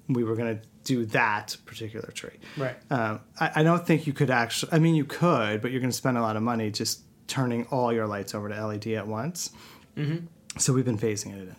we 0.09 0.25
were 0.25 0.35
going 0.37 0.59
to 0.59 0.63
do 0.85 1.05
that 1.07 1.57
particular 1.67 2.11
tree. 2.13 2.39
Right. 2.57 2.77
Um, 2.91 3.21
I, 3.39 3.51
I 3.57 3.63
don't 3.63 3.87
think 3.87 4.07
you 4.07 4.13
could 4.15 4.31
actually. 4.31 4.73
I 4.73 4.79
mean, 4.79 4.95
you 4.95 5.05
could, 5.05 5.61
but 5.61 5.71
you're 5.71 5.81
going 5.81 5.91
to 5.91 5.97
spend 5.97 6.17
a 6.17 6.23
lot 6.23 6.37
of 6.37 6.43
money 6.43 6.71
just 6.71 7.03
turning 7.27 7.67
all 7.67 7.93
your 7.93 8.07
lights 8.07 8.35
over 8.35 8.49
to 8.49 8.67
LED 8.67 8.87
at 8.89 9.07
once. 9.07 9.51
Mm-hmm. 9.97 10.27
So 10.59 10.73
we've 10.73 10.85
been 10.87 10.97
phasing 10.99 11.35
it 11.35 11.41
in. 11.49 11.57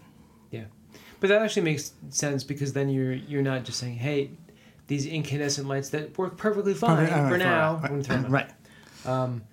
Yeah, 0.52 0.64
but 1.20 1.28
that 1.30 1.42
actually 1.44 1.62
makes 1.64 1.92
sense 2.10 2.44
because 2.44 2.74
then 2.74 2.90
you're 2.90 3.14
you're 3.14 3.44
not 3.44 3.64
just 3.66 3.78
saying, 3.80 3.98
"Hey, 3.98 4.32
these 4.88 5.06
incandescent 5.06 5.68
lights 5.68 5.90
that 5.90 6.18
work 6.18 6.36
perfectly 6.38 6.74
fine 6.74 7.06
Perfect- 7.06 7.16
for 7.26 7.30
for- 7.30 7.38
now." 7.38 8.26
right. 8.30 8.50
I'm 9.06 9.12
gonna 9.12 9.22
throw 9.22 9.26
them 9.26 9.34
out." 9.34 9.40
Right. 9.40 9.46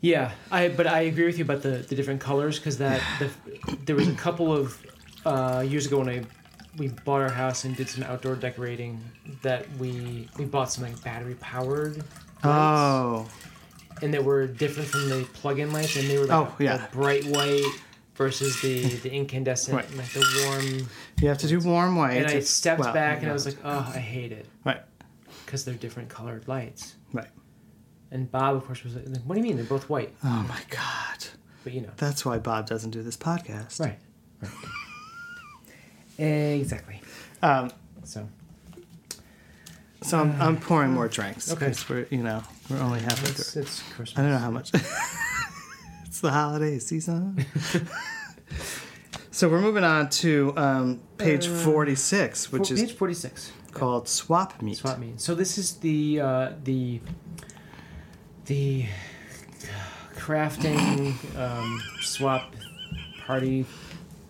Yeah, 0.00 0.32
I 0.50 0.68
but 0.68 0.86
I 0.86 1.00
agree 1.02 1.24
with 1.24 1.38
you 1.38 1.44
about 1.44 1.62
the 1.62 1.78
the 1.78 1.94
different 1.94 2.20
colors 2.20 2.58
because 2.58 2.76
that 2.78 3.00
the, 3.18 3.30
there 3.86 3.96
was 3.96 4.06
a 4.08 4.12
couple 4.14 4.52
of 4.52 4.78
uh, 5.24 5.64
years 5.66 5.86
ago 5.86 5.98
when 6.00 6.08
I 6.10 6.24
we 6.76 6.88
bought 6.88 7.22
our 7.22 7.30
house 7.30 7.64
and 7.64 7.74
did 7.76 7.88
some 7.88 8.02
outdoor 8.04 8.34
decorating 8.36 9.00
that 9.42 9.66
we 9.78 10.28
we 10.38 10.44
bought 10.44 10.70
some 10.72 10.84
like 10.84 11.02
battery 11.02 11.36
powered 11.36 12.02
Oh, 12.42 13.26
and 14.02 14.12
they 14.12 14.18
were 14.18 14.46
different 14.46 14.90
from 14.90 15.08
the 15.08 15.24
plug-in 15.32 15.72
lights 15.72 15.96
and 15.96 16.06
they 16.10 16.18
were 16.18 16.26
like 16.26 16.36
Oh, 16.50 16.54
yeah. 16.58 16.86
bright 16.92 17.24
white 17.26 17.64
versus 18.16 18.60
the 18.60 18.82
the 18.96 19.10
incandescent 19.10 19.74
Right. 19.76 19.96
like 19.96 20.12
the 20.12 20.44
warm 20.46 20.88
you 21.22 21.28
have 21.28 21.38
to 21.38 21.48
do 21.48 21.58
warm 21.60 21.96
white. 21.96 22.18
and 22.18 22.26
I 22.26 22.40
stepped 22.40 22.80
well, 22.80 22.92
back 22.92 23.22
and. 23.22 23.30
I 23.30 23.32
was 23.32 23.46
like 23.46 23.56
oh 23.64 23.90
I 23.94 23.98
hate 24.00 24.32
it 24.32 24.46
right, 24.64 24.82
because 25.46 25.64
they're 25.64 25.74
different 25.74 26.10
colored 26.10 26.46
lights 26.46 26.96
right. 27.14 27.28
And 28.14 28.30
Bob 28.30 28.56
of 28.56 28.64
course 28.64 28.82
was 28.84 28.94
like 28.94 29.04
what 29.26 29.34
do 29.34 29.40
you 29.40 29.46
mean 29.46 29.56
they're 29.56 29.64
both 29.66 29.90
white 29.90 30.14
Oh 30.24 30.46
my 30.48 30.60
god, 30.70 31.26
but 31.64 31.72
you 31.74 31.82
know 31.82 31.90
that's 31.98 32.24
why 32.24 32.38
Bob 32.38 32.66
doesn't 32.66 32.90
do 32.92 33.02
this 33.02 33.16
podcast. 33.18 33.78
Right. 33.80 33.98
Right. 34.40 34.50
exactly. 36.18 37.00
Um, 37.42 37.70
So 38.04 38.28
so 40.02 40.18
I'm, 40.20 40.40
I'm 40.40 40.56
pouring 40.58 40.92
more 40.92 41.08
drinks. 41.08 41.50
Okay. 41.52 41.72
We're 41.88 42.06
you 42.10 42.22
know 42.22 42.42
we're 42.70 42.78
only 42.80 43.00
halfway 43.00 43.30
it's, 43.30 43.52
through. 43.52 43.62
it's 43.62 43.82
Christmas. 43.94 44.18
I 44.18 44.22
don't 44.22 44.32
know 44.32 44.38
how 44.38 44.50
much. 44.50 44.70
it's 46.04 46.20
the 46.20 46.30
holiday 46.30 46.78
season. 46.78 47.44
so 49.30 49.48
we're 49.48 49.60
moving 49.62 49.82
on 49.84 50.08
to 50.10 50.52
um, 50.56 51.00
page 51.16 51.46
46, 51.46 52.52
which 52.52 52.68
For- 52.68 52.74
is 52.74 52.80
page 52.82 52.92
forty-six. 52.92 53.50
called 53.72 54.06
Swap 54.08 54.60
Meet. 54.60 54.76
Swap 54.78 54.98
meet. 54.98 55.20
So 55.20 55.34
this 55.34 55.56
is 55.58 55.76
the 55.76 56.20
uh, 56.20 56.52
the 56.62 57.00
the 58.46 58.86
crafting 60.14 61.14
um, 61.38 61.82
swap 62.00 62.54
party 63.26 63.64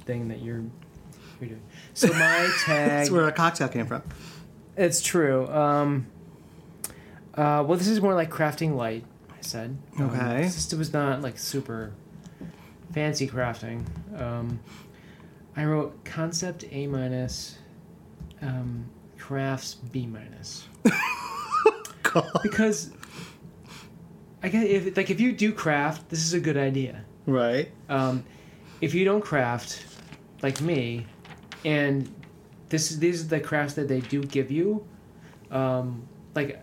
thing 0.05 0.29
that 0.29 0.43
you're 0.43 0.63
you're 1.41 1.49
doing. 1.51 1.63
So 1.95 2.09
my 2.09 2.51
tag. 2.65 2.89
That's 2.91 3.11
where 3.11 3.29
a 3.29 3.33
cocktail 3.33 3.69
came 3.69 3.87
from. 3.87 4.03
It's 4.77 5.01
true. 5.03 5.47
Um, 5.49 6.07
uh, 7.35 7.65
well, 7.67 7.77
this 7.77 7.89
is 7.89 8.01
more 8.01 8.15
like 8.15 8.31
crafting 8.31 8.75
light. 8.77 9.05
I 9.31 9.41
said. 9.41 9.77
Um, 9.99 10.11
Okay. 10.11 10.43
this 10.43 10.73
was 10.75 10.93
not 10.93 11.23
like 11.23 11.39
super 11.39 11.93
fancy 12.93 13.27
crafting. 13.29 13.85
Um, 14.21 14.61
I 15.57 15.65
wrote 15.65 16.05
concept 16.05 16.65
A 16.71 16.87
minus, 16.87 17.59
um, 18.43 18.87
crafts 19.19 19.75
B 19.75 20.07
minus. 20.07 20.67
because 22.43 22.91
I 24.45 24.49
get 24.49 24.67
if 24.67 24.95
like 24.95 25.09
if 25.09 25.21
you 25.21 25.33
do 25.33 25.53
craft, 25.53 26.11
this 26.11 26.23
is 26.23 26.35
a 26.35 26.39
good 26.39 26.59
idea. 26.59 27.03
Right. 27.25 27.71
Um, 27.89 28.25
if 28.83 28.93
you 28.93 29.07
don't 29.07 29.23
craft, 29.23 29.87
like 30.43 30.61
me, 30.61 31.07
and 31.65 32.15
this 32.69 32.91
is 32.91 32.99
these 32.99 33.25
are 33.25 33.29
the 33.29 33.41
crafts 33.41 33.73
that 33.75 33.89
they 33.89 34.01
do 34.01 34.23
give 34.23 34.51
you, 34.51 34.87
um, 35.51 36.07
like 36.35 36.63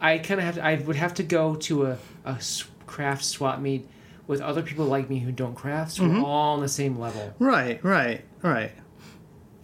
I 0.00 0.18
kind 0.18 0.38
of 0.38 0.46
have 0.46 0.54
to, 0.54 0.64
I 0.64 0.76
would 0.76 0.94
have 0.94 1.12
to 1.14 1.24
go 1.24 1.56
to 1.56 1.86
a 1.86 1.98
a 2.24 2.40
craft 2.86 3.24
swap 3.24 3.58
meet 3.58 3.88
with 4.28 4.40
other 4.40 4.62
people 4.62 4.84
like 4.84 5.10
me 5.10 5.18
who 5.18 5.32
don't 5.32 5.56
craft, 5.56 5.90
so 5.90 6.06
we're 6.06 6.20
all 6.20 6.54
on 6.54 6.60
the 6.60 6.68
same 6.68 6.96
level. 6.96 7.34
Right, 7.40 7.82
right, 7.82 8.24
right. 8.42 8.70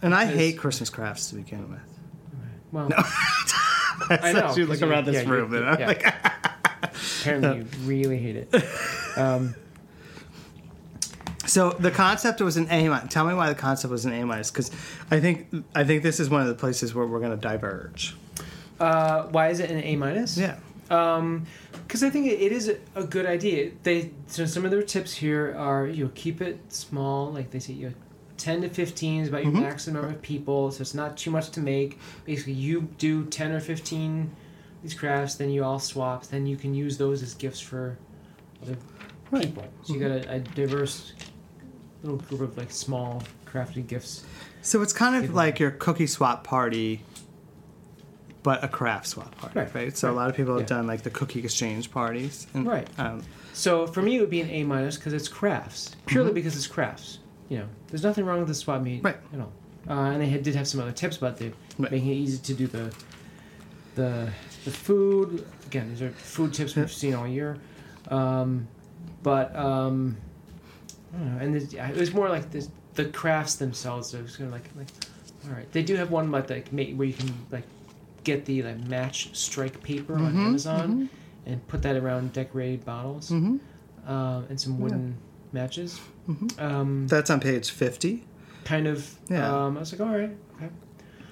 And 0.01 0.13
I 0.13 0.25
hate 0.25 0.57
Christmas 0.57 0.89
crafts 0.89 1.29
to 1.29 1.35
begin 1.35 1.71
with. 1.71 1.79
Well, 2.73 2.89
I 4.09 4.33
know. 4.33 4.53
you 4.55 4.65
look 4.65 4.81
around 4.81 5.05
this 5.05 5.23
yeah, 5.23 5.29
room 5.29 5.53
and 5.53 5.65
I'm 5.65 5.79
yeah. 5.79 5.87
like, 5.87 6.03
apparently 7.27 7.57
you 7.81 7.87
really 7.87 8.17
hate 8.17 8.35
it. 8.37 8.49
Um, 9.17 9.55
so 11.47 11.71
So 11.71 11.77
the 11.79 11.89
concept 11.91 12.39
was 12.41 12.55
an 12.57 12.67
A 12.69 12.87
minus. 12.87 13.11
Tell 13.11 13.25
me 13.25 13.33
why 13.33 13.49
the 13.49 13.55
concept 13.55 13.91
was 13.91 14.05
an 14.05 14.13
A 14.13 14.23
minus, 14.25 14.51
because 14.51 14.69
I 15.09 15.19
think 15.19 15.47
I 15.73 15.83
think 15.83 16.03
this 16.03 16.19
is 16.19 16.29
one 16.29 16.41
of 16.41 16.47
the 16.47 16.53
places 16.55 16.93
where 16.93 17.05
we're 17.07 17.19
going 17.19 17.31
to 17.31 17.37
diverge. 17.37 18.15
Uh, 18.79 19.23
why 19.27 19.47
is 19.49 19.59
it 19.59 19.71
an 19.71 19.81
A 19.83 19.95
minus? 19.95 20.37
Yeah. 20.37 20.57
because 20.87 22.03
I 22.03 22.09
think 22.09 22.27
it, 22.27 22.39
it 22.39 22.51
is 22.51 22.69
a, 22.69 22.77
a 22.95 23.03
good 23.03 23.25
idea. 23.25 23.71
They 23.83 24.11
so 24.27 24.45
some 24.45 24.65
of 24.65 24.71
their 24.71 24.83
tips 24.83 25.13
here 25.15 25.55
are 25.57 25.87
you 25.87 26.05
know 26.05 26.11
keep 26.13 26.41
it 26.41 26.59
small, 26.69 27.31
like 27.31 27.49
they 27.51 27.59
say 27.59 27.73
you 27.73 27.87
know, 27.89 27.93
ten 28.37 28.61
to 28.61 28.69
fifteen 28.69 29.23
is 29.23 29.29
about 29.29 29.43
your 29.43 29.53
maximum 29.53 30.01
number 30.01 30.15
of 30.15 30.21
people, 30.21 30.69
so 30.71 30.81
it's 30.81 30.93
not 30.93 31.17
too 31.17 31.31
much 31.31 31.49
to 31.51 31.59
make. 31.59 31.97
Basically, 32.25 32.53
you 32.53 32.89
do 32.99 33.25
ten 33.25 33.51
or 33.51 33.59
fifteen 33.59 34.31
these 34.87 34.97
crafts, 34.97 35.35
then 35.35 35.49
you 35.49 35.63
all 35.63 35.79
swap, 35.79 36.25
then 36.27 36.45
you 36.47 36.55
can 36.55 36.73
use 36.73 36.97
those 36.97 37.21
as 37.21 37.33
gifts 37.33 37.59
for 37.59 37.97
other 38.63 38.77
Right. 39.31 39.43
people. 39.43 39.65
So 39.83 39.93
you 39.93 39.99
got 39.99 40.11
a, 40.11 40.35
a 40.35 40.39
diverse 40.39 41.11
little 42.03 42.17
group 42.19 42.41
of 42.41 42.57
like 42.57 42.71
small 42.71 43.21
crafted 43.45 43.87
gifts. 43.87 44.23
So 44.61 44.81
it's 44.81 44.93
kind 44.93 45.15
of 45.15 45.23
People- 45.23 45.35
like 45.35 45.59
your 45.59 45.71
cookie 45.71 46.07
swap 46.07 46.45
party, 46.45 47.01
but 48.43 48.63
a 48.63 48.67
craft 48.69 49.07
swap 49.07 49.35
party, 49.37 49.59
right? 49.59 49.75
Right, 49.75 49.97
So 49.97 50.09
a 50.09 50.13
lot 50.13 50.29
of 50.29 50.35
people 50.37 50.53
have 50.53 50.61
Yeah. 50.69 50.77
done 50.77 50.87
like 50.87 51.03
the 51.03 51.09
cookie 51.09 51.39
exchange 51.41 51.91
parties, 51.91 52.47
and, 52.53 52.65
Right. 52.65 52.87
Um, 52.97 53.23
So 53.53 53.87
for 53.87 54.01
me, 54.01 54.15
it 54.17 54.21
would 54.21 54.29
be 54.29 54.39
an 54.41 54.49
A 54.49 54.63
minus 54.63 54.95
because 54.97 55.11
it's 55.13 55.27
crafts, 55.27 55.95
purely 56.05 56.31
because 56.31 56.55
it's 56.55 56.67
crafts. 56.67 57.19
You 57.49 57.57
know, 57.59 57.65
there's 57.87 58.03
nothing 58.03 58.23
wrong 58.23 58.39
with 58.39 58.47
the 58.47 58.53
swap 58.53 58.81
meet 58.81 59.03
Right. 59.03 59.17
at 59.33 59.39
all. 59.41 59.51
Uh, 59.89 60.11
and 60.11 60.21
they 60.21 60.27
had, 60.29 60.43
did 60.43 60.53
have 60.55 60.67
some 60.67 60.79
other 60.79 60.91
tips 60.91 61.17
about 61.17 61.37
the 61.37 61.51
Right. 61.77 61.91
making 61.91 62.09
it 62.11 62.15
easy 62.15 62.37
to 62.37 62.53
do 62.53 62.67
the 62.67 62.93
the 63.95 64.29
the 64.67 64.73
food. 64.77 65.45
Again, 65.65 65.89
these 65.89 66.01
are 66.01 66.09
food 66.11 66.53
tips 66.53 66.75
we've 66.75 66.91
seen 66.91 67.13
all 67.13 67.27
year. 67.27 67.57
Um, 68.09 68.67
but 69.23 69.55
um, 69.55 70.17
I 71.13 71.17
don't 71.17 71.35
know. 71.35 71.41
And 71.43 71.55
this, 71.55 71.73
it 71.73 71.95
was 71.95 72.13
more 72.13 72.29
like 72.29 72.51
this, 72.51 72.69
the 72.95 73.05
crafts 73.05 73.55
themselves. 73.55 74.13
It 74.13 74.21
was 74.21 74.35
kind 74.37 74.47
of 74.47 74.53
like 74.53 74.69
like 74.77 74.87
all 75.45 75.51
right. 75.55 75.71
They 75.71 75.83
do 75.83 75.95
have 75.95 76.11
one 76.11 76.31
like 76.31 76.49
like 76.49 76.67
where 76.71 77.07
you 77.07 77.13
can 77.13 77.33
like 77.51 77.63
get 78.23 78.45
the 78.45 78.61
like 78.63 78.79
match 78.87 79.29
strike 79.33 79.81
paper 79.83 80.15
on 80.15 80.33
Mhm, 80.33 80.45
Amazon 80.47 81.09
and 81.45 81.65
put 81.67 81.81
that 81.83 81.95
around 81.95 82.33
decorated 82.33 82.83
bottles 82.83 83.29
mhm. 83.31 83.59
um, 84.05 84.45
and 84.49 84.59
some 84.59 84.79
wooden 84.81 85.15
matches. 85.53 85.99
Mhm. 86.27 86.61
Um, 86.61 87.07
That's 87.07 87.29
on 87.29 87.39
page 87.39 87.69
fifty. 87.71 88.25
kind 88.65 88.85
of. 88.87 89.15
Yeah. 89.29 89.47
Um, 89.65 89.77
I 89.77 89.79
was 89.79 89.93
like, 89.93 90.01
all 90.01 90.13
right, 90.17 90.35
okay. 90.57 90.69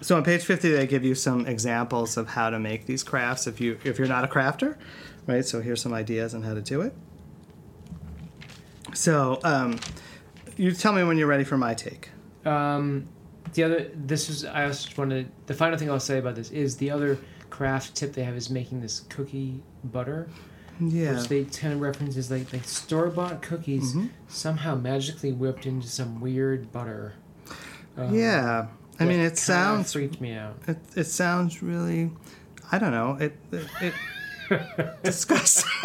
So 0.02 0.16
on 0.18 0.24
page 0.24 0.44
fifty, 0.44 0.70
they 0.72 0.86
give 0.88 1.04
you 1.04 1.16
some 1.16 1.48
examples 1.48 2.18
of 2.18 2.28
how 2.28 2.50
to 2.50 2.60
make 2.60 2.86
these 2.86 3.04
crafts 3.04 3.48
if 3.48 3.60
you 3.62 3.80
if 3.84 3.98
you're 3.98 4.08
not 4.08 4.24
a 4.24 4.28
crafter, 4.28 4.78
right? 5.26 5.44
So 5.46 5.62
here's 5.62 5.82
some 5.82 5.94
ideas 5.94 6.36
on 6.36 6.44
how 6.44 6.54
to 6.54 6.62
do 6.62 6.82
it. 6.82 6.94
So 8.94 9.40
um, 9.44 9.80
you 10.58 10.72
tell 10.72 10.94
me 10.94 11.04
when 11.04 11.18
you're 11.18 11.28
ready 11.28 11.44
for 11.44 11.58
my 11.58 11.74
take. 11.74 12.10
Um, 12.46 13.08
the 13.54 13.64
other, 13.64 13.92
this 13.96 14.30
is. 14.30 14.46
I 14.46 14.66
also 14.66 14.86
just 14.86 14.98
wanted. 14.98 15.32
The 15.48 15.54
final 15.54 15.78
thing 15.78 15.90
I'll 15.90 16.00
say 16.00 16.20
about 16.20 16.36
this 16.36 16.52
is 16.52 16.78
the 16.78 16.92
other 16.92 17.18
craft 17.50 17.96
tip 17.96 18.14
they 18.14 18.24
have 18.24 18.36
is 18.36 18.50
making 18.50 18.82
this 18.82 19.02
cookie 19.10 19.62
butter, 19.86 20.28
Yeah. 20.80 21.14
which 21.18 21.30
they 21.30 21.46
kind 21.46 21.74
of 21.74 21.80
reference 21.82 22.18
as 22.18 22.30
like 22.30 22.52
like 22.54 22.66
store 22.66 23.08
bought 23.08 23.42
cookies 23.42 23.94
Mhm. 23.96 24.10
somehow 24.28 24.76
magically 24.76 25.32
whipped 25.32 25.66
into 25.66 25.88
some 25.88 26.20
weird 26.20 26.72
butter. 26.72 27.14
Um, 27.98 28.14
yeah. 28.14 28.68
I 29.00 29.06
mean, 29.06 29.20
it 29.20 29.38
sounds 29.38 29.94
freaked 29.94 30.22
me 30.22 30.34
out. 30.34 30.56
It, 30.68 30.78
it 30.96 31.04
sounds 31.06 31.62
really, 31.62 32.12
I 32.72 32.80
don't 32.80 32.92
know. 32.92 33.18
It 33.20 33.36
it, 33.52 33.68
it 34.50 35.04
disgusting. 35.04 35.70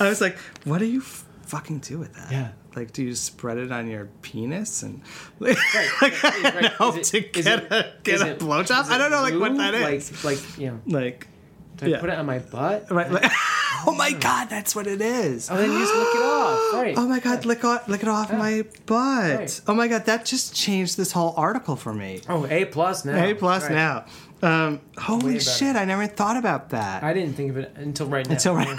I 0.00 0.08
was 0.08 0.20
like, 0.20 0.38
what 0.64 0.78
do 0.78 0.86
you 0.86 1.00
f- 1.00 1.24
fucking 1.46 1.78
do 1.80 1.98
with 1.98 2.14
that? 2.14 2.30
Yeah. 2.30 2.48
Like, 2.74 2.92
do 2.92 3.02
you 3.02 3.14
spread 3.14 3.56
it 3.58 3.72
on 3.72 3.88
your 3.88 4.06
penis 4.22 4.82
and 4.82 5.00
like, 5.40 5.56
Right, 5.74 5.90
like 6.02 6.22
right, 6.22 6.44
I 6.44 6.60
right. 6.60 6.80
know, 6.80 7.00
to 7.02 7.20
get 7.20 7.46
it- 7.46 7.72
a 7.72 7.92
get 8.02 8.20
a 8.20 8.34
blowjob? 8.34 8.84
I 8.90 8.98
don't 8.98 9.10
know, 9.10 9.22
like 9.22 9.34
what 9.38 9.56
that 9.56 9.74
is. 9.74 10.24
Like 10.24 10.36
like 10.38 10.58
you 10.58 10.66
know, 10.68 10.80
Like, 10.86 11.28
do 11.76 11.94
I 11.94 11.98
put 11.98 12.10
it 12.10 12.18
on 12.18 12.26
my 12.26 12.38
butt? 12.38 12.90
right? 12.90 13.10
Like, 13.10 13.24
oh 13.86 13.94
my 13.96 14.12
god, 14.12 14.48
that's 14.50 14.74
what 14.74 14.86
it 14.86 15.00
is. 15.00 15.50
Oh, 15.50 15.56
then 15.56 15.70
you 15.70 15.78
just 15.78 15.94
lick 15.94 16.08
it 16.14 16.22
off. 16.22 16.74
Right. 16.74 16.94
Oh 16.96 17.06
my 17.06 17.20
god, 17.20 17.44
lick, 17.44 17.64
off, 17.64 17.88
lick 17.88 18.02
it 18.02 18.08
off 18.08 18.30
Yeah. 18.30 18.38
my 18.38 18.64
butt. 18.86 19.38
Right. 19.38 19.60
Oh 19.66 19.74
my 19.74 19.88
god, 19.88 20.06
that 20.06 20.24
just 20.24 20.54
changed 20.54 20.96
this 20.96 21.12
whole 21.12 21.34
article 21.36 21.76
for 21.76 21.92
me. 21.94 22.20
Oh, 22.28 22.46
A 22.46 22.64
plus 22.64 23.04
now. 23.04 23.22
A 23.22 23.34
plus 23.34 23.64
Right. 23.64 23.72
now. 23.72 24.04
Um, 24.42 24.80
holy 24.98 25.40
shit, 25.40 25.76
I 25.76 25.84
never 25.86 26.06
thought 26.06 26.36
about 26.36 26.70
that. 26.70 27.02
I 27.02 27.12
didn't 27.14 27.34
think 27.34 27.50
of 27.50 27.56
it 27.56 27.72
until 27.76 28.06
right 28.06 28.26
now. 28.26 28.32
Until 28.34 28.54
right 28.54 28.78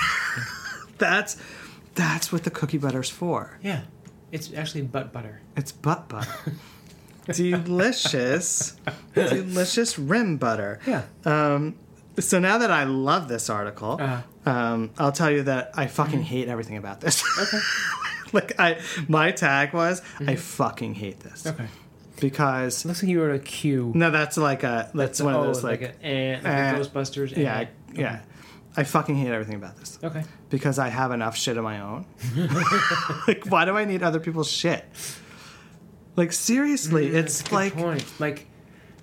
that's 0.98 1.36
that's 1.96 2.32
what 2.32 2.44
the 2.44 2.52
cookie 2.52 2.78
butter's 2.78 3.10
for. 3.10 3.58
Yeah. 3.64 3.82
It's 4.32 4.54
actually 4.54 4.82
butt 4.84 5.12
butter. 5.14 5.42
It's 5.56 5.72
butt 5.72 6.10
butter. 6.10 6.54
delicious, 7.34 8.76
delicious 9.14 9.98
rim 10.00 10.38
butter. 10.38 10.80
Yeah. 10.86 11.04
Um, 11.26 11.76
so 12.20 12.40
now 12.40 12.58
that 12.60 12.72
I 12.72 12.84
love 12.86 13.28
this 13.28 13.50
article, 13.50 13.98
Uh-huh. 14.02 14.22
um, 14.50 14.92
I'll 14.98 15.12
tell 15.12 15.30
you 15.32 15.44
that 15.44 15.72
I 15.76 15.88
fucking 15.88 16.24
hate 16.24 16.48
everything 16.48 16.78
about 16.78 17.02
this. 17.02 17.24
Okay. 17.40 17.60
like 18.34 18.60
I, 18.60 18.80
my 19.08 19.32
tag 19.32 19.74
was 19.74 20.02
I 20.20 20.36
fucking 20.36 20.96
hate 20.96 21.20
this 21.22 21.46
Okay. 21.48 21.68
because 22.20 22.84
Looks 22.86 23.02
like 23.04 23.10
you 23.10 23.22
wrote 23.24 23.36
a 23.36 23.40
Q. 23.40 23.92
no, 23.96 24.10
that's 24.12 24.38
like 24.38 24.64
a 24.64 24.90
that's, 24.94 25.22
one 25.22 25.34
oh, 25.36 25.40
of 25.42 25.46
those 25.48 25.64
like, 25.64 25.82
like, 25.82 25.96
a, 26.04 26.06
eh, 26.06 26.34
like 26.44 26.46
eh, 26.46 26.74
Ghostbusters. 26.80 27.38
eh. 27.38 27.42
yeah, 27.42 27.66
yeah. 27.94 28.22
I 28.76 28.84
fucking 28.84 29.16
hate 29.16 29.32
everything 29.32 29.56
about 29.56 29.76
this. 29.78 29.98
Okay. 30.04 30.24
because 30.52 30.78
I 30.78 30.90
have 30.90 31.12
enough 31.12 31.36
shit 31.36 31.58
of 31.58 31.64
my 31.64 31.80
own. 31.82 32.06
like, 33.28 33.46
why 33.48 33.66
do 33.66 33.76
I 33.76 33.86
need 33.86 34.04
other 34.04 34.20
people's 34.20 34.52
shit? 34.52 34.86
Like, 36.16 36.32
seriously, 36.32 37.10
Mm, 37.10 37.14
that's 37.14 37.42
it's 37.42 37.52
like, 37.52 37.74
point. 37.76 38.04
like, 38.20 38.48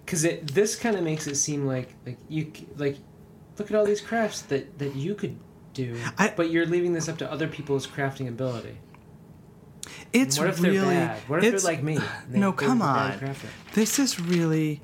because 0.04 0.24
it 0.24 0.48
this 0.54 0.76
kind 0.76 0.96
of 0.96 1.02
makes 1.02 1.26
it 1.26 1.36
seem 1.36 1.66
like 1.66 1.94
like 2.06 2.18
you 2.28 2.52
like 2.76 2.96
look 3.58 3.70
at 3.70 3.76
all 3.76 3.84
these 3.84 4.00
crafts 4.00 4.42
that 4.42 4.78
that 4.78 4.94
you 4.94 5.14
could 5.14 5.36
do, 5.72 5.98
I- 6.18 6.32
but 6.36 6.50
you're 6.50 6.66
leaving 6.66 6.92
this 6.92 7.08
up 7.08 7.18
to 7.18 7.30
other 7.30 7.48
people's 7.48 7.86
crafting 7.86 8.28
ability. 8.28 8.78
it's 10.12 10.38
what 10.38 10.48
if 10.48 10.60
really. 10.60 10.78
they're 10.78 11.06
bad? 11.08 11.20
What 11.28 11.44
if 11.44 11.50
they're 11.62 11.70
like 11.72 11.82
me? 11.82 11.98
they- 12.30 12.38
no, 12.38 12.52
come 12.52 12.80
on. 12.82 13.18
This 13.74 13.98
is 13.98 14.20
really. 14.20 14.80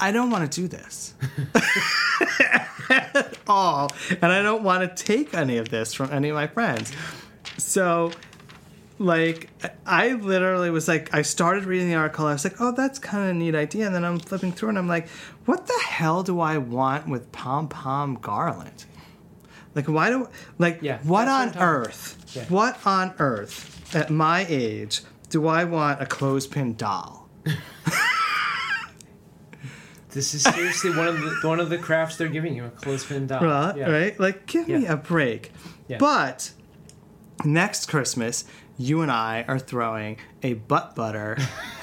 I 0.00 0.12
don't 0.12 0.30
want 0.30 0.50
to 0.52 0.60
do 0.60 0.68
this 0.68 1.14
at 2.90 3.36
all, 3.48 3.90
and 4.10 4.32
I 4.32 4.42
don't 4.42 4.62
want 4.62 4.96
to 4.96 5.04
take 5.04 5.34
any 5.34 5.56
of 5.58 5.70
this 5.70 5.92
from 5.92 6.12
any 6.12 6.28
of 6.28 6.34
my 6.36 6.46
friends. 6.46 6.92
So, 7.56 8.12
like, 8.98 9.50
I 9.86 10.12
literally 10.12 10.70
was 10.70 10.88
like, 10.88 11.14
I 11.14 11.22
started 11.22 11.64
reading 11.64 11.88
the 11.88 11.94
article. 11.94 12.26
I 12.26 12.32
was 12.32 12.44
like, 12.44 12.60
oh, 12.60 12.72
that's 12.72 12.98
kind 12.98 13.24
of 13.24 13.30
a 13.30 13.34
neat 13.34 13.54
idea. 13.54 13.86
And 13.86 13.94
then 13.94 14.04
I'm 14.04 14.18
flipping 14.18 14.52
through, 14.52 14.70
and 14.70 14.78
I'm 14.78 14.88
like, 14.88 15.08
what 15.44 15.66
the 15.66 15.80
hell 15.86 16.22
do 16.22 16.40
I 16.40 16.58
want 16.58 17.08
with 17.08 17.30
pom 17.32 17.68
pom 17.68 18.14
garland? 18.16 18.84
Like, 19.74 19.86
why 19.86 20.10
do 20.10 20.28
like 20.58 20.80
Yeah, 20.82 20.98
what 21.04 21.28
on 21.28 21.34
I'm 21.40 21.46
talking 21.48 21.60
about. 21.60 21.68
earth? 21.86 22.32
Yeah. 22.36 22.44
What 22.48 22.86
on 22.86 23.14
earth 23.18 23.94
at 23.94 24.10
my 24.10 24.44
age 24.48 25.02
do 25.30 25.46
I 25.46 25.64
want 25.64 26.00
a 26.02 26.06
clothespin 26.06 26.74
doll? 26.74 27.28
This 30.10 30.32
is 30.34 30.42
seriously 30.42 30.90
one 30.96 31.06
of 31.06 31.20
the 31.20 31.36
one 31.46 31.60
of 31.60 31.68
the 31.68 31.76
crafts 31.76 32.16
they're 32.16 32.28
giving 32.28 32.56
you 32.56 32.64
a 32.64 32.70
clothespin 32.70 33.26
doll. 33.26 33.44
Right, 33.44 33.76
Yeah. 33.76 33.90
right? 33.90 34.18
Like, 34.18 34.46
give 34.46 34.66
me 34.66 34.86
a 34.86 34.96
break. 34.96 35.52
But 35.98 36.50
next 37.44 37.86
Christmas, 37.90 38.44
you 38.78 39.02
and 39.02 39.10
I 39.10 39.44
are 39.48 39.58
throwing 39.58 40.16
a 40.42 40.54
butt 40.54 40.94
butter 40.94 41.36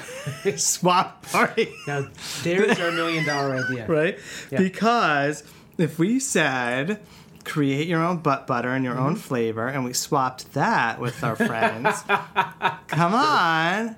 swap 0.56 1.22
party, 1.30 1.72
Now 1.86 2.08
there's 2.42 2.78
our 2.80 2.90
million 2.90 3.24
dollar 3.26 3.56
idea. 3.64 3.86
right? 3.88 4.18
Yeah. 4.50 4.58
Because 4.58 5.44
if 5.78 5.98
we 5.98 6.18
said, 6.18 7.00
create 7.44 7.86
your 7.86 8.02
own 8.02 8.18
butt 8.18 8.46
butter 8.46 8.70
and 8.70 8.84
your 8.84 8.94
Mm-hmm. 8.94 9.04
own 9.06 9.16
flavor, 9.16 9.68
and 9.68 9.84
we 9.84 9.92
swapped 9.92 10.52
that 10.54 10.98
with 11.00 11.22
our 11.22 11.36
friends, 11.36 12.02
come 12.88 13.14
on. 13.14 13.94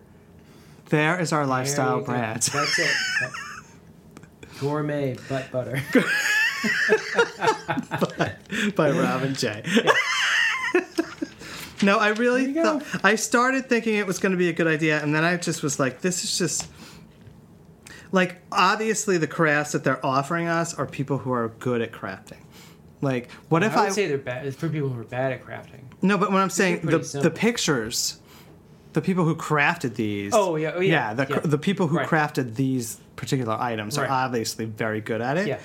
There 0.90 1.20
is 1.20 1.32
our 1.32 1.46
lifestyle 1.46 1.96
you 2.00 2.00
go. 2.00 2.06
brand. 2.06 2.42
That's 2.42 2.78
it. 2.78 2.90
Gourmet 4.60 5.16
butt 5.28 5.50
butter. 5.52 5.82
by 8.74 8.90
Robin 8.90 9.34
J. 9.34 9.62
no, 11.82 11.98
I 11.98 12.08
really 12.08 12.46
There 12.46 12.48
you 12.48 12.62
go. 12.62 12.80
thought 12.80 13.04
I 13.04 13.14
started 13.16 13.68
thinking 13.68 13.94
it 13.96 14.06
was 14.06 14.18
going 14.18 14.32
to 14.32 14.38
be 14.38 14.48
a 14.48 14.52
good 14.52 14.66
idea, 14.66 15.02
and 15.02 15.14
then 15.14 15.24
I 15.24 15.36
just 15.36 15.62
was 15.62 15.78
like, 15.78 16.00
this 16.00 16.24
is 16.24 16.38
just 16.38 16.68
like 18.12 18.40
obviously 18.50 19.18
the 19.18 19.26
crafts 19.26 19.72
that 19.72 19.84
they're 19.84 20.04
offering 20.04 20.48
us 20.48 20.74
are 20.74 20.86
people 20.86 21.18
who 21.18 21.32
are 21.32 21.48
good 21.58 21.80
at 21.82 21.92
crafting. 21.92 22.38
Like, 23.00 23.30
what 23.48 23.62
if 23.62 23.76
I 23.76 23.86
I, 23.86 23.88
say 23.90 24.06
they're 24.08 24.18
bad 24.18 24.46
it's 24.46 24.56
for 24.56 24.68
people 24.68 24.88
who 24.88 25.00
are 25.00 25.04
bad 25.04 25.32
at 25.32 25.44
crafting. 25.44 25.82
no? 26.02 26.18
But 26.18 26.32
when 26.32 26.42
I'm 26.42 26.50
saying 26.50 26.80
the 26.82 27.02
simple. 27.04 27.30
the 27.30 27.36
pictures, 27.36 28.18
the 28.94 29.00
people 29.02 29.24
who 29.24 29.36
crafted 29.36 29.94
these. 29.94 30.32
Oh, 30.34 30.56
yeah, 30.56 30.72
oh, 30.74 30.80
yeah, 30.80 31.14
the 31.14 31.26
yeah. 31.28 31.38
the 31.40 31.58
people 31.58 31.86
who 31.86 31.98
Right. 31.98 32.08
crafted 32.08 32.56
these 32.56 32.98
particular 33.14 33.54
items 33.54 33.96
Right. 33.98 34.08
are 34.08 34.24
obviously 34.24 34.64
very 34.64 35.00
good 35.00 35.20
at 35.20 35.36
it. 35.36 35.46
Yeah. 35.46 35.58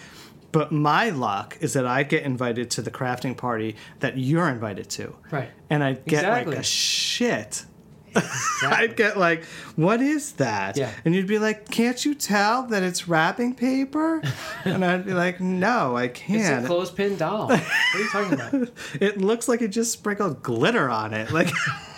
But 0.53 0.71
my 0.71 1.09
luck 1.09 1.57
is 1.61 1.73
that 1.73 1.85
I 1.85 2.03
get 2.03 2.23
invited 2.23 2.69
to 2.71 2.81
the 2.83 2.91
crafting 2.91 3.35
party 3.35 3.75
that 3.99 4.17
you're 4.17 4.47
invited 4.47 4.87
to. 4.91 5.13
Right. 5.31 5.49
And 5.69 5.83
I'd 5.83 6.05
get 6.05 6.19
Exactly. 6.19 6.51
like 6.53 6.61
a 6.61 6.63
shit. 6.63 7.65
Exactly. 8.15 8.69
I'd 8.69 8.95
get 8.95 9.17
like, 9.17 9.43
what 9.75 9.99
is 9.99 10.33
that? 10.33 10.77
Yeah. 10.77 10.91
And 11.03 11.15
you'd 11.15 11.25
be 11.25 11.39
like, 11.39 11.69
can't 11.71 12.05
you 12.05 12.13
tell 12.13 12.61
that 12.67 12.83
it's 12.83 13.07
wrapping 13.07 13.55
paper? 13.55 14.21
and 14.65 14.85
I'd 14.85 15.03
be 15.07 15.13
like, 15.15 15.41
no, 15.41 15.97
I 15.97 16.09
can't. 16.09 16.39
It's 16.59 16.65
a 16.65 16.67
clothespin 16.67 17.17
doll. 17.17 17.47
What 17.47 17.59
are 17.95 17.99
you 17.99 18.09
talking 18.09 18.33
about? 18.33 18.69
it 19.01 19.17
looks 19.19 19.47
like 19.47 19.63
it 19.63 19.69
just 19.69 19.91
sprinkled 19.91 20.43
glitter 20.43 20.91
on 20.91 21.15
it. 21.15 21.31
Like, 21.31 21.49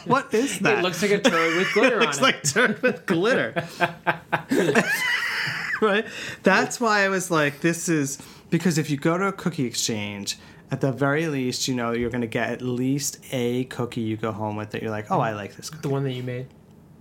what 0.06 0.34
is 0.34 0.60
that? 0.60 0.80
It 0.80 0.82
looks 0.84 1.01
like 1.01 1.12
a 1.12 1.20
toad 1.20 1.58
with 1.58 1.74
glitter 1.74 1.97
it 1.97 2.06
looks 2.06 2.22
like 2.22 2.36
it. 2.36 2.43
turd 2.45 2.82
with 2.82 3.06
glitter. 3.06 3.68
right? 5.82 6.06
That's 6.43 6.80
why 6.80 7.03
I 7.03 7.10
was 7.10 7.30
like, 7.30 7.60
this 7.60 7.89
is 7.89 8.18
because 8.58 8.78
if 8.78 8.89
you 8.89 8.95
go 8.95 9.18
to 9.18 9.28
a 9.28 9.34
cookie 9.34 9.66
exchange, 9.66 10.38
at 10.72 10.80
the 10.80 10.93
very 10.93 11.28
least, 11.28 11.68
you 11.68 11.76
know, 11.76 11.91
you're 11.91 12.10
going 12.10 12.22
to 12.22 12.28
get 12.28 12.49
at 12.51 12.62
least 12.62 13.20
a 13.34 13.66
cookie 13.66 13.99
you 13.99 14.16
go 14.16 14.32
home 14.32 14.56
with 14.56 14.70
that 14.72 14.82
you're 14.82 14.91
like, 14.91 15.12
oh, 15.12 15.20
I 15.20 15.34
like 15.34 15.58
this 15.58 15.70
cookie. 15.70 15.82
the 15.82 15.89
one 15.89 16.06
that 16.06 16.14
you 16.14 16.24
made. 16.24 16.47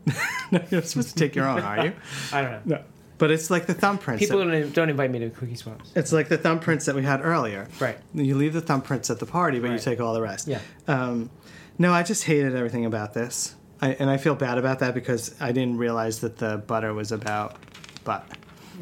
no, 0.50 0.60
you're 0.70 0.82
supposed 0.82 1.10
to 1.10 1.14
take 1.14 1.36
your 1.36 1.46
own, 1.46 1.60
are 1.60 1.86
you? 1.86 1.92
I 2.32 2.42
don't 2.42 2.50
know. 2.50 2.60
No. 2.78 2.84
But 3.18 3.30
it's 3.30 3.50
like 3.50 3.66
the 3.66 3.74
thumbprints. 3.74 4.18
People 4.18 4.38
that- 4.40 4.50
don't, 4.50 4.72
don't 4.74 4.90
invite 4.90 5.12
me 5.12 5.20
to 5.20 5.30
cookie 5.30 5.54
swaps. 5.54 5.92
it's 5.94 6.12
like 6.12 6.28
the 6.28 6.38
thumbprints 6.38 6.86
that 6.86 6.96
we 6.96 7.04
had 7.04 7.20
earlier. 7.24 7.68
Right. 7.78 7.98
You 8.12 8.34
leave 8.34 8.52
the 8.52 8.62
thumbprints 8.62 9.10
at 9.10 9.20
the 9.20 9.26
party, 9.26 9.60
but 9.60 9.70
you 9.70 9.78
take 9.78 10.00
all 10.00 10.12
the 10.12 10.22
rest. 10.22 10.48
Yeah. 10.48 10.58
Um, 10.88 11.30
no, 11.78 11.92
I 11.92 12.02
just 12.02 12.24
hated 12.24 12.56
everything 12.56 12.84
about 12.84 13.14
this. 13.14 13.54
I, 13.80 13.90
and 13.92 14.10
I 14.10 14.16
feel 14.16 14.34
bad 14.34 14.58
about 14.58 14.80
that 14.80 14.92
because 14.92 15.40
I 15.40 15.52
didn't 15.52 15.78
realize 15.78 16.18
that 16.20 16.38
the 16.38 16.56
butter 16.56 16.92
was 16.92 17.12
about 17.12 17.56
butt. 18.02 18.26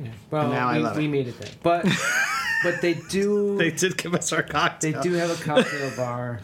Yeah. 0.00 0.10
Well, 0.30 0.48
now 0.48 0.68
I 0.68 0.76
we, 0.78 0.82
love 0.82 0.96
we 0.96 1.04
it. 1.04 1.08
made 1.08 1.28
it 1.28 1.38
there, 1.38 1.50
but 1.62 1.84
but 2.62 2.80
they 2.80 2.94
do 2.94 3.56
They 3.58 3.70
they, 3.70 3.76
did 3.76 3.96
give 3.96 4.14
us 4.14 4.32
our 4.32 4.42
cocktail. 4.42 4.92
They 4.92 5.00
do 5.08 5.12
have 5.14 5.30
a 5.30 5.42
cocktail 5.42 5.90
bar. 5.96 6.40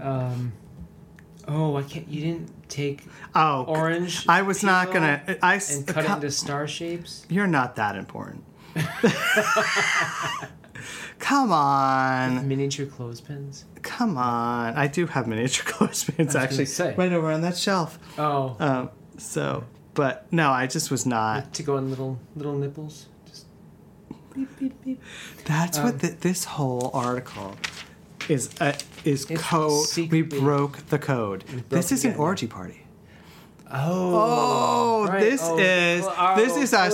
Um, 0.00 0.52
oh, 1.46 1.76
I 1.76 1.82
can't. 1.82 2.08
You 2.08 2.20
didn't 2.20 2.68
take 2.68 3.04
Oh, 3.34 3.64
orange. 3.66 4.26
I 4.28 4.42
was 4.42 4.62
not 4.62 4.92
gonna. 4.92 5.22
I 5.42 5.54
and 5.70 5.86
cut 5.86 6.04
it 6.04 6.10
into 6.10 6.30
star 6.30 6.66
shapes. 6.68 7.24
You're 7.28 7.46
not 7.46 7.76
that 7.76 7.96
important. 7.96 8.44
Come 11.18 11.50
on, 11.50 12.46
Miniature 12.46 12.86
clothespins. 12.86 13.64
come 13.82 14.16
on. 14.16 14.74
I 14.76 14.86
do 14.86 15.06
have 15.06 15.26
miniature 15.26 15.64
clothespins 15.66 16.32
gonna 16.34 16.44
actually, 16.44 16.66
say. 16.66 16.94
right 16.96 17.12
over 17.12 17.32
on 17.32 17.40
that 17.40 17.56
shelf. 17.56 17.98
Oh, 18.16 18.56
Um, 18.60 18.90
so, 19.18 19.64
but 20.00 20.12
no, 20.40 20.46
I 20.62 20.64
just 20.76 20.88
was 20.94 21.04
not. 21.04 21.52
to 21.58 21.62
go 21.68 21.72
on 21.78 21.84
little 21.92 22.12
little 22.38 22.56
nipples. 22.62 22.94
Just 23.28 23.44
beep 24.34 24.50
beep 24.58 24.74
beep. 24.84 24.98
That's 25.52 25.76
Um, 25.78 25.84
what 25.84 25.94
th 26.02 26.12
this 26.28 26.40
whole 26.54 26.86
article 27.06 27.50
is. 28.28 28.42
Uh, 28.60 28.72
is 29.04 29.20
code. 29.50 29.86
We 30.16 30.22
broke 30.22 30.76
the 30.92 30.98
code. 31.12 31.40
broke 31.46 31.68
This 31.76 31.88
is 31.96 32.00
an 32.08 32.14
orgy 32.26 32.46
party. 32.58 32.80
Oh, 33.70 34.14
Oh, 34.24 35.06
right. 35.08 35.20
this 35.26 35.40
Oh, 35.44 35.58
is 35.58 36.00
oh, 36.06 36.34
this 36.40 36.54
is 36.64 36.72
a 36.72 36.84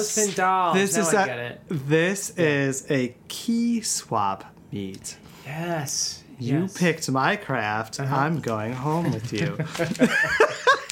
this 0.79 0.91
Now 0.97 1.01
is 1.03 1.15
I 1.15 1.27
a 1.27 1.59
this 1.93 2.21
is 2.37 2.75
a 2.91 3.03
key 3.29 3.81
swap 3.83 4.41
meet. 4.73 5.07
yes. 5.47 6.21
You 6.41 6.63
yes. 6.63 6.77
picked 6.83 7.07
my 7.23 7.33
craft. 7.47 8.01
Uh-huh. 8.01 8.17
I'm 8.25 8.37
going 8.41 8.73
home 8.87 9.07
with 9.17 9.29
you. 9.33 9.51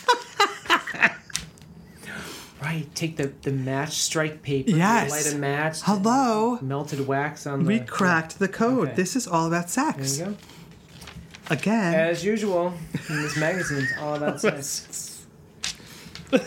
Right, 2.62 2.86
take 2.94 3.16
the, 3.16 3.32
the 3.42 3.50
match 3.52 3.92
strike 3.94 4.42
paper. 4.42 4.70
Yes. 4.70 5.10
Light 5.10 5.34
a 5.34 5.36
match. 5.38 5.80
Hello. 5.82 6.58
Melted 6.62 7.06
wax 7.08 7.46
on 7.46 7.64
the. 7.64 7.66
we 7.66 7.80
cracked 7.80 8.38
the 8.38 8.46
code. 8.48 8.88
Okay. 8.88 8.96
This 8.96 9.16
is 9.16 9.26
all 9.26 9.46
about 9.48 9.68
sex. 9.68 10.16
There 10.18 10.28
you 10.28 10.32
go. 10.34 10.38
Again. 11.50 11.94
As 11.94 12.24
usual, 12.24 12.72
in 13.08 13.22
this 13.22 13.36
magazine, 13.36 13.78
it's 13.82 13.92
all 14.00 14.14
about 14.14 14.40
sex. 14.40 15.26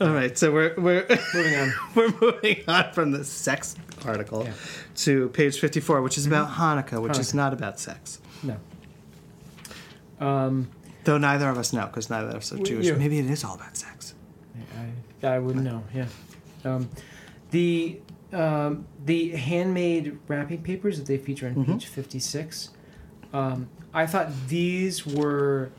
all 0.00 0.10
right, 0.12 0.38
so 0.38 0.52
we're 0.52 0.74
we're 0.78 1.04
Moving 1.34 1.56
on. 1.56 1.72
we're 1.96 2.14
moving 2.20 2.62
on 2.68 2.92
from 2.92 3.10
the 3.10 3.24
sex 3.24 3.74
article 4.06 4.44
Yeah. 4.44 4.52
to 4.96 5.28
page 5.30 5.58
54, 5.58 6.00
which 6.02 6.16
is 6.16 6.26
about 6.26 6.50
Hanukkah, 6.50 7.02
which 7.02 7.18
is 7.18 7.34
not 7.34 7.52
about 7.52 7.80
sex. 7.80 8.20
No. 8.42 8.56
Um, 10.24 10.68
Though 11.08 11.16
neither 11.16 11.48
of 11.48 11.56
us 11.56 11.72
know, 11.72 11.86
because 11.86 12.10
neither 12.10 12.28
of 12.28 12.34
us 12.34 12.52
are 12.52 12.58
Jewish. 12.58 12.84
yeah. 12.86 12.92
Maybe 12.92 13.18
it 13.18 13.30
is 13.30 13.42
all 13.44 13.54
about 13.54 13.74
sex. 13.78 14.12
I, 15.22 15.26
I 15.26 15.38
wouldn't 15.38 15.64
know. 15.64 15.82
Yeah. 15.94 16.06
Um, 16.66 16.90
the 17.50 17.98
um, 18.30 18.86
the 19.06 19.30
handmade 19.30 20.18
wrapping 20.28 20.62
papers 20.62 20.98
that 20.98 21.06
they 21.06 21.16
feature 21.16 21.46
on 21.46 21.54
Mm-hmm. 21.54 21.72
page 21.72 21.86
fifty 21.86 22.18
six. 22.18 22.70
Um, 23.32 23.68
I 23.94 24.04
thought 24.06 24.28
these 24.48 25.06
were 25.06 25.70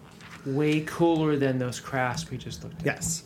way 0.47 0.81
cooler 0.81 1.35
than 1.37 1.59
those 1.59 1.79
crafts 1.79 2.27
we 2.31 2.37
just 2.37 2.63
looked 2.63 2.79
at. 2.79 2.85
Yes. 2.87 3.23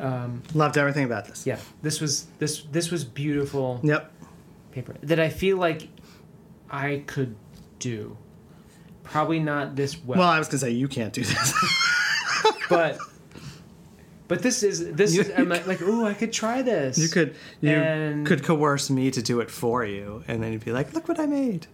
Um, 0.00 0.42
Loved 0.52 0.76
everything 0.78 1.04
about 1.04 1.26
this. 1.26 1.46
yeah. 1.46 1.58
This 1.82 2.00
was 2.00 2.26
this 2.40 2.62
this 2.72 2.90
was 2.90 3.04
beautiful 3.04 3.78
Yep. 3.84 4.12
paper 4.72 4.94
that 5.02 5.20
I 5.20 5.28
feel 5.28 5.58
like 5.58 5.88
I 6.70 7.04
could 7.06 7.36
do. 7.78 8.16
Probably 9.10 9.40
not 9.40 9.74
this 9.76 9.96
well, 10.04 10.18
Well, 10.18 10.28
I 10.28 10.38
was 10.38 10.48
going 10.48 10.58
to 10.60 10.66
say, 10.66 10.70
you 10.70 10.88
can't 10.88 11.12
do 11.12 11.22
this. 11.24 11.54
but 12.68 12.98
but 14.28 14.42
this 14.42 14.62
is 14.62 14.92
this 14.92 15.14
You- 15.14 15.22
is 15.22 15.32
I'm 15.36 15.48
like, 15.48 15.66
like 15.66 15.80
oh 15.82 16.04
I 16.04 16.14
could 16.14 16.32
try 16.32 16.62
this. 16.62 16.98
You 16.98 17.08
could 17.08 17.34
you 17.60 17.70
And- 17.70 18.26
could 18.26 18.44
coerce 18.44 18.90
me 18.90 19.10
to 19.10 19.22
do 19.22 19.40
it 19.40 19.50
for 19.50 19.84
you, 19.84 20.22
and 20.28 20.42
then 20.42 20.52
you'd 20.52 20.64
be 20.64 20.72
like, 20.72 20.92
"Look 20.94 21.08
what 21.08 21.18
I 21.18 21.26
made." 21.26 21.66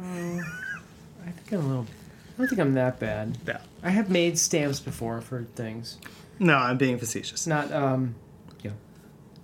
I 0.00 1.30
think 1.30 1.52
I'm 1.52 1.64
a 1.64 1.68
little. 1.68 1.86
I 2.34 2.38
don't 2.38 2.48
think 2.48 2.60
I'm 2.60 2.74
that 2.74 2.98
bad. 2.98 3.38
No, 3.46 3.58
I 3.82 3.90
have 3.90 4.10
made 4.10 4.38
stamps 4.38 4.80
before 4.80 5.20
for 5.20 5.44
things. 5.54 5.98
no, 6.38 6.54
I'm 6.56 6.78
being 6.78 6.98
facetious. 6.98 7.46
Not 7.46 7.72
um, 7.72 8.14
you 8.62 8.70
know, 8.70 8.76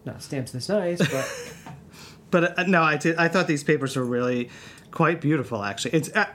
not 0.05 0.23
stamps 0.23 0.53
this 0.53 0.69
nice, 0.69 0.99
but 0.99 1.53
But 2.31 2.59
uh, 2.59 2.63
no, 2.65 2.83
I 2.83 2.97
did. 2.97 3.17
I 3.17 3.27
thought 3.29 3.49
these 3.49 3.65
papers 3.65 3.97
were 3.97 4.05
really 4.05 4.51
quite 4.93 5.21
beautiful. 5.21 5.63
Actually, 5.65 5.95
it's 5.95 6.15
uh, 6.15 6.27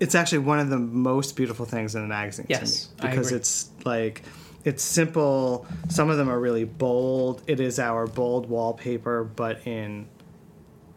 it's 0.00 0.14
actually 0.14 0.38
one 0.38 0.58
of 0.58 0.68
the 0.68 0.78
most 0.78 1.36
beautiful 1.36 1.64
things 1.64 1.94
in 1.94 2.02
a 2.04 2.06
magazine 2.06 2.46
Yes, 2.48 2.86
to 2.98 3.04
me 3.04 3.10
because 3.10 3.32
it's 3.32 3.70
like 3.84 4.22
it's 4.64 4.82
simple. 4.82 5.66
Some 5.88 6.10
of 6.10 6.16
them 6.16 6.28
are 6.28 6.38
really 6.40 6.64
bold. 6.64 7.42
It 7.46 7.60
is 7.60 7.78
our 7.78 8.06
bold 8.06 8.48
wallpaper, 8.48 9.22
but 9.24 9.66
in 9.66 10.08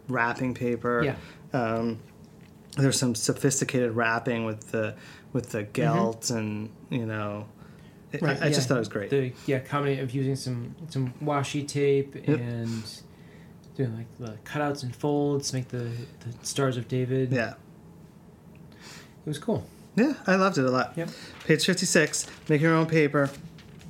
wrapping 0.07 0.53
paper. 0.55 1.03
Yeah. 1.03 1.15
Um, 1.53 1.99
there's 2.77 2.97
some 2.99 3.15
sophisticated 3.15 3.91
wrapping 3.91 4.45
with 4.45 4.71
the 4.71 4.95
with 5.33 5.51
the 5.51 5.63
gelt 5.63 6.29
and 6.31 6.69
you 6.89 7.05
know. 7.05 7.45
it- 8.11 8.23
I, 8.23 8.31
I 8.31 8.33
yeah, 8.33 8.49
just 8.49 8.67
thought 8.67 8.77
it 8.77 8.79
was 8.79 8.89
great. 8.89 9.09
The 9.11 9.33
yeah 9.45 9.59
combination 9.59 10.03
of 10.03 10.11
using 10.11 10.35
some 10.35 10.75
some 10.89 11.13
washi 11.23 11.67
tape 11.67 12.15
and 12.27 12.83
doing 13.75 13.95
like 13.95 14.17
the 14.17 14.37
cutouts 14.49 14.83
and 14.83 14.95
folds 14.95 15.51
to 15.51 15.57
make 15.57 15.67
the 15.69 15.77
the 16.21 16.33
stars 16.45 16.75
of 16.77 16.87
David. 16.87 17.31
yeah. 17.31 17.53
It 19.29 19.37
was 19.37 19.37
cool. 19.39 19.63
Yeah, 19.95 20.13
I 20.25 20.35
loved 20.37 20.57
it 20.57 20.65
a 20.65 20.71
lot. 20.71 20.93
Yep. 20.95 21.09
Page 21.45 21.65
56, 21.65 22.25
make 22.49 22.61
your 22.61 22.73
own 22.73 22.87
paper. 22.87 23.29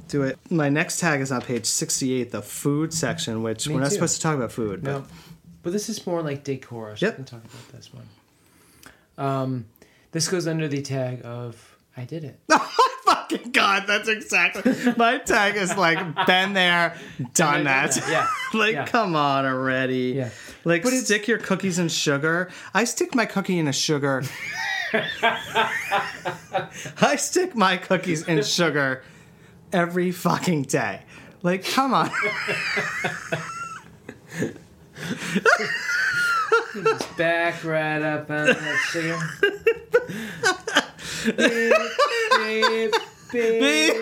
Do 0.09 0.23
it. 0.23 0.37
My 0.49 0.67
next 0.69 0.99
tag 0.99 1.21
is 1.21 1.31
on 1.31 1.41
page 1.41 1.65
68, 1.65 2.31
the 2.31 2.41
food 2.41 2.93
section, 2.93 3.41
which 3.41 3.67
Me 3.67 3.75
we're 3.75 3.81
not 3.81 3.89
too. 3.89 3.95
supposed 3.95 4.15
to 4.17 4.21
talk 4.21 4.35
about 4.35 4.51
food. 4.51 4.83
No, 4.83 5.05
but 5.63 5.71
this 5.71 5.87
is 5.87 6.05
more 6.05 6.21
like 6.21 6.43
decor. 6.43 6.95
So 6.97 7.05
Yep. 7.05 7.13
we 7.13 7.15
can 7.17 7.25
talk 7.25 7.43
about 7.45 7.71
this 7.71 7.91
one. 7.93 8.07
Um, 9.17 9.65
this 10.11 10.27
goes 10.27 10.47
under 10.47 10.67
the 10.67 10.81
tag 10.81 11.21
of 11.23 11.75
I 11.95 12.03
did 12.05 12.23
it. 12.23 12.39
But 12.47 12.59
fucking 13.05 13.51
God, 13.51 13.83
that's 13.87 14.07
exactly. 14.09 14.73
My 14.97 15.19
tag 15.19 15.55
is 15.57 15.75
like, 15.77 15.99
been 16.25 16.53
there, 16.53 16.95
done 17.33 17.65
that. 17.65 17.91
that. 17.91 18.09
Yeah, 18.09 18.27
like, 18.59 18.73
yeah. 18.73 18.85
come 18.87 19.15
on 19.15 19.45
already. 19.45 20.13
Yeah. 20.15 20.29
Like, 20.65 20.83
But 20.83 20.91
stick 20.93 21.27
your 21.27 21.37
cookies 21.37 21.77
in 21.79 21.87
sugar. 21.89 22.49
I 22.73 22.83
stick 22.85 23.13
my 23.15 23.25
cookie 23.25 23.59
in 23.59 23.67
a 23.67 23.73
sugar. 23.73 24.23
I 27.01 27.15
stick 27.17 27.55
my 27.55 27.77
cookies 27.77 28.27
in 28.27 28.43
sugar 28.43 29.03
every 29.71 30.11
fucking 30.11 30.63
day. 30.63 31.03
Like, 31.41 31.63
come 31.63 31.93
on. 31.93 32.11
Back 37.17 37.63
right 37.63 38.01
up 38.01 38.29
on 38.29 38.47
that 38.47 38.77
sugar. 38.91 39.17
beep, 43.31 43.31
beep, 43.31 43.61
beep. 43.61 43.95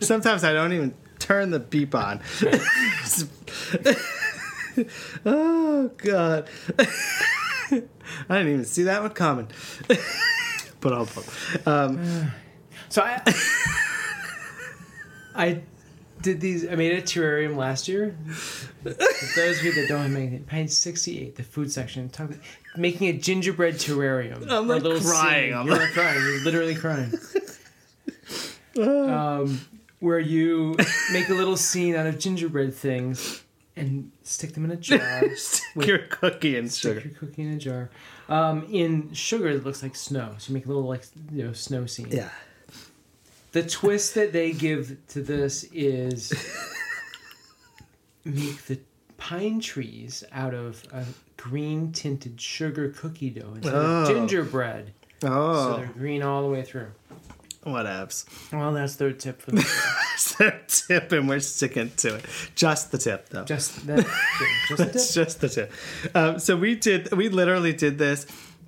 Sometimes 0.00 0.44
I 0.44 0.52
don't 0.52 0.72
even 0.72 0.94
turn 1.18 1.50
the 1.50 1.60
beep 1.60 1.94
on. 1.94 2.20
oh 5.26 5.90
god. 5.98 6.48
I 8.28 8.38
didn't 8.38 8.52
even 8.52 8.64
see 8.64 8.84
that 8.84 9.02
one 9.02 9.10
coming. 9.10 9.48
but 10.80 10.92
I'll 10.92 11.08
um, 11.66 12.30
So 12.88 13.02
I, 13.02 13.22
I 15.34 15.62
did 16.20 16.40
these. 16.40 16.68
I 16.68 16.74
made 16.74 16.92
a 16.92 17.02
terrarium 17.02 17.56
last 17.56 17.88
year. 17.88 18.16
For 18.82 18.90
those 18.90 19.58
of 19.58 19.64
you 19.64 19.74
that 19.74 19.88
don't 19.88 20.02
have 20.02 20.14
anything, 20.14 20.44
page 20.44 20.70
sixty-eight, 20.70 21.36
the 21.36 21.42
food 21.42 21.70
section, 21.72 22.08
talk, 22.08 22.30
making 22.76 23.08
a 23.08 23.12
gingerbread 23.14 23.74
terrarium. 23.74 24.50
I'm, 24.50 24.68
like, 24.68 24.82
crying. 24.82 25.00
scene. 25.00 25.54
I'm 25.54 25.66
You're 25.66 25.76
like- 25.76 25.86
not 25.86 25.90
crying. 25.92 26.20
You're 26.20 26.40
literally 26.44 26.74
crying. 26.74 27.12
um, 28.80 29.60
where 30.00 30.18
you 30.18 30.76
make 31.12 31.28
a 31.28 31.34
little 31.34 31.56
scene 31.56 31.94
out 31.94 32.06
of 32.06 32.18
gingerbread 32.18 32.74
things 32.74 33.43
and 33.76 34.12
stick 34.22 34.52
them 34.54 34.64
in 34.64 34.70
a 34.70 34.76
jar. 34.88 35.22
Stick 35.36 35.86
your 35.86 35.98
cookie 35.98 36.56
in 36.56 36.68
Stick 36.68 36.94
sugar. 36.98 37.08
your 37.08 37.18
cookie 37.18 37.42
in 37.42 37.52
a 37.54 37.58
jar. 37.58 37.90
Um, 38.28 38.66
in 38.70 39.12
sugar 39.12 39.52
that 39.54 39.64
looks 39.64 39.82
like 39.82 39.96
snow. 39.96 40.34
So 40.38 40.50
you 40.50 40.54
make 40.54 40.64
a 40.66 40.68
little 40.68 40.84
like 40.84 41.04
you 41.32 41.44
know 41.44 41.52
snow 41.52 41.86
scene. 41.86 42.08
Yeah. 42.10 42.30
The 43.52 43.62
twist 43.62 44.14
that 44.16 44.32
they 44.32 44.52
give 44.52 44.96
to 45.08 45.22
this 45.22 45.64
is 45.72 46.32
make 48.24 48.64
the 48.66 48.80
pine 49.16 49.60
trees 49.60 50.24
out 50.32 50.54
of 50.54 50.82
a 50.92 51.04
green 51.36 51.92
tinted 51.92 52.40
sugar 52.40 52.88
cookie 52.90 53.30
dough 53.30 53.52
instead 53.56 53.74
Oh. 53.74 54.02
of 54.02 54.08
gingerbread. 54.08 54.92
Oh. 55.22 55.72
So 55.72 55.76
they're 55.78 55.86
green 55.86 56.22
all 56.22 56.42
the 56.42 56.48
way 56.48 56.62
through. 56.62 56.88
what 57.62 57.86
apps? 57.86 58.24
Well, 58.52 58.72
that's 58.72 58.96
their 58.96 59.12
tip 59.12 59.40
for 59.40 59.52
the 59.52 59.62
That's 60.38 60.86
tip, 60.86 61.12
and 61.12 61.28
we're 61.28 61.40
sticking 61.40 61.90
to 61.98 62.16
it. 62.16 62.24
Just 62.54 62.92
the 62.92 62.98
tip, 62.98 63.28
though. 63.28 63.44
just 63.44 63.86
that. 63.86 64.06
Just 64.68 64.78
the 64.78 64.84
It's 64.88 65.06
tip. 65.14 65.24
just 65.24 65.40
the 65.40 65.48
tip. 65.48 65.72
Um, 66.14 66.38
so 66.38 66.56
we 66.56 66.74
did. 66.74 67.12
We 67.12 67.28
literally 67.28 67.72
did 67.72 67.98
this. 67.98 68.26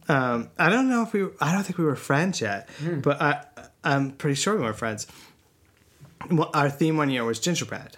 Um, 0.08 0.50
I 0.58 0.68
don't 0.70 0.88
know 0.88 1.02
if 1.02 1.12
we. 1.12 1.26
I 1.40 1.52
don't 1.52 1.64
think 1.64 1.78
we 1.78 1.84
were 1.84 1.96
friends 1.96 2.40
yet, 2.40 2.68
Hmm. 2.78 3.00
but 3.00 3.20
I, 3.20 3.44
I'm 3.84 4.12
pretty 4.12 4.34
sure 4.36 4.54
we 4.56 4.62
were 4.62 4.72
friends. 4.72 5.06
Well, 6.30 6.50
our 6.54 6.70
theme 6.70 6.96
one 6.96 7.10
year 7.10 7.24
was 7.24 7.38
gingerbread, 7.40 7.96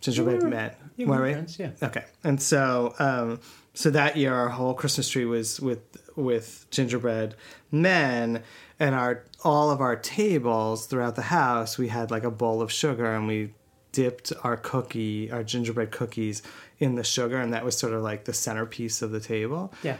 gingerbread 0.00 0.42
were- 0.42 0.48
men. 0.48 0.72
yeah, 0.96 1.06
we 1.06 1.10
were 1.10 1.16
were 1.18 1.24
we? 1.26 1.32
friends, 1.32 1.58
yeah. 1.58 1.70
Okay, 1.82 2.04
and 2.24 2.40
so 2.42 2.94
um, 2.98 3.40
so 3.74 3.90
that 3.90 4.16
year 4.16 4.34
our 4.34 4.48
whole 4.48 4.74
Christmas 4.74 5.08
tree 5.08 5.24
was 5.24 5.60
with 5.60 5.80
with 6.16 6.66
gingerbread 6.70 7.34
men, 7.70 8.42
and 8.78 8.94
our 8.94 9.24
all 9.44 9.70
of 9.70 9.80
our 9.80 9.96
tables 9.96 10.86
throughout 10.86 11.16
the 11.16 11.22
house 11.22 11.78
we 11.78 11.88
had 11.88 12.10
like 12.10 12.24
a 12.24 12.30
bowl 12.30 12.60
of 12.62 12.70
sugar, 12.72 13.06
and 13.14 13.26
we 13.26 13.52
dipped 13.92 14.32
our 14.44 14.56
cookie, 14.56 15.30
our 15.30 15.42
gingerbread 15.42 15.90
cookies, 15.90 16.42
in 16.78 16.94
the 16.94 17.04
sugar, 17.04 17.38
and 17.38 17.52
that 17.52 17.64
was 17.64 17.76
sort 17.76 17.92
of 17.92 18.02
like 18.02 18.24
the 18.24 18.32
centerpiece 18.32 19.02
of 19.02 19.10
the 19.10 19.20
table. 19.20 19.72
Yeah. 19.82 19.96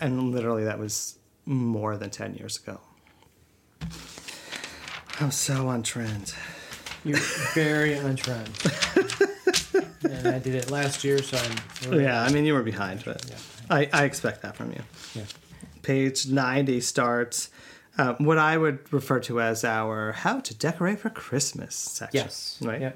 And 0.00 0.32
literally, 0.32 0.64
that 0.64 0.78
was 0.78 1.18
more 1.46 1.96
than 1.96 2.10
ten 2.10 2.34
years 2.34 2.58
ago. 2.58 2.80
I'm 5.20 5.30
so 5.30 5.68
on 5.68 5.82
trend. 5.82 6.34
You're 7.04 7.18
very 7.54 7.98
on 7.98 8.16
trend. 8.16 8.48
and 10.04 10.28
I 10.28 10.38
did 10.38 10.54
it 10.54 10.70
last 10.70 11.04
year, 11.04 11.22
so 11.22 11.36
I'm. 11.38 11.90
really- 11.90 12.04
Yeah, 12.04 12.22
I 12.22 12.30
mean, 12.30 12.44
you 12.44 12.54
were 12.54 12.62
behind, 12.62 13.02
but 13.04 13.24
Yeah. 13.28 13.36
I, 13.70 13.88
I 13.92 14.04
expect 14.04 14.42
that 14.42 14.56
from 14.56 14.72
you. 14.72 14.82
Yeah. 15.14 15.24
Page 15.82 16.26
90 16.26 16.80
starts 16.80 17.50
uh, 17.96 18.14
what 18.18 18.38
I 18.38 18.56
would 18.56 18.92
refer 18.92 19.20
to 19.20 19.40
as 19.40 19.64
our 19.64 20.12
How 20.12 20.40
to 20.40 20.54
Decorate 20.54 21.00
for 21.00 21.10
Christmas 21.10 21.74
section. 21.74 22.24
Yes. 22.24 22.58
Right? 22.60 22.80
Yeah. 22.80 22.92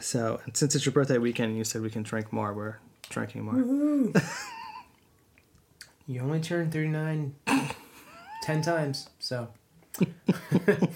So, 0.00 0.40
since 0.52 0.74
it's 0.74 0.86
your 0.86 0.92
birthday 0.92 1.18
weekend, 1.18 1.56
you 1.56 1.64
said 1.64 1.82
we 1.82 1.90
can 1.90 2.04
drink 2.04 2.32
more. 2.32 2.52
We're 2.52 2.76
drinking 3.10 3.44
more. 3.44 4.12
You 6.08 6.22
only 6.22 6.40
turn 6.40 6.70
39 6.70 7.34
10 8.42 8.62
times, 8.62 9.10
so. 9.18 9.48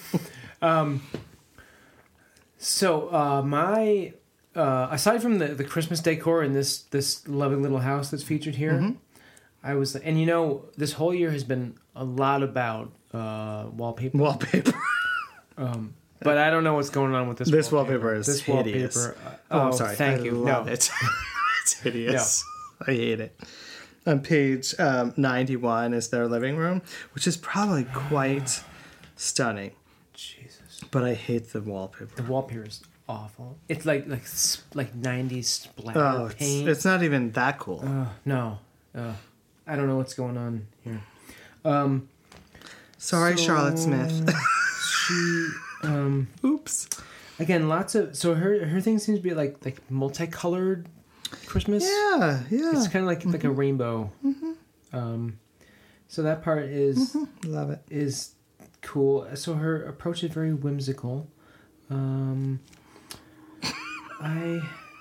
um, 0.62 1.02
so, 2.56 3.12
uh, 3.12 3.42
my. 3.42 4.14
Uh, 4.54 4.88
aside 4.90 5.22
from 5.22 5.38
the, 5.38 5.48
the 5.48 5.64
Christmas 5.64 6.00
decor 6.00 6.42
in 6.42 6.52
this 6.52 6.82
this 6.82 7.26
loving 7.26 7.62
little 7.62 7.78
house 7.80 8.10
that's 8.10 8.22
featured 8.22 8.56
here, 8.56 8.72
Mm-hmm. 8.72 8.96
I 9.64 9.74
was 9.74 9.94
and 9.96 10.18
you 10.20 10.26
know 10.26 10.64
this 10.76 10.92
whole 10.94 11.14
year 11.14 11.30
has 11.30 11.44
been 11.44 11.74
a 11.94 12.04
lot 12.04 12.42
about 12.42 12.92
uh, 13.14 13.66
wallpaper, 13.72 14.18
Wallpaper. 14.18 14.72
but 15.56 16.38
I 16.38 16.50
don't 16.50 16.64
know 16.64 16.74
what's 16.74 16.90
going 16.90 17.14
on 17.14 17.28
with 17.28 17.38
this. 17.38 17.50
This 17.50 17.70
wallpaper 17.70 18.14
is 18.14 18.26
this 18.26 18.40
hideous. 18.40 18.96
wallpaper. 18.96 19.16
uh, 19.26 19.34
Oh, 19.50 19.60
I'm 19.68 19.72
sorry. 19.72 19.96
Thank 19.96 20.20
I 20.22 20.24
you. 20.24 20.44
no, 20.44 20.64
it. 20.66 20.90
it's 21.62 21.72
hideous. 21.80 22.44
I 22.86 22.92
hate 22.92 23.20
it. 23.20 23.40
On 24.06 24.18
page 24.20 24.74
um, 24.80 25.14
91 25.16 25.94
is 25.94 26.08
their 26.08 26.26
living 26.26 26.56
room, 26.56 26.82
which 27.14 27.26
is 27.28 27.36
probably 27.36 27.84
quite 27.84 28.60
stunning. 29.14 29.70
Jesus, 30.14 30.80
But 30.90 31.04
I 31.04 31.14
hate 31.14 31.52
the 31.52 31.60
wallpaper. 31.60 32.10
the 32.16 32.24
wallpaper 32.24 32.64
is 32.64 32.82
awful. 33.08 33.58
It's 33.68 33.84
like 33.86 34.06
like 34.08 34.24
like 34.74 34.94
90s 35.00 35.44
splatter 35.44 36.00
Oh, 36.00 36.26
it's, 36.26 36.34
paint. 36.36 36.68
it's 36.68 36.84
not 36.84 37.02
even 37.02 37.32
that 37.32 37.58
cool. 37.58 37.80
Uh, 37.84 38.06
no, 38.24 38.58
uh, 38.94 39.12
I 39.66 39.76
don't 39.76 39.86
know 39.88 39.96
what's 39.96 40.14
going 40.14 40.36
on 40.36 40.66
here. 40.84 41.00
Um, 41.64 42.08
Sorry, 42.98 43.36
so- 43.36 43.44
Charlotte 43.44 43.78
Smith. 43.78 44.34
she, 45.06 45.48
um, 45.84 46.28
Oops. 46.44 46.88
again, 47.38 47.68
lots 47.68 47.94
of 47.94 48.16
so 48.16 48.34
her 48.34 48.66
her 48.66 48.80
thing 48.80 48.98
seems 48.98 49.18
to 49.18 49.22
be 49.22 49.34
like 49.34 49.64
like 49.64 49.90
multicolored 49.90 50.88
Christmas. 51.46 51.84
Yeah, 51.84 52.42
yeah. 52.50 52.70
It's 52.72 52.88
kind 52.88 53.04
of 53.04 53.06
like 53.06 53.24
like 53.24 53.44
a 53.44 53.50
rainbow. 53.50 54.10
Um, 54.92 55.38
so 56.08 56.22
that 56.22 56.42
part 56.42 56.64
is 56.64 57.16
Love 57.44 57.70
it. 57.70 57.80
is 57.90 58.34
cool. 58.82 59.26
So 59.34 59.54
her 59.54 59.82
approach 59.84 60.22
is 60.22 60.30
very 60.30 60.52
whimsical. 60.52 61.26
Um, 61.88 62.60
I 64.22 64.60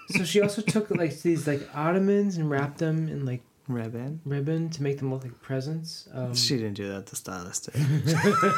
so 0.10 0.24
she 0.26 0.42
also 0.42 0.62
took 0.62 0.90
like 0.92 1.22
these 1.22 1.48
like 1.48 1.62
ottomans 1.74 2.38
and 2.38 2.50
wrapped 2.50 2.80
them 2.80 3.08
in 3.08 3.26
like 3.26 3.42
Ribbon. 3.68 4.20
ribbon 4.26 4.70
to 4.72 4.84
make 4.84 4.98
them 4.98 5.12
look 5.14 5.24
like 5.24 5.40
presents. 5.42 6.10
Um, 6.14 6.34
She 6.36 6.58
didn't 6.58 6.74
do 6.74 6.90
that. 6.90 7.06
The 7.06 7.16
stylist 7.16 7.70
did. 7.72 8.54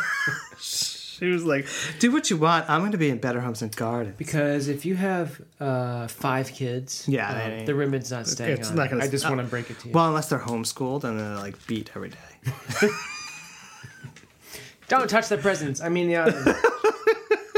she 0.59 1.27
was 1.27 1.43
like, 1.43 1.67
"Do 1.99 2.11
what 2.11 2.29
you 2.31 2.37
want. 2.37 2.67
I'm 2.69 2.79
going 2.81 2.93
to 2.93 2.97
be 2.97 3.09
in 3.09 3.19
Better 3.19 3.39
Homes 3.41 3.61
and 3.61 3.75
Gardens." 3.75 4.15
because 4.17 4.67
if 4.69 4.85
you 4.85 4.95
have 4.95 5.39
uh, 5.59 6.07
five 6.07 6.47
kids, 6.51 7.05
Yeah, 7.07 7.57
um, 7.59 7.65
the 7.65 7.75
ribbon's 7.75 8.09
not 8.11 8.25
staying 8.27 8.57
it's 8.57 8.69
on. 8.71 8.75
not 8.77 8.89
gonna 8.89 9.03
I 9.03 9.07
just 9.07 9.23
st- 9.25 9.35
want 9.35 9.45
to 9.45 9.49
break 9.51 9.69
it 9.69 9.77
to 9.81 9.87
you. 9.89 9.93
Well, 9.93 10.07
unless 10.07 10.29
they're 10.29 10.39
homeschooled 10.39 11.03
and 11.03 11.19
they're 11.19 11.35
like 11.35 11.67
beat 11.67 11.91
every 11.95 12.09
day. 12.09 12.17
Don't 14.87 15.09
touch 15.09 15.27
the 15.29 15.37
presents. 15.37 15.81
I 15.81 15.89
mean, 15.89 16.09
yeah. 16.09 16.25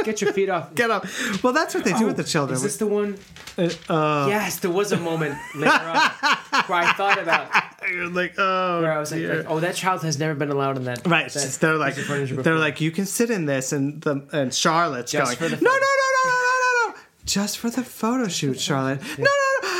Get 0.06 0.22
your 0.22 0.32
feet 0.34 0.50
off. 0.50 0.74
Get 0.76 0.92
up. 0.92 1.06
Well, 1.44 1.54
that's 1.54 1.74
what 1.74 1.84
they 1.84 1.94
do 1.94 2.06
with 2.06 2.18
the 2.18 2.24
children. 2.24 2.56
Is 2.56 2.64
this 2.64 2.78
the 2.78 2.88
one? 2.88 3.18
uh, 3.58 4.28
yes, 4.30 4.60
there 4.60 4.72
was 4.72 4.92
a 4.92 4.98
moment 4.98 5.36
later 5.56 5.72
on 5.72 5.96
where 6.68 6.80
I 6.80 6.94
thought 6.96 7.18
about 7.22 7.50
you're 7.90 8.10
like, 8.10 8.36
oh, 8.38 8.82
where 8.82 8.92
I 8.92 9.00
was 9.00 9.12
like, 9.12 9.24
like, 9.24 9.46
oh, 9.48 9.60
that 9.60 9.76
child 9.76 10.04
has 10.04 10.20
never 10.20 10.36
been 10.36 10.52
allowed 10.52 10.78
in 10.78 10.84
that. 10.86 11.06
Right, 11.08 11.32
that 11.32 11.58
they're 11.60 11.76
like, 11.76 11.96
piece 11.96 12.04
of 12.04 12.08
furniture 12.08 12.42
they're 12.42 12.58
like, 12.58 12.82
you 12.82 12.92
can 12.92 13.06
sit 13.06 13.30
in 13.30 13.46
this, 13.46 13.72
and 13.72 14.02
the 14.02 14.28
and 14.32 14.54
Charlotte's 14.54 15.12
Just 15.12 15.40
going, 15.40 15.52
no, 15.52 15.58
no, 15.58 15.62
no, 15.62 15.70
no, 15.72 15.80
no, 16.26 16.32
no, 16.32 16.88
no, 16.88 16.94
no, 16.94 16.96
just 17.26 17.58
for 17.58 17.70
the 17.70 17.84
photo 17.84 18.28
shoot, 18.28 18.60
Charlotte. 18.60 19.02
No, 19.18 19.26
no, 19.26 19.26
no. 19.26 19.62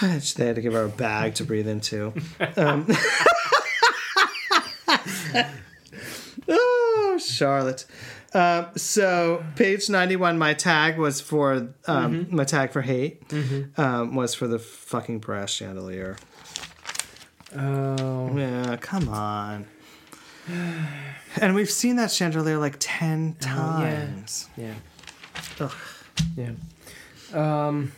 They 0.00 0.46
had 0.46 0.54
to 0.54 0.62
give 0.62 0.74
her 0.74 0.84
a 0.84 0.88
bag 0.88 1.34
to 1.36 1.44
breathe 1.44 1.66
into. 1.66 2.12
Um, 2.56 2.86
oh, 6.48 7.18
Charlotte. 7.20 7.84
Um, 8.34 8.66
so 8.76 9.42
page 9.56 9.88
ninety 9.88 10.16
one, 10.16 10.36
my 10.38 10.52
tag 10.54 10.98
was 10.98 11.20
for 11.20 11.74
um, 11.86 12.26
my 12.30 12.44
tag 12.44 12.72
for 12.72 12.82
hate 12.82 13.22
um, 13.78 14.14
was 14.14 14.34
for 14.34 14.46
the 14.46 14.58
fucking 14.58 15.18
brass 15.20 15.50
chandelier. 15.50 16.16
Oh, 17.56 18.36
Yeah, 18.36 18.76
come 18.80 19.08
on. 19.08 19.66
And 21.40 21.54
we've 21.54 21.70
seen 21.70 21.96
that 21.96 22.10
chandelier 22.10 22.58
like 22.58 22.76
ten 22.78 23.36
Oh, 23.46 23.80
yeah. 23.80 24.06
times. 24.06 24.48
yeah, 24.56 24.74
Ugh. 25.60 25.72
yeah. 26.36 26.50
Um. 27.32 27.92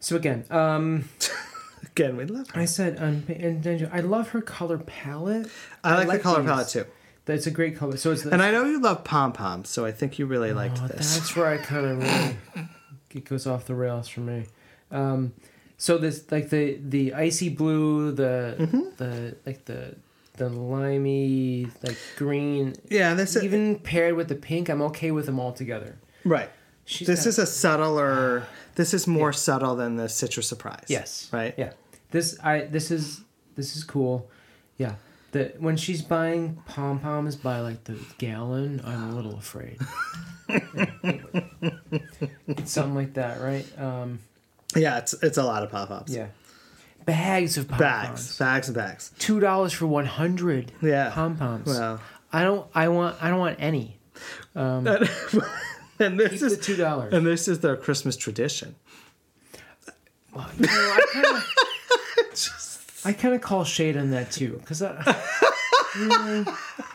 So 0.00 0.14
again, 0.16 0.44
um, 0.50 1.08
Again, 1.84 2.16
we 2.16 2.24
love 2.24 2.50
her. 2.50 2.60
I 2.60 2.64
said, 2.64 2.96
um, 3.02 3.24
and 3.28 3.62
then 3.64 3.88
I 3.92 4.00
love 4.00 4.28
her 4.30 4.40
color 4.40 4.78
palette. 4.78 5.48
I 5.82 6.04
like, 6.04 6.18
the 6.18 6.22
color 6.22 6.40
these. 6.42 6.48
palette 6.48 6.68
too. 6.68 6.84
That's 7.28 7.46
a 7.46 7.50
great 7.52 7.76
color. 7.76 7.96
So 7.96 8.10
it's 8.12 8.22
the, 8.22 8.32
And 8.32 8.42
I 8.42 8.50
know 8.50 8.64
you 8.64 8.80
love 8.80 9.04
pom 9.04 9.32
poms, 9.32 9.68
so 9.68 9.84
I 9.84 9.92
think 9.92 10.18
you 10.18 10.26
really 10.26 10.52
liked 10.52 10.78
Oh, 10.82 10.88
this. 10.88 11.16
That's 11.16 11.36
where 11.36 11.46
I 11.46 11.58
kind 11.58 11.86
of 11.86 11.98
really 12.02 12.36
it 13.14 13.24
goes 13.24 13.46
off 13.46 13.66
the 13.66 13.74
rails 13.74 14.08
for 14.08 14.20
me. 14.20 14.46
Um, 14.90 15.32
so 15.76 15.98
this 15.98 16.24
like 16.32 16.48
the 16.50 16.78
the 16.82 17.14
icy 17.14 17.48
blue, 17.50 18.12
the 18.12 18.56
Mm-hmm. 18.58 18.80
the 18.96 19.36
like 19.46 19.64
the 19.66 19.94
the 20.38 20.48
limey 20.48 21.66
like 21.82 21.98
green, 22.16 22.74
Yeah, 22.88 23.14
this 23.14 23.36
is 23.36 23.44
even 23.44 23.78
paired 23.80 24.14
with 24.14 24.28
the 24.28 24.34
pink, 24.36 24.68
I'm 24.68 24.82
okay 24.82 25.10
with 25.10 25.26
them 25.26 25.38
all 25.38 25.52
together. 25.52 25.96
right. 26.24 26.50
She's 26.84 27.06
this 27.06 27.20
got- 27.24 27.28
is 27.28 27.38
a 27.38 27.46
subtler. 27.46 28.46
This 28.76 28.94
is 28.94 29.08
more 29.08 29.32
subtle 29.32 29.74
than 29.74 29.96
the 29.96 30.08
citrus 30.08 30.46
surprise. 30.48 30.84
yes, 30.86 31.28
Right. 31.32 31.52
yeah. 31.58 31.72
This 32.12 32.38
I 32.42 32.60
this 32.60 32.90
is 32.92 33.20
this 33.56 33.76
is 33.76 33.82
cool, 33.84 34.30
yeah. 34.78 34.94
The 35.32 35.52
when 35.58 35.76
she's 35.76 36.02
buying 36.02 36.62
pom 36.66 36.98
poms 37.00 37.36
by 37.36 37.60
like 37.60 37.84
the 37.84 37.98
gallon, 38.18 38.80
I'm 38.84 39.10
a 39.10 39.14
little 39.14 39.36
afraid. 39.36 39.78
it's 42.46 42.70
something 42.72 42.94
like 42.94 43.14
that, 43.14 43.40
right? 43.40 43.66
Um, 43.78 44.20
Yeah, 44.76 44.98
it's 44.98 45.14
it's 45.22 45.38
a 45.38 45.42
lot 45.44 45.62
of 45.62 45.70
pop 45.70 45.90
ups. 45.90 46.12
yeah. 46.14 46.28
Bags 47.04 47.56
of 47.56 47.68
pom 47.68 47.78
Bags, 47.78 48.36
bags 48.38 48.68
and 48.68 48.76
bags. 48.76 49.12
Two 49.18 49.40
dollars 49.40 49.72
for 49.72 49.86
one 49.86 50.06
hundred 50.06 50.72
Yeah. 50.82 51.10
pom 51.10 51.36
poms. 51.36 51.66
Well, 51.66 52.00
I 52.32 52.44
don't. 52.44 52.66
I 52.74 52.88
want. 52.88 53.22
I 53.22 53.30
don't 53.30 53.38
want 53.38 53.56
any. 53.60 53.98
Um, 54.54 54.86
and 55.98 56.18
this 56.20 56.42
is 56.42 56.56
the 56.56 56.62
two 56.62 56.76
dollars. 56.76 57.14
and 57.14 57.26
this 57.26 57.48
is 57.48 57.60
their 57.60 57.76
Christmas 57.76 58.16
tradition. 58.16 58.74
Well, 60.34 60.48
you 60.58 60.66
know, 60.66 60.72
I 60.72 61.06
kind 61.12 61.26
of, 61.36 62.34
I 63.08 63.14
kind 63.14 63.34
of 63.34 63.40
call 63.40 63.64
shade 63.64 63.96
on 63.96 64.10
that 64.10 64.30
too, 64.30 64.58
because 64.58 64.80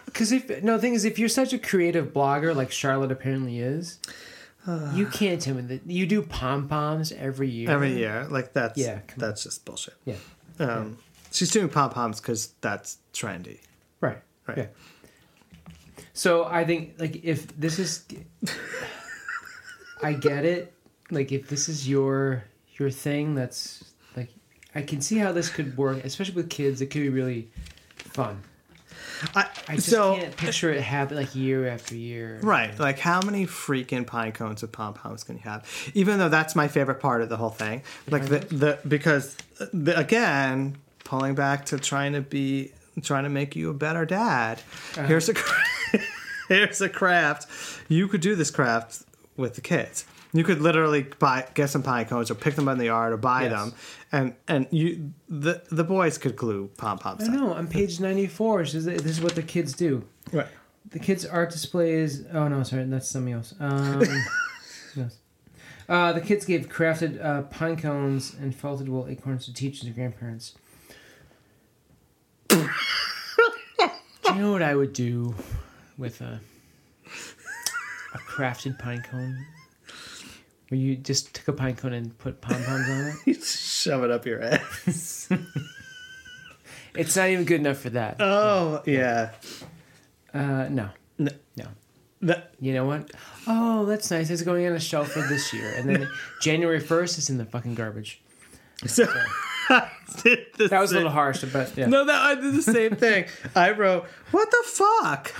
because 0.05 0.32
if 0.32 0.64
no 0.64 0.76
the 0.76 0.80
thing 0.80 0.93
is, 0.93 1.05
if 1.05 1.18
you're 1.18 1.28
such 1.28 1.53
a 1.53 1.57
creative 1.57 2.14
blogger 2.14 2.55
like 2.55 2.72
Charlotte 2.72 3.11
apparently 3.11 3.59
is, 3.59 3.97
you 4.93 5.07
can't 5.07 5.41
tell 5.41 5.55
me 5.55 5.64
that 5.64 5.88
you 5.88 6.05
do 6.05 6.22
pom 6.22 6.68
poms 6.68 7.11
every 7.11 7.49
year. 7.49 7.72
Every 7.72 7.97
year, 7.97 8.28
like 8.30 8.53
that's 8.53 8.78
Yeah, 8.78 8.99
come 9.07 9.18
that's 9.18 9.41
just 9.43 9.66
bullshit. 9.66 9.95
Yeah. 10.05 10.18
Um, 10.59 10.99
she's 11.32 11.49
doing 11.49 11.68
pom 11.68 11.89
poms 11.89 12.22
because 12.22 12.53
that's 12.61 12.97
trendy. 13.11 13.61
Right. 13.99 14.22
Right. 14.47 14.57
Yeah. 14.59 14.68
So 16.14 16.45
I 16.45 16.64
think 16.64 16.93
like 16.99 17.24
if 17.24 17.59
this 17.59 17.80
is, 17.80 18.05
I 20.03 20.14
get 20.14 20.45
it. 20.45 20.74
Like 21.09 21.32
if 21.32 21.49
this 21.49 21.68
is 21.70 21.89
your 21.89 22.43
your 22.78 22.91
thing, 22.91 23.34
that's 23.34 23.93
I 24.76 24.82
can 24.82 25.01
see 25.01 25.17
how 25.17 25.32
this 25.32 25.49
could 25.49 25.78
work, 25.78 26.03
especially 26.03 26.36
with 26.36 26.49
kids. 26.49 26.82
It 26.82 26.88
could 26.88 27.01
be 27.01 27.09
really 27.09 27.49
fun. 27.97 28.41
I, 29.36 29.47
I 29.67 29.76
just 29.76 29.89
so 29.89 30.15
can't 30.15 30.36
picture 30.36 30.71
it 30.71 30.82
happen 30.82 31.17
like 31.17 31.34
year 31.36 31.67
after 31.67 31.95
year. 31.95 32.39
right, 32.41 32.78
like 32.78 32.99
how 32.99 33.21
many 33.21 33.45
freaking 33.45 34.05
pine 34.05 34.32
cones 34.32 34.61
with 34.61 34.71
pom 34.71 34.93
poms 34.93 35.24
can 35.24 35.36
you 35.36 35.41
have? 35.43 35.65
Even 35.93 36.19
though 36.19 36.30
that's 36.30 36.55
my 36.55 36.67
favorite 36.67 36.99
part 36.99 37.21
of 37.21 37.30
the 37.30 37.38
whole 37.38 37.49
thing, 37.49 37.84
like 38.09 38.26
the 38.26 38.39
the 38.39 38.80
because 38.88 39.38
the, 39.71 39.97
again 39.97 40.78
pulling 41.03 41.36
back 41.36 41.65
to 41.67 41.80
trying 41.80 42.13
to 42.13 42.21
be 42.21 42.71
trying 43.01 43.24
to 43.24 43.30
make 43.30 43.55
you 43.55 43.69
a 43.69 43.74
better 43.74 44.05
dad. 44.05 44.61
Uh-huh. 44.97 45.07
Here's 45.07 45.30
a 45.30 45.34
here's 46.49 46.82
a 46.82 46.89
craft. 46.89 47.47
You 47.88 48.07
could 48.07 48.21
do 48.21 48.36
this 48.36 48.51
craft 48.51 49.03
with 49.38 49.55
the 49.55 49.61
kids. 49.61 50.05
You 50.36 50.44
could 50.44 50.62
literally 50.62 51.04
buy 51.20 51.46
get 51.54 51.70
some 51.70 51.84
pine 51.84 52.06
cones 52.06 52.32
or 52.32 52.36
pick 52.36 52.56
them 52.56 52.68
in 52.68 52.78
the 52.80 52.86
yard 52.86 53.14
or 53.14 53.18
buy 53.18 53.44
Yes. 53.44 53.52
them, 53.52 53.74
and 54.12 54.36
and 54.48 54.68
you 54.72 55.14
the 55.30 55.62
the 55.72 55.84
boys 55.84 56.18
could 56.18 56.36
glue 56.36 56.70
pom 56.78 56.98
poms. 56.98 57.30
I 57.30 57.34
know. 57.36 57.54
On 57.54 57.68
page 57.68 58.00
ninety 58.00 58.26
four, 58.28 58.64
this 58.64 58.74
is 58.74 58.86
this 58.86 59.06
is 59.06 59.22
what 59.22 59.36
the 59.36 59.44
kids 59.44 59.74
do. 59.74 60.04
Right. 60.32 60.48
The 60.90 61.00
kids' 61.00 61.24
art 61.26 61.52
displays. 61.52 62.26
Oh 62.34 62.48
no, 62.48 62.64
sorry, 62.64 62.86
that's 62.86 63.08
something 63.10 63.34
else. 63.34 63.54
Um, 63.60 64.02
yes. 64.96 65.18
Uh, 65.88 66.14
the 66.14 66.22
kids 66.22 66.46
gave 66.46 66.68
crafted 66.68 67.24
uh, 67.24 67.44
pine 67.44 67.76
cones 67.78 68.34
and 68.34 68.56
felted 68.56 68.90
wool 68.90 69.06
acorns 69.08 69.46
to 69.46 69.54
teachers 69.54 69.84
and 69.84 69.94
grandparents. 69.94 70.56
do 72.50 72.66
you 74.30 74.36
know 74.36 74.52
what 74.52 74.62
I 74.64 74.74
would 74.76 74.94
do 74.94 75.36
with 75.98 76.22
a 76.22 76.40
a 78.14 78.18
crafted 78.20 78.80
pine 78.80 79.02
cone? 79.04 79.46
Where 80.74 80.80
you 80.80 80.95
just 80.95 81.36
took 81.36 81.47
a 81.49 81.53
pine 81.53 81.76
cone 81.76 81.93
and 81.93 82.17
put 82.17 82.41
pom 82.41 82.63
poms 82.63 82.89
on 82.89 83.05
it? 83.09 83.15
You 83.28 83.36
shove 83.36 84.03
it 84.03 84.09
up 84.09 84.26
your 84.26 84.41
ass. 84.41 85.30
It's 86.95 87.15
not 87.15 87.30
even 87.30 87.45
good 87.45 87.59
enough 87.59 87.78
for 87.78 87.91
that. 87.91 88.15
Oh 88.19 88.82
yeah. 88.88 89.34
Uh, 90.34 90.67
no, 90.71 90.89
No. 91.19 91.32
no. 91.55 91.65
That, 92.24 92.55
You 92.59 92.74
know 92.74 92.86
what? 92.86 93.11
Oh, 93.45 93.86
that's 93.86 94.09
nice. 94.09 94.32
It's 94.32 94.41
going 94.41 94.65
on 94.65 94.74
a 94.74 94.80
shelf 94.80 95.11
for 95.11 95.21
this 95.21 95.53
year, 95.53 95.74
and 95.78 95.88
then 95.88 96.09
January 96.41 96.80
first 96.80 97.19
is 97.19 97.30
in 97.30 97.38
the 97.38 97.45
fucking 97.45 97.76
garbage. 97.76 98.19
so 98.88 99.03
I 99.03 99.07
did 99.07 99.15
the 99.15 99.28
That 99.70 100.80
was 100.80 100.91
a 100.91 100.95
little 100.95 101.11
harsh, 101.11 101.43
but 101.51 101.76
yeah. 101.76 101.88
No, 101.88 102.05
that 102.05 102.22
I 102.22 102.36
did 102.36 102.53
the 102.53 102.61
same 102.61 102.95
thing. 102.95 103.26
I 103.55 103.72
wrote, 103.72 104.05
"What 104.32 104.49
the 104.51 104.64
fuck? 104.66 105.34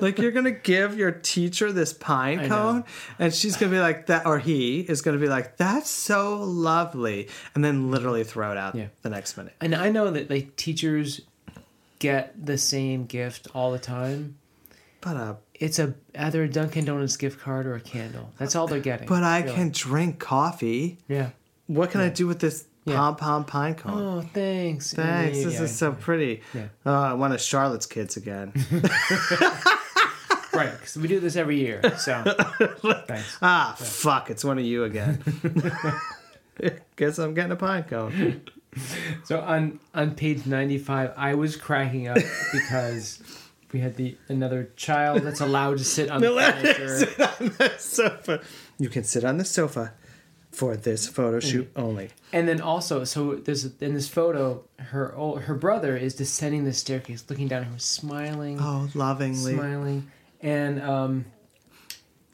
like 0.00 0.18
you're 0.18 0.30
gonna 0.32 0.50
give 0.50 0.96
your 0.98 1.10
teacher 1.12 1.72
this 1.72 1.92
pine 1.92 2.48
cone, 2.48 2.84
and 3.18 3.32
she's 3.34 3.56
gonna 3.56 3.72
be 3.72 3.80
like 3.80 4.06
that, 4.06 4.26
or 4.26 4.38
he 4.38 4.80
is 4.80 5.00
gonna 5.02 5.18
be 5.18 5.28
like, 5.28 5.56
"That's 5.56 5.90
so 5.90 6.40
lovely," 6.42 7.28
and 7.54 7.64
then 7.64 7.90
literally 7.90 8.22
throw 8.24 8.52
it 8.52 8.58
out 8.58 8.74
Yeah. 8.74 8.86
the 9.02 9.10
next 9.10 9.36
minute. 9.36 9.54
And 9.60 9.74
I 9.74 9.88
know 9.90 10.10
that 10.10 10.30
like 10.30 10.56
teachers 10.56 11.22
get 11.98 12.34
the 12.46 12.58
same 12.58 13.06
gift 13.06 13.48
all 13.54 13.72
the 13.72 13.78
time. 13.78 14.36
But 15.00 15.16
uh, 15.16 15.34
It's 15.54 15.78
a 15.78 15.94
either 16.16 16.44
a 16.44 16.48
Dunkin' 16.48 16.84
Donuts 16.84 17.16
gift 17.16 17.40
card 17.40 17.66
or 17.66 17.74
a 17.74 17.80
candle. 17.80 18.30
That's 18.38 18.54
all 18.56 18.66
they're 18.66 18.78
getting. 18.80 19.08
but 19.08 19.22
I 19.24 19.40
really. 19.42 19.54
can 19.54 19.70
drink 19.70 20.18
coffee. 20.18 20.98
Yeah. 21.08 21.30
What 21.66 21.90
can 21.90 22.00
I 22.00 22.08
do 22.08 22.26
with 22.26 22.40
this 22.40 22.66
Yeah. 22.84 22.96
pom 22.96 23.16
pom 23.16 23.44
pine 23.44 23.74
cone? 23.76 23.92
Oh, 24.02 24.20
thanks. 24.34 24.92
Thanks. 24.92 25.38
you- 25.38 25.44
This 25.44 25.54
yeah, 25.54 25.62
is 25.62 25.76
so 25.78 25.92
pretty. 25.92 26.42
Yeah. 26.52 26.66
Oh, 26.84 26.92
I 26.92 27.12
want 27.14 27.32
a 27.32 27.38
Charlotte's 27.38 27.86
kids 27.86 28.16
again. 28.16 28.52
right. 30.52 30.72
Because 30.72 30.96
we 30.96 31.08
do 31.08 31.20
this 31.20 31.36
every 31.36 31.58
year. 31.58 31.80
So 31.98 32.22
thanks. 33.06 33.38
ah, 33.42 33.74
fuck! 33.78 34.30
It's 34.30 34.44
one 34.44 34.58
of 34.58 34.64
you 34.64 34.84
again. 34.84 35.22
Guess 36.96 37.18
I'm 37.18 37.34
getting 37.34 37.52
a 37.52 37.56
pine 37.56 37.84
cone. 37.84 38.42
So 39.24 39.40
on 39.40 39.78
on 39.94 40.14
page 40.14 40.46
ninety 40.46 40.78
five, 40.78 41.12
I 41.16 41.34
was 41.34 41.56
cracking 41.56 42.08
up 42.08 42.18
because 42.52 43.22
we 43.72 43.80
had 43.80 43.96
the 43.96 44.16
another 44.28 44.70
child 44.76 45.22
that's 45.22 45.40
allowed 45.40 45.78
to 45.78 45.84
sit 45.84 46.10
on 46.10 46.20
the 46.20 46.28
furniture. 46.30 46.98
sit 46.98 47.20
on 47.20 47.54
the 47.58 47.72
sofa. 47.78 48.40
You 48.78 48.88
can 48.88 49.04
sit 49.04 49.24
on 49.24 49.38
the 49.38 49.44
sofa 49.44 49.92
for 50.52 50.76
this 50.76 51.08
photo 51.08 51.40
shoot 51.40 51.68
only. 51.74 52.10
And 52.32 52.46
then 52.46 52.60
also, 52.60 53.04
so 53.04 53.34
there's 53.36 53.64
in 53.80 53.94
this 53.94 54.08
photo, 54.08 54.62
her 54.78 55.16
ol- 55.16 55.36
her 55.36 55.54
brother 55.54 55.96
is 55.96 56.14
descending 56.14 56.64
the 56.64 56.72
staircase, 56.74 57.24
looking 57.28 57.48
down 57.48 57.62
at 57.62 57.68
her, 57.68 57.78
smiling, 57.78 58.58
Oh, 58.60 58.88
lovingly. 58.94 59.54
smiling, 59.54 60.10
and 60.40 60.80
um, 60.82 61.24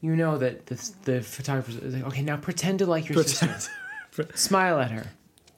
you 0.00 0.14
know 0.16 0.36
that 0.38 0.66
the 0.66 0.90
the 1.04 1.22
photographer 1.22 1.70
is 1.70 1.94
like, 1.94 2.04
okay, 2.04 2.22
now 2.22 2.36
pretend 2.36 2.80
to 2.80 2.86
like 2.86 3.08
your 3.08 3.22
sister, 3.22 3.56
smile 4.34 4.78
at 4.80 4.90
her, 4.90 5.06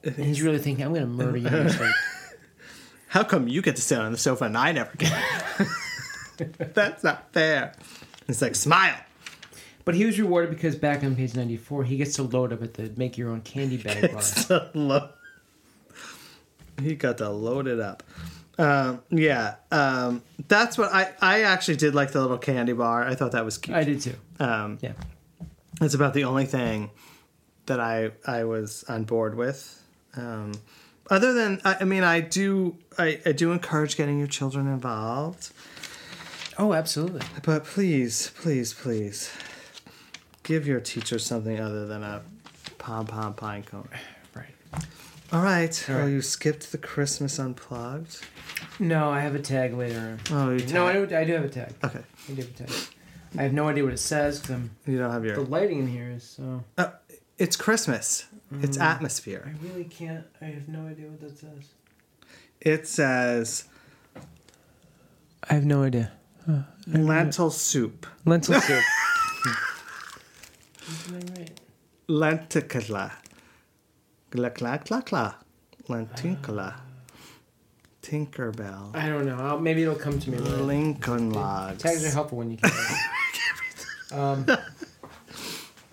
and 0.03 0.15
he's 0.15 0.41
really 0.41 0.59
thinking, 0.59 0.85
I'm 0.85 0.93
gonna 0.93 1.07
murder 1.07 1.37
you. 1.37 1.47
in. 1.47 1.69
How 3.07 3.23
come 3.23 3.47
you 3.49 3.61
get 3.61 3.75
to 3.75 3.81
sit 3.81 3.99
on 3.99 4.11
the 4.13 4.17
sofa 4.17 4.45
and 4.45 4.57
I 4.57 4.71
never 4.71 4.91
get? 4.97 5.11
That's 6.73 7.03
not 7.03 7.33
fair. 7.33 7.73
It's 8.29 8.41
like 8.41 8.55
smile. 8.55 8.95
But 9.85 9.95
he 9.95 10.05
was 10.05 10.19
rewarded 10.19 10.49
because 10.51 10.75
back 10.75 11.03
on 11.03 11.15
page 11.15 11.35
ninety 11.35 11.57
four, 11.57 11.83
he 11.83 11.97
gets 11.97 12.15
to 12.15 12.23
load 12.23 12.53
up 12.53 12.61
at 12.61 12.75
the 12.75 12.91
make 12.97 13.17
your 13.17 13.29
own 13.29 13.41
candy 13.41 13.77
bag 13.77 14.11
bar. 14.13 14.69
Lo- 14.73 15.09
he 16.81 16.95
got 16.95 17.17
to 17.19 17.29
load 17.29 17.67
it 17.67 17.79
up. 17.79 18.03
Um, 18.57 19.01
yeah, 19.09 19.55
um, 19.71 20.21
that's 20.47 20.77
what 20.77 20.91
I. 20.93 21.11
I 21.21 21.41
actually 21.43 21.77
did 21.77 21.95
like 21.95 22.11
the 22.11 22.21
little 22.21 22.37
candy 22.37 22.73
bar. 22.73 23.07
I 23.07 23.15
thought 23.15 23.31
that 23.31 23.45
was 23.45 23.57
cute. 23.57 23.75
I 23.75 23.83
did 23.83 24.01
too. 24.01 24.15
Um, 24.39 24.77
Yeah. 24.81 24.93
That's 25.79 25.93
about 25.95 26.13
the 26.13 26.25
only 26.25 26.45
thing 26.45 26.91
that 27.65 27.79
I 27.79 28.11
I 28.27 28.43
was 28.43 28.83
on 28.87 29.03
board 29.05 29.35
with. 29.35 29.81
Um, 30.15 30.51
other 31.09 31.33
than 31.33 31.59
I, 31.65 31.77
I 31.81 31.83
mean, 31.85 32.03
I 32.03 32.19
do 32.19 32.77
I, 32.99 33.19
I 33.25 33.31
do 33.31 33.51
encourage 33.51 33.95
getting 33.97 34.19
your 34.19 34.27
children 34.27 34.67
involved, 34.67 35.51
Oh, 36.59 36.73
absolutely. 36.73 37.21
but 37.43 37.63
please, 37.63 38.31
please, 38.41 38.73
please, 38.73 39.31
give 40.51 40.67
your 40.67 40.81
teacher 40.81 41.17
something 41.17 41.61
other 41.61 41.87
than 41.87 42.03
a 42.03 42.21
pom 42.77 43.07
pom 43.07 43.33
pine 43.33 43.63
cone. 43.63 43.87
Right. 44.35 44.83
All 45.31 45.41
right. 45.41 45.89
All 45.89 45.95
Oh, 45.95 46.05
you 46.07 46.21
skipped 46.21 46.73
the 46.73 46.77
Christmas 46.77 47.39
unplugged. 47.39 48.19
No, 48.79 49.09
I 49.09 49.21
have 49.21 49.33
a 49.33 49.39
tag 49.39 49.73
later. 49.73 50.17
Oh, 50.29 50.49
you 50.51 50.65
No, 50.73 50.87
I 50.87 50.93
do. 50.93 51.15
I 51.15 51.23
do 51.23 51.33
have 51.33 51.45
a 51.45 51.49
tag. 51.49 51.73
Okay, 51.83 51.99
I 52.27 52.31
do 52.33 52.41
have 52.41 52.49
a 52.49 52.63
tag. 52.65 52.71
I 53.37 53.43
have 53.43 53.53
no 53.53 53.69
idea 53.69 53.85
what 53.85 53.93
it 53.93 53.99
says 53.99 54.39
because 54.41 54.55
I'm 54.55 54.71
you 54.85 54.97
don't 54.97 55.11
have 55.11 55.23
your. 55.23 55.35
the 55.35 55.41
lighting 55.43 55.79
in 55.79 55.87
here 55.87 56.09
is 56.09 56.23
so. 56.25 56.63
Uh, 56.77 56.89
it's 57.37 57.55
Christmas. 57.55 58.25
It's 58.61 58.77
Mm. 58.77 58.81
atmosphere. 58.81 59.43
I 59.55 59.65
really 59.65 59.85
can't. 59.85 60.25
I 60.41 60.45
have 60.45 60.67
no 60.67 60.85
idea 60.87 61.07
what 61.07 61.21
that 61.21 61.37
says. 61.37 61.63
It 62.59 62.87
says 62.87 63.65
I 65.49 65.53
have 65.53 65.65
no 65.65 65.83
idea. 65.83 66.11
lentil 66.87 67.51
soup. 67.51 68.05
Lentil 68.25 68.59
soup. 68.59 68.83
right. 71.11 71.59
Lenticula. 72.07 73.11
Gla 74.29 74.49
gla 74.49 74.77
gla 74.77 75.01
gla. 75.01 75.35
Lenticula. 75.87 76.75
Tinkerbell. 78.01 78.95
I 78.95 79.09
don't 79.09 79.25
know. 79.25 79.37
I'll, 79.37 79.59
maybe 79.59 79.83
it'll 79.83 79.95
come 79.95 80.19
to 80.19 80.31
me. 80.31 80.37
later. 80.37 80.57
Lincoln 80.63 81.31
logs. 81.31 81.83
Tags 81.83 82.03
are 82.05 82.09
helpful 82.09 82.39
when 82.39 82.51
you 82.51 82.57
can. 82.57 82.71
um, 84.19 84.45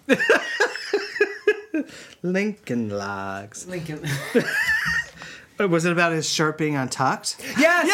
Lincoln 2.23 2.91
logs. 2.91 3.67
Lincoln. 3.69 4.03
Was 5.59 5.85
it 5.85 5.93
about 5.93 6.13
his 6.13 6.29
shirt 6.29 6.57
being 6.57 6.77
untucked? 6.77 7.37
yes. 7.59 7.87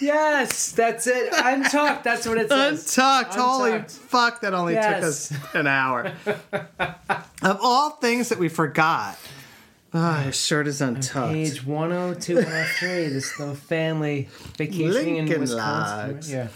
Yes! 0.00 0.48
Yes, 0.48 0.72
that's 0.72 1.06
it. 1.06 1.32
Untucked. 1.36 2.04
That's 2.04 2.26
what 2.26 2.38
it 2.38 2.48
says. 2.48 2.80
Untucked. 2.96 3.34
Holy 3.34 3.80
fuck, 3.88 4.40
that 4.42 4.54
only 4.54 4.74
Yes. 4.74 5.28
took 5.28 5.38
us 5.38 5.54
an 5.54 5.66
hour. 5.66 6.12
of 7.42 7.58
all 7.62 7.90
things 7.90 8.28
that 8.28 8.38
we 8.38 8.48
forgot. 8.48 9.18
Ah, 9.94 10.20
oh, 10.20 10.22
his 10.26 10.36
shirt 10.40 10.66
is 10.66 10.80
untucked. 10.80 11.32
Page 11.32 11.64
102, 11.64 12.34
103. 12.36 13.08
This 13.08 13.38
little 13.38 13.54
family 13.54 14.28
vacationing 14.56 15.16
in 15.16 15.40
Wisconsin. 15.40 16.12
Logs. 16.14 16.30
Yeah. 16.32 16.48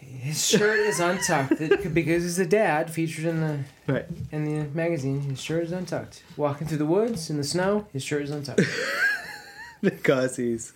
His 0.00 0.46
shirt 0.46 0.78
is 0.80 1.00
untucked 1.00 1.60
It- 1.60 1.92
because 1.92 2.22
he's 2.22 2.38
a 2.38 2.46
dad 2.46 2.90
featured 2.90 3.26
in 3.26 3.40
the 3.40 3.58
Right. 3.92 4.06
in 4.32 4.44
the 4.46 4.68
magazine. 4.74 5.20
His 5.22 5.40
shirt 5.40 5.64
is 5.64 5.72
untucked. 5.72 6.22
Walking 6.38 6.66
through 6.66 6.78
the 6.78 6.86
woods 6.86 7.28
in 7.28 7.36
the 7.36 7.44
snow, 7.44 7.86
his 7.92 8.02
shirt 8.02 8.22
is 8.22 8.30
untucked. 8.30 8.62
Because 9.82 10.36
he's. 10.36 10.72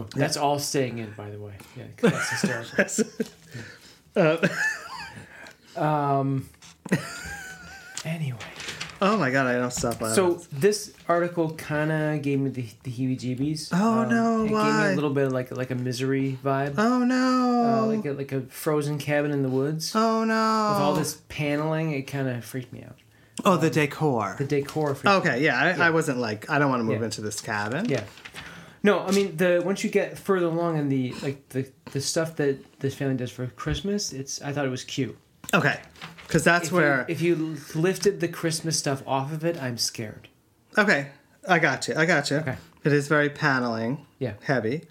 Oh, 0.00 0.18
that's 0.18 0.36
all 0.36 0.58
staying 0.58 0.98
in, 0.98 1.12
by 1.16 1.30
the 1.30 1.38
way. 1.38 1.52
Yeah, 1.76 1.84
that's 2.00 2.30
hysterical. 2.42 3.10
Um. 5.76 6.48
Anyway, 8.02 8.38
Oh 9.02 9.18
my 9.18 9.30
god, 9.30 9.46
I 9.46 9.52
don't 9.58 9.70
stop 9.72 10.00
laughing. 10.00 10.14
so 10.14 10.42
this 10.50 10.94
article 11.06 11.50
kind 11.56 11.92
of 11.92 12.22
gave 12.22 12.40
me 12.40 12.48
the, 12.48 12.64
the 12.82 12.90
heebie-jeebies. 12.90 13.68
Oh, 13.74 14.04
no, 14.06 14.36
It 14.40 14.42
gave 14.44 14.50
me 14.52 14.54
why? 14.56 14.90
a 14.92 14.94
little 14.94 15.10
bit 15.10 15.26
of 15.26 15.32
like 15.32 15.54
like 15.54 15.70
a 15.70 15.74
misery 15.74 16.38
vibe. 16.42 16.76
Oh 16.78 17.00
no. 17.04 17.82
uh, 17.82 17.86
like 17.94 18.06
a, 18.06 18.12
like 18.12 18.32
a 18.32 18.40
frozen 18.42 18.96
cabin 18.96 19.32
in 19.32 19.42
the 19.42 19.50
woods. 19.50 19.92
oh 19.94 20.24
no. 20.24 20.70
With 20.72 20.82
all 20.82 20.94
this 20.94 21.20
paneling, 21.28 21.92
it 21.92 22.02
kind 22.04 22.26
of 22.26 22.42
freaked 22.42 22.72
me 22.72 22.82
out. 22.84 22.96
Oh, 23.44 23.58
the 23.58 23.68
decor. 23.68 24.36
The 24.38 24.44
decor. 24.46 24.96
Okay, 25.04 25.42
yeah, 25.44 25.58
I, 25.60 25.76
Yeah. 25.76 25.86
I 25.86 25.90
wasn't 25.90 26.16
like 26.18 26.48
I 26.48 26.58
don't 26.58 26.70
want 26.70 26.80
to 26.80 26.84
move 26.84 27.00
Yeah. 27.00 27.04
into 27.04 27.20
this 27.20 27.42
cabin. 27.42 27.84
Yeah. 27.86 28.04
No, 28.82 29.00
I 29.00 29.10
mean 29.12 29.36
the 29.36 29.62
once 29.64 29.84
you 29.84 29.90
get 29.90 30.18
further 30.18 30.46
along 30.46 30.78
in 30.78 30.88
the 30.88 31.12
like 31.22 31.48
the 31.50 31.70
the 31.92 32.00
stuff 32.00 32.36
that 32.36 32.80
this 32.80 32.94
family 32.94 33.16
does 33.16 33.30
for 33.30 33.46
Christmas, 33.48 34.12
it's 34.12 34.40
I 34.42 34.52
thought 34.52 34.64
it 34.64 34.70
was 34.70 34.84
cute. 34.84 35.16
Okay, 35.52 35.78
because 36.26 36.44
that's 36.44 36.68
if 36.68 36.72
where. 36.72 36.98
you, 37.00 37.04
if 37.08 37.20
you 37.22 37.56
lifted 37.74 38.20
the 38.20 38.28
Christmas 38.28 38.78
stuff 38.78 39.02
off 39.06 39.32
of 39.32 39.44
it, 39.44 39.60
I'm 39.62 39.76
scared. 39.78 40.28
okay, 40.78 41.08
I 41.48 41.58
got 41.58 41.88
you. 41.88 41.94
I 41.96 42.06
got 42.06 42.30
you. 42.30 42.36
Okay. 42.38 42.56
It 42.84 42.92
is 42.92 43.08
very 43.08 43.28
paneling. 43.28 44.06
Yeah. 44.18 44.34
Heavy. 44.42 44.84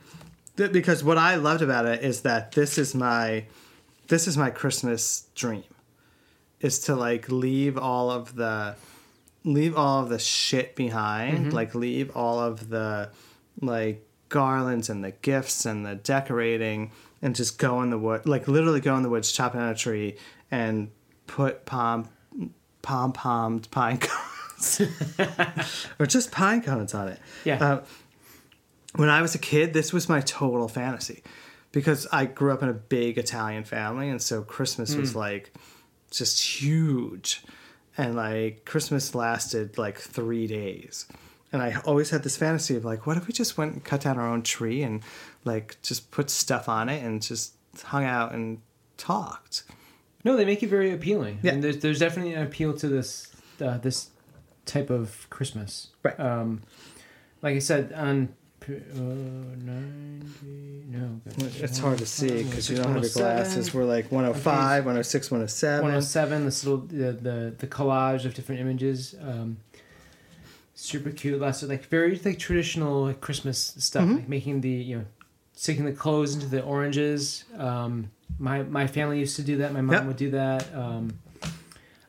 Th- 0.57 0.71
Because 0.71 1.03
what 1.03 1.17
I 1.17 1.35
loved 1.35 1.61
about 1.63 1.85
it 1.87 2.03
is 2.03 2.21
that 2.21 2.51
this 2.51 2.77
is 2.77 2.93
my, 2.93 3.45
this 4.09 4.27
is 4.27 4.37
my 4.37 4.49
Christmas 4.51 5.27
dream, 5.33 5.63
is 6.59 6.79
to 6.81 6.95
like 6.95 7.29
leave 7.29 7.77
all 7.79 8.11
of 8.11 8.35
the, 8.35 8.75
leave 9.43 9.75
all 9.75 10.03
of 10.03 10.09
the 10.09 10.19
shit 10.19 10.75
behind. 10.75 11.37
Mm-hmm. 11.47 11.49
Like 11.55 11.73
leave 11.73 12.15
all 12.15 12.39
of 12.39 12.69
the, 12.69 13.09
like 13.61 14.05
garlands 14.29 14.89
and 14.89 15.03
the 15.03 15.11
gifts 15.11 15.65
and 15.65 15.85
the 15.85 15.95
decorating 15.95 16.91
and 17.21 17.35
just 17.35 17.57
go 17.57 17.81
in 17.81 17.89
the 17.89 17.97
wood 17.97 18.25
like 18.27 18.47
literally 18.47 18.79
go 18.79 18.95
in 18.95 19.03
the 19.03 19.09
woods 19.09 19.31
chop 19.31 19.53
down 19.53 19.69
a 19.69 19.75
tree 19.75 20.15
and 20.51 20.91
put 21.27 21.65
palm 21.65 22.07
pom 22.81 23.11
pomed 23.11 23.69
pine 23.71 23.97
cones 23.99 24.81
or 25.99 26.05
just 26.05 26.31
pine 26.31 26.61
cones 26.61 26.93
on 26.93 27.07
it. 27.09 27.19
Yeah. 27.43 27.63
uh, 27.63 27.83
when 28.95 29.09
i 29.09 29.21
was 29.21 29.35
a 29.35 29.39
kid 29.39 29.73
this 29.73 29.91
was 29.91 30.07
my 30.07 30.21
total 30.21 30.67
fantasy 30.67 31.23
because 31.71 32.07
i 32.11 32.25
grew 32.25 32.51
up 32.53 32.63
in 32.63 32.69
a 32.69 32.73
big 32.73 33.17
italian 33.17 33.63
family 33.63 34.09
and 34.09 34.21
so 34.21 34.41
christmas 34.41 34.95
was 34.95 35.15
like 35.15 35.53
just 36.11 36.41
huge 36.61 37.43
and 37.97 38.15
like 38.15 38.65
christmas 38.65 39.13
lasted 39.13 39.77
like 39.77 39.97
three 39.99 40.47
days 40.47 41.05
and 41.51 41.61
i 41.61 41.75
always 41.85 42.09
had 42.09 42.23
this 42.23 42.37
fantasy 42.37 42.75
of 42.75 42.83
like 42.85 43.05
what 43.07 43.17
if 43.17 43.27
we 43.27 43.33
just 43.33 43.57
went 43.57 43.73
and 43.73 43.83
cut 43.83 44.01
down 44.01 44.17
our 44.17 44.27
own 44.27 44.41
tree 44.41 44.83
and 44.83 45.01
like 45.45 45.77
just 45.81 46.11
put 46.11 46.29
stuff 46.29 46.67
on 46.69 46.89
it 46.89 47.03
and 47.03 47.21
just 47.21 47.53
hung 47.83 48.03
out 48.05 48.31
and 48.33 48.59
talked 48.97 49.63
No, 50.25 50.35
they 50.35 50.43
make 50.45 50.61
it 50.63 50.67
very 50.69 50.91
appealing. 50.91 51.39
Yeah. 51.41 51.53
And 51.53 51.63
there's 51.63 51.77
there's 51.79 51.99
definitely 51.99 52.33
an 52.33 52.43
appeal 52.43 52.73
to 52.73 52.87
this 52.89 53.27
uh, 53.61 53.77
this 53.77 54.09
type 54.65 54.89
of 54.89 55.27
Christmas. 55.29 55.87
Right. 56.03 56.19
Um, 56.19 56.61
like 57.41 57.55
I 57.55 57.59
said 57.59 57.93
on. 57.93 58.35
Uh, 58.69 59.55
90, 59.55 60.85
no, 60.89 61.21
it's 61.57 61.79
hard 61.79 61.97
to 61.97 62.05
see 62.05 62.43
because 62.43 62.69
you 62.69 62.75
don't 62.77 62.93
have 62.93 63.01
your 63.01 63.11
glasses 63.11 63.73
we're 63.73 63.83
like 63.85 64.11
105 64.11 64.85
106 64.85 65.31
107 65.31 65.81
107 65.81 66.45
this 66.45 66.63
little 66.65 66.85
the, 66.85 67.13
the 67.13 67.55
the 67.57 67.65
collage 67.65 68.25
of 68.25 68.35
different 68.35 68.61
images 68.61 69.15
um 69.21 69.57
super 70.81 71.11
cute 71.11 71.39
lots 71.41 71.61
of 71.61 71.69
like 71.69 71.83
very 71.85 72.19
like 72.23 72.39
traditional 72.39 73.03
like 73.05 73.19
christmas 73.19 73.75
stuff 73.79 74.03
Mm-hmm. 74.03 74.15
like 74.15 74.29
making 74.29 74.61
the 74.61 74.69
you 74.69 74.97
know 74.99 75.05
sticking 75.53 75.83
the 75.83 75.91
clothes 75.91 76.33
into 76.35 76.47
the 76.47 76.61
oranges 76.63 77.43
um 77.57 78.09
my 78.39 78.63
my 78.63 78.87
family 78.87 79.19
used 79.19 79.35
to 79.35 79.41
do 79.41 79.57
that 79.57 79.73
my 79.73 79.81
mom 79.81 79.93
Yep. 79.95 80.05
would 80.05 80.17
do 80.17 80.31
that 80.31 80.73
um 80.73 81.19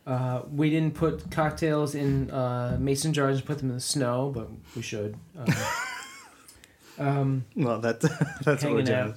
uh, 0.07 0.43
we 0.53 0.71
didn't 0.71 0.95
put 0.95 1.31
cocktails 1.31 1.95
in 1.95 2.31
uh, 2.31 2.77
mason 2.81 3.12
jars 3.12 3.37
and 3.39 3.47
put 3.47 3.59
them 3.59 3.68
in 3.68 3.75
the 3.77 3.81
snow, 3.81 4.33
but 4.35 4.49
we 4.75 4.83
should. 4.83 5.14
Um, 5.39 5.47
um, 6.99 7.45
well 7.55 7.79
that 7.81 8.01
that's 8.45 8.64
what 8.64 8.73
we're 8.73 8.83
doing 8.83 9.14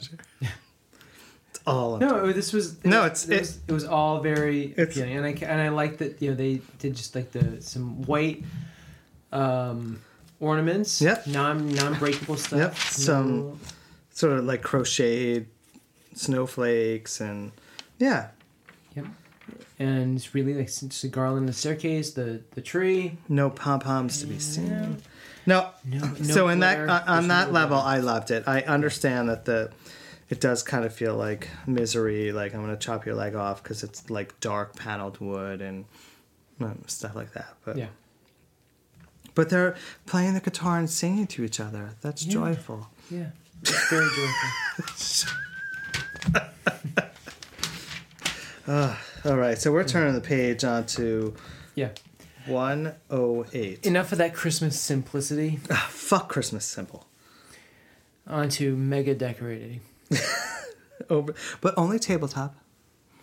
it's 1.50 1.60
all 1.66 1.98
No, 1.98 2.26
it- 2.26 2.34
this 2.34 2.54
was 2.54 2.74
it 2.80 2.86
No, 2.86 3.04
was- 3.04 3.24
it's- 3.24 3.30
it, 3.30 3.34
it- 3.34 3.40
was, 3.40 3.60
it 3.70 3.72
was 3.72 3.86
all 3.86 4.20
very 4.20 4.74
appealing, 4.78 5.16
and 5.18 5.26
I 5.26 5.30
and 5.46 5.62
I 5.62 5.70
like 5.70 5.98
that 6.00 6.22
you 6.22 6.30
know 6.30 6.36
they 6.36 6.62
did 6.80 6.96
just 6.96 7.16
like 7.16 7.32
the 7.32 7.62
some 7.62 8.02
white 8.04 8.44
um, 9.34 10.00
ornaments, 10.40 11.02
Yep. 11.02 11.28
non 11.28 11.70
non 11.74 11.98
breakable 12.00 12.38
stuff, 12.38 12.60
Yep, 12.60 12.76
some- 12.78 13.60
sort 14.12 14.34
of 14.38 14.46
like 14.46 14.62
crocheted 14.62 15.48
snowflakes 16.14 17.20
and 17.20 17.52
yeah. 18.00 18.30
Yep, 18.96 19.06
and 19.80 20.16
it's 20.18 20.34
really 20.36 20.54
like 20.54 20.68
just 20.68 21.02
the 21.02 21.08
garland, 21.08 21.50
the 21.50 21.54
staircase, 21.54 22.12
the 22.12 22.42
the 22.52 22.62
tree. 22.62 23.18
no 23.28 23.50
pom 23.50 23.80
poms 23.80 24.20
to 24.22 24.28
be 24.28 24.40
seen. 24.40 24.70
No, 25.46 25.70
No, 25.86 26.00
no 26.00 26.14
so 26.24 26.48
in 26.48 26.60
that 26.60 26.88
uh, 26.88 27.04
on 27.06 27.28
that 27.28 27.52
level 27.52 27.78
i 27.78 27.98
loved 27.98 28.32
it. 28.32 28.44
I 28.48 28.62
understand 28.62 29.28
that 29.30 29.44
the 29.46 29.72
it 30.30 30.40
does 30.40 30.64
kind 30.64 30.86
of 30.86 30.94
feel 30.94 31.16
like 31.18 31.50
misery 31.68 32.32
like 32.32 32.54
i'm 32.56 32.62
gonna 32.62 32.78
chop 32.78 33.06
your 33.06 33.16
leg 33.16 33.36
off 33.36 33.62
because 33.62 33.84
it's 33.84 34.10
like 34.10 34.40
dark 34.40 34.76
paneled 34.78 35.20
wood 35.20 35.62
and 35.62 35.84
um, 36.62 36.82
stuff 36.88 37.14
like 37.16 37.34
that 37.34 37.56
but 37.66 37.76
yeah, 37.76 37.88
but 39.36 39.50
they're 39.50 39.76
playing 40.06 40.34
the 40.34 40.40
guitar 40.40 40.78
and 40.78 40.90
singing 40.90 41.28
to 41.28 41.44
each 41.44 41.60
other 41.60 41.92
that's 42.02 42.26
Yeah. 42.26 42.34
joyful 42.34 42.90
yeah, 43.12 43.28
it's 43.62 43.90
very 43.90 44.08
joyful. 44.16 45.30
all 49.26 49.38
right 49.38 49.58
so 49.58 49.72
we're 49.72 49.84
turning 49.84 50.14
the 50.14 50.22
page 50.22 50.64
on 50.64 50.86
to 50.86 51.34
Yeah, 51.76 51.90
108 52.48 53.86
enough 53.86 54.12
of 54.12 54.18
that 54.20 54.34
Christmas 54.34 54.80
simplicity. 54.80 55.60
Ah, 55.70 55.88
fuck 55.90 56.30
christmas 56.30 56.66
simple 56.66 57.08
Onto 58.26 58.76
mega 58.78 59.14
decorating. 59.16 59.82
Over, 61.10 61.34
but 61.60 61.74
only 61.76 62.00
tabletop. 62.00 62.56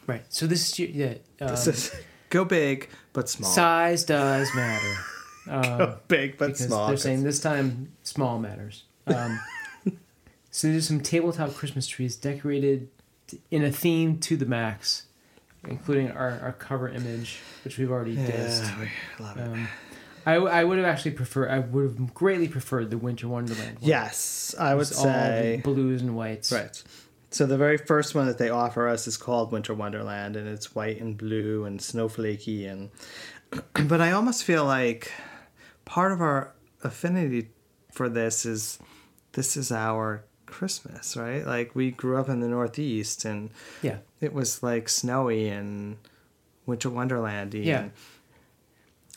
Right. 0.07 0.23
So 0.29 0.47
this 0.47 0.69
is 0.69 0.79
your- 0.79 0.91
yeah. 0.91 1.15
Um, 1.41 1.49
This 1.49 1.67
is- 1.69 1.95
go 2.29 2.45
big 2.45 2.91
but 3.15 3.27
small. 3.31 3.51
size 3.51 4.05
does 4.05 4.55
matter. 4.55 4.95
Go 5.47 5.99
big 6.09 6.39
but 6.39 6.57
small. 6.57 6.89
They're 6.89 6.97
saying 6.97 7.23
this 7.25 7.41
time 7.41 7.93
small 8.03 8.39
matters. 8.39 8.85
Um, 9.07 9.41
so 10.51 10.69
there's 10.69 10.87
some 10.87 11.01
tabletop 11.01 11.55
Christmas 11.55 11.87
trees 11.87 12.17
decorated 12.17 12.89
in 13.51 13.65
a 13.65 13.71
theme 13.73 14.19
to 14.21 14.37
the 14.37 14.47
max, 14.47 15.05
including 15.67 16.11
our, 16.13 16.39
our 16.43 16.53
cover 16.53 16.89
image, 16.89 17.39
which 17.65 17.79
we've 17.79 17.91
already 17.91 18.17
dissed. 18.17 18.65
yeah, 18.65 18.81
we 19.19 19.25
love 19.25 19.37
it. 19.37 19.43
Um, 19.43 19.69
I, 20.27 20.35
I 20.35 20.65
would 20.65 20.77
have 20.77 20.87
actually 20.87 21.13
preferred. 21.13 21.51
I 21.51 21.61
would 21.61 21.85
have 21.85 22.15
greatly 22.15 22.47
preferred 22.49 22.91
the 22.91 22.99
Winter 22.99 23.27
Wonderland. 23.29 23.79
One. 23.81 23.89
yes, 23.89 24.55
I 24.59 24.75
would 24.75 24.83
It's 24.83 24.99
all 24.99 25.05
the 25.07 25.11
say 25.13 25.61
blues 25.65 26.03
and 26.03 26.15
whites. 26.15 26.53
right. 26.53 26.83
So 27.33 27.47
the 27.47 27.57
very 27.57 27.79
first 27.79 28.15
one 28.17 28.27
that 28.27 28.39
they 28.39 28.51
offer 28.51 28.89
us 28.89 29.07
is 29.07 29.17
called 29.17 29.53
Winter 29.53 29.73
Wonderland, 29.73 30.35
and 30.37 30.49
it's 30.49 30.75
white 30.75 31.01
and 31.01 31.17
blue 31.17 31.65
and 31.65 31.81
snowflakey, 31.81 32.69
and 32.69 32.91
but 33.89 34.01
I 34.01 34.13
almost 34.13 34.45
feel 34.45 34.65
like 34.65 35.11
part 35.85 36.13
of 36.13 36.21
our 36.21 36.55
affinity 36.83 37.49
for 37.93 38.09
this 38.09 38.45
is 38.47 38.79
this 39.33 39.57
is 39.57 39.71
our 39.73 40.25
Christmas, 40.47 41.17
right? 41.17 41.47
Like 41.47 41.75
we 41.75 41.91
grew 41.93 42.17
up 42.19 42.29
in 42.29 42.41
the 42.41 42.49
Northeast, 42.49 43.25
and 43.25 43.51
Yeah. 43.83 43.99
it 44.21 44.33
was 44.33 44.63
like 44.63 44.89
snowy 44.89 45.49
and 45.49 45.97
winter 46.67 46.91
wonderlandy 46.91 47.65
Yeah. 47.65 47.81
and 47.83 47.93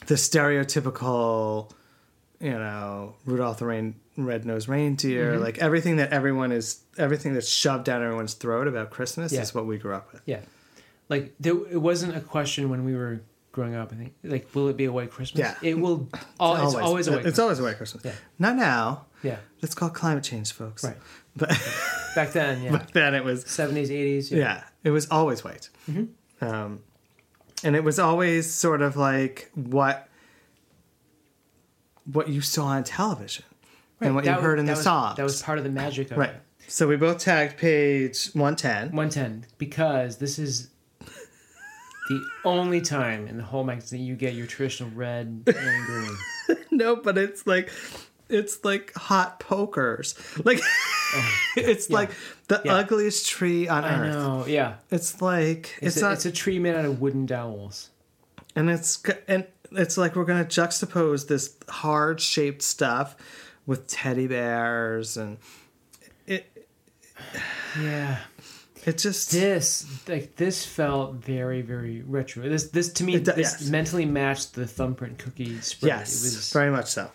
the 0.08 0.16
stereotypical 0.16 1.72
you 2.40 2.52
know 2.52 3.16
rudolph 3.26 3.60
the 3.60 3.66
Rain, 3.66 3.96
red-nosed 4.18 4.68
reindeer 4.68 5.34
Mm-hmm. 5.34 5.44
like 5.44 5.58
everything 5.60 5.98
that 5.98 6.12
everyone 6.12 6.52
is 6.52 6.82
everything 6.98 7.34
that's 7.34 7.48
shoved 7.48 7.86
down 7.86 8.02
everyone's 8.04 8.34
throat 8.34 8.68
about 8.68 8.90
christmas 8.90 9.32
Yeah. 9.32 9.42
is 9.42 9.54
what 9.56 9.66
we 9.66 9.78
grew 9.78 9.94
up 9.94 10.12
with 10.12 10.22
Yeah. 10.26 10.42
Like 11.10 11.36
there, 11.40 11.54
it 11.70 11.78
wasn't 11.82 12.16
a 12.18 12.22
question 12.22 12.70
when 12.70 12.84
we 12.86 12.96
were 12.96 13.22
growing 13.54 13.76
up. 13.76 13.94
I 13.94 13.96
think 13.96 14.14
like, 14.24 14.54
will 14.54 14.68
it 14.68 14.76
be 14.76 14.84
a 14.86 14.92
white 14.92 15.12
Christmas? 15.12 15.40
Yeah. 15.40 15.56
it 15.62 15.80
will. 15.80 16.10
It's 16.14 16.26
always, 16.40 16.74
a 16.74 16.78
white. 16.78 16.96
It's 16.98 17.08
Christmas. 17.08 17.40
always 17.40 17.60
a 17.60 17.64
white 17.64 17.78
Christmas. 17.78 18.04
Yeah. 18.04 18.12
Not 18.38 18.58
now. 18.58 19.06
yeah. 19.24 19.38
It's 19.62 19.74
called 19.74 19.94
climate 19.94 20.26
change, 20.26 20.52
folks. 20.52 20.84
Right. 20.84 20.98
But, 21.38 21.50
Back 22.16 22.32
then, 22.34 22.62
yeah, 22.62 22.72
but 22.72 22.94
then 22.94 23.16
it 23.16 23.24
was 23.24 23.44
seventies, 23.50 23.90
eighties. 23.90 24.32
yeah, 24.32 24.66
it 24.84 24.92
was 24.92 25.08
always 25.10 25.44
white. 25.44 25.70
Mm-hmm. 25.90 26.46
Um, 26.46 26.82
and 27.64 27.76
it 27.76 27.84
was 27.84 27.98
always 27.98 28.52
sort 28.54 28.82
of 28.84 28.96
like 28.98 29.50
what 29.56 30.08
what 32.12 32.30
you 32.30 32.42
saw 32.42 32.66
on 32.66 32.84
television 32.84 33.46
and 34.02 34.14
what 34.14 34.26
you 34.26 34.30
That 34.32 34.38
was- 34.38 34.44
heard 34.44 34.60
in 34.60 34.66
that 34.66 34.74
the 34.74 34.78
was, 34.78 34.84
songs. 34.84 35.18
That 35.18 35.24
was 35.24 35.42
part 35.42 35.58
of 35.58 35.64
the 35.64 35.70
magic 35.72 36.12
of 36.12 36.18
right. 36.18 36.30
it. 36.32 36.42
So 36.68 36.88
we 36.88 36.96
both 36.98 37.20
tagged 37.20 37.58
page 37.58 38.28
110. 38.34 38.96
110 38.96 39.46
because 39.58 40.18
this 40.18 40.38
is 40.40 40.70
the 42.10 42.26
only 42.46 42.82
time 42.82 43.28
in 43.28 43.38
the 43.38 43.44
whole 43.44 43.64
magazine 43.64 44.02
you 44.04 44.16
get 44.16 44.34
your 44.34 44.48
traditional 44.48 44.90
red 44.92 45.44
and 45.46 45.86
green. 45.86 46.18
no, 46.72 46.96
but 46.96 47.18
it's 47.18 47.46
like 47.48 47.70
it's 48.30 48.64
like 48.66 48.94
hot 48.96 49.40
pokers. 49.40 50.16
Like 50.44 50.60
it's 51.58 51.90
yeah. 51.90 51.94
like 51.96 52.10
the 52.48 52.62
Yeah. 52.66 52.76
ugliest 52.76 53.28
tree 53.30 53.68
on 53.68 53.84
I 53.84 54.00
earth. 54.00 54.14
know, 54.14 54.46
yeah. 54.48 54.76
It's 54.92 55.22
like 55.22 55.76
It's, 55.82 55.96
it's, 55.96 55.98
a, 55.98 56.02
not 56.02 56.14
it's 56.14 56.26
a 56.26 56.32
tree 56.32 56.60
made 56.60 56.76
out 56.76 56.86
of 56.86 57.00
wooden 57.02 57.26
dowels. 57.26 57.90
and 58.56 58.70
it's 58.70 59.02
and 59.28 59.46
it's 59.72 59.98
like 59.98 60.16
we're 60.16 60.26
gonna 60.26 60.46
juxtapose 60.46 61.28
this 61.28 61.56
hard 61.70 62.20
shaped 62.22 62.62
stuff 62.64 63.16
with 63.66 63.88
teddy 63.88 64.28
bears 64.28 65.16
and 65.18 65.38
it 66.28 66.68
Yeah. 67.82 68.18
It 68.86 68.98
just 68.98 69.32
This 69.32 69.86
like 70.08 70.36
this 70.36 70.66
felt 70.66 71.14
very 71.16 71.62
very 71.62 72.02
retro. 72.02 72.48
This 72.50 72.70
this 72.70 72.92
to 72.94 73.04
me 73.04 73.16
It 73.16 73.24
do- 73.26 73.32
this 73.34 73.62
yes. 73.62 73.70
mentally 73.70 74.06
matched 74.06 74.54
the 74.54 74.68
thumbprint 74.68 75.18
cookie 75.20 75.60
spread. 75.62 75.90
yes 75.90 76.22
It 76.22 76.36
was 76.36 76.52
very 76.52 76.70
much 76.72 76.88
so 76.88 77.10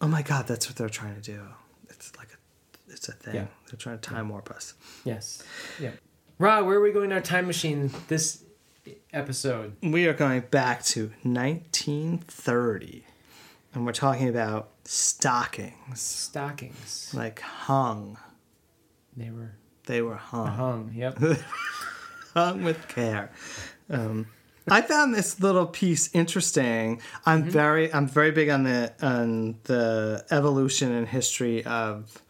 oh 0.00 0.08
my 0.08 0.22
god 0.22 0.46
that's 0.46 0.68
what 0.68 0.76
they're 0.76 0.88
trying 0.88 1.14
to 1.14 1.20
do 1.22 1.40
it's 1.88 2.14
like 2.16 2.28
a 2.28 2.92
it's 2.92 3.08
a 3.08 3.12
thing 3.12 3.34
Yeah. 3.36 3.46
they're 3.70 3.78
trying 3.78 3.98
to 3.98 4.08
time 4.10 4.28
warp 4.28 4.50
us 4.50 4.74
yes. 5.04 5.42
Yeah. 5.80 5.92
Rob, 6.38 6.66
where 6.66 6.76
are 6.78 6.82
we 6.82 6.90
going 6.92 7.10
in 7.10 7.12
our 7.12 7.20
time 7.20 7.46
machine 7.46 7.90
this 8.08 8.42
episode? 9.12 9.76
we 9.82 10.06
are 10.08 10.12
going 10.12 10.40
back 10.50 10.82
to 10.84 11.10
1930 11.22 13.04
and 13.72 13.86
we're 13.86 13.92
talking 13.92 14.28
about 14.28 14.70
stockings 14.84 16.00
Stockings. 16.00 17.12
like 17.14 17.40
hung 17.40 18.18
They 19.16 19.30
were 19.30 19.52
they 19.86 20.02
were 20.02 20.16
hung 20.16 20.46
hung. 20.48 20.92
Yep. 20.94 21.18
hung 22.34 22.64
with 22.64 22.86
care. 22.88 23.30
Um, 23.90 24.26
I 24.68 24.80
found 24.80 25.14
this 25.14 25.40
little 25.40 25.66
piece 25.66 26.08
interesting. 26.14 27.00
I'm 27.26 27.42
Mm-hmm. 27.42 27.50
very 27.50 27.92
I'm 27.92 28.08
very 28.08 28.30
big 28.30 28.48
on 28.48 28.62
the 28.64 28.92
on 29.02 29.56
the 29.64 30.24
evolution 30.30 30.90
and 30.92 31.06
history 31.06 31.64
of 31.66 32.22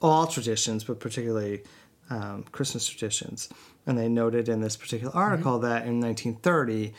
all 0.00 0.26
traditions, 0.26 0.84
but 0.84 1.00
particularly 1.00 1.62
um, 2.10 2.44
Christmas 2.52 2.86
traditions. 2.88 3.48
And 3.86 3.96
they 3.98 4.08
noted 4.08 4.48
in 4.48 4.60
this 4.60 4.76
particular 4.76 5.10
Mm-hmm. 5.12 5.18
article 5.18 5.58
that 5.60 5.86
in 5.86 6.00
1930, 6.00 6.92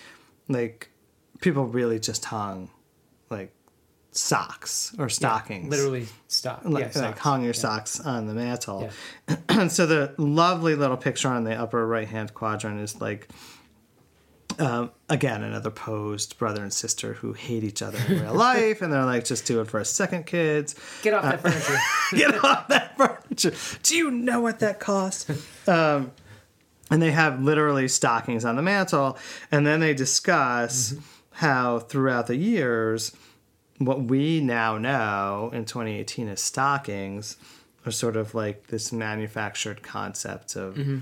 like 0.47 0.89
people 1.41 1.65
really 1.65 1.99
just 1.99 2.25
hung 2.25 2.69
socks 4.17 4.95
or 4.97 5.09
stockings 5.09 5.69
Literally 5.69 6.07
stock. 6.27 6.61
like, 6.63 6.81
yeah, 6.81 6.85
like 6.85 6.93
socks. 6.93 7.19
hung 7.19 7.41
your 7.43 7.53
Yeah. 7.53 7.59
socks 7.59 7.99
on 7.99 8.25
the 8.27 8.33
mantle. 8.33 8.89
Yeah. 9.27 9.35
and 9.49 9.71
so 9.77 9.85
the 9.85 10.13
lovely 10.17 10.75
little 10.75 10.97
picture 10.97 11.29
on 11.29 11.43
the 11.43 11.53
upper 11.53 11.85
right 11.85 12.07
hand 12.07 12.33
quadrant 12.33 12.79
is 12.79 12.99
like, 12.99 13.27
um, 14.59 14.89
again, 15.07 15.43
another 15.43 15.69
posed 15.69 16.37
brother 16.39 16.63
and 16.63 16.73
sister 16.73 17.13
who 17.13 17.33
hate 17.33 17.63
each 17.63 17.81
other 17.83 17.99
in 18.07 18.21
real 18.21 18.33
life. 18.49 18.81
And 18.81 18.91
they're 18.91 19.05
like, 19.05 19.23
just 19.23 19.45
do 19.45 19.61
it 19.61 19.67
for 19.67 19.79
a 19.79 19.85
second, 19.85 20.25
kids. 20.25 20.73
Get 21.03 21.13
off 21.13 21.23
that 21.23 21.41
furniture. 21.41 21.77
Get 22.15 22.43
off 22.43 22.67
that 22.69 22.97
furniture. 22.97 23.53
Do 23.83 23.95
you 23.95 24.09
know 24.09 24.41
what 24.41 24.59
that 24.59 24.79
cost? 24.79 25.29
um, 25.67 26.11
and 26.89 27.01
they 27.01 27.11
have 27.11 27.39
literally 27.41 27.87
stockings 27.87 28.45
on 28.45 28.55
the 28.55 28.61
mantle. 28.63 29.17
And 29.51 29.67
then 29.67 29.79
they 29.79 29.93
discuss 29.93 30.95
how 31.33 31.79
throughout 31.79 32.25
the 32.25 32.37
years, 32.37 33.15
what 33.79 34.03
we 34.03 34.39
now 34.41 34.77
know 34.77 35.49
in 35.53 35.65
2018 35.65 36.27
as 36.29 36.41
stockings 36.41 37.37
are 37.85 37.91
sort 37.91 38.15
of 38.17 38.33
like 38.35 38.67
this 38.67 38.91
manufactured 38.91 39.83
concept 39.83 40.55
of 40.55 40.75
mm-hmm. 40.75 40.99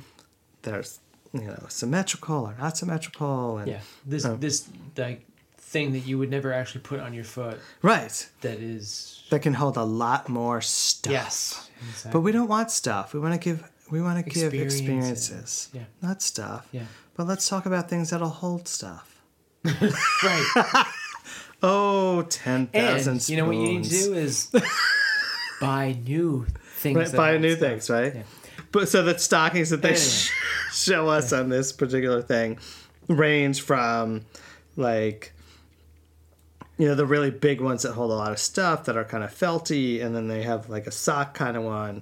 there's 0.63 0.99
you 1.34 1.41
know 1.47 1.65
symmetrical 1.69 2.45
or 2.45 2.55
not 2.59 2.78
symmetrical 2.78 3.57
and 3.57 3.71
Yeah, 3.71 3.80
this 4.05 4.26
Oh. 4.26 4.36
this 4.36 4.67
like 4.97 5.26
thing 5.57 5.93
that 5.93 5.99
you 6.05 6.17
would 6.19 6.30
never 6.30 6.53
actually 6.53 6.82
put 6.82 6.99
on 6.99 7.13
your 7.13 7.23
foot 7.23 7.59
right 7.82 8.30
that 8.41 8.59
is 8.59 9.23
that 9.30 9.41
can 9.41 9.53
hold 9.53 9.78
a 9.78 9.84
lot 9.84 10.30
more 10.30 10.61
stuff 10.61 11.11
yes, 11.11 11.69
but 12.11 12.21
we 12.21 12.32
don't 12.32 12.47
want 12.47 12.71
stuff 12.71 13.13
we 13.13 13.19
want 13.19 13.34
to 13.34 13.39
give 13.39 13.63
we 13.91 14.01
want 14.01 14.17
to 14.23 14.30
give 14.30 14.53
Experiences. 14.53 14.80
experiences 14.80 15.69
Yeah. 15.73 15.84
not 16.01 16.21
stuff 16.21 16.67
Yeah. 16.71 16.84
but 17.17 17.26
let's 17.28 17.47
talk 17.49 17.65
about 17.65 17.89
things 17.89 18.11
that'll 18.11 18.30
hold 18.30 18.67
stuff 18.67 19.21
right. 19.65 20.45
oh 21.66 22.22
10,000 22.24 23.11
And 23.13 23.30
you 23.30 23.38
know 23.38 23.45
what 23.45 23.55
you 23.55 23.63
need 23.68 23.84
to 23.86 23.89
do 23.89 24.13
is 24.13 24.51
buy 25.61 25.97
new 26.05 26.45
things. 26.78 26.97
right, 26.97 27.11
buy 27.13 27.38
new 27.38 27.55
stuff. 27.55 27.59
things, 27.70 27.89
right? 27.89 28.16
Yeah. 28.16 28.24
But 28.72 28.89
so 28.89 29.03
the 29.03 29.18
stockings 29.18 29.70
that 29.70 29.82
they 29.82 29.89
Anyway. 29.89 30.01
sh- 30.03 30.32
show 30.72 31.07
us 31.07 31.32
on 31.34 31.49
this 31.49 31.72
particular 31.72 32.22
thing 32.22 32.59
range 33.07 33.61
from 33.61 34.22
like 34.76 35.32
you 36.78 36.88
know 36.88 36.95
the 36.95 37.05
really 37.05 37.32
big 37.32 37.61
ones 37.61 37.84
that 37.84 37.93
hold 37.93 38.11
a 38.11 38.16
lot 38.16 38.32
of 38.32 38.39
stuff 38.39 38.84
that 38.86 38.97
are 38.97 39.05
kind 39.05 39.24
of 39.24 39.32
felty, 39.34 40.03
and 40.03 40.13
then 40.16 40.28
they 40.28 40.43
have 40.43 40.70
like 40.70 40.88
a 40.88 40.91
sock 40.91 41.34
kind 41.34 41.55
of 41.55 41.63
one, 41.63 42.01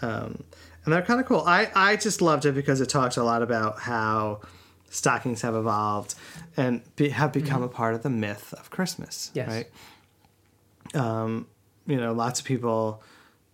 um, 0.00 0.42
and 0.84 0.94
they're 0.94 1.02
kind 1.02 1.20
of 1.20 1.26
cool. 1.26 1.42
I 1.46 1.70
I 1.74 1.96
just 1.96 2.22
loved 2.22 2.46
it 2.46 2.52
because 2.54 2.80
it 2.80 2.88
talks 2.88 3.18
a 3.18 3.24
lot 3.24 3.42
about 3.42 3.78
how 3.80 4.40
stockings 4.90 5.42
have 5.42 5.54
evolved 5.54 6.14
and 6.56 6.82
be, 6.96 7.08
have 7.10 7.32
become 7.32 7.62
a 7.62 7.68
part 7.68 7.94
of 7.94 8.02
the 8.02 8.10
myth 8.10 8.54
of 8.58 8.70
Christmas. 8.70 9.30
Yes. 9.34 9.48
Right 9.48 9.66
you 10.94 11.96
know, 11.96 12.12
lots 12.12 12.40
of 12.40 12.46
people. 12.46 13.02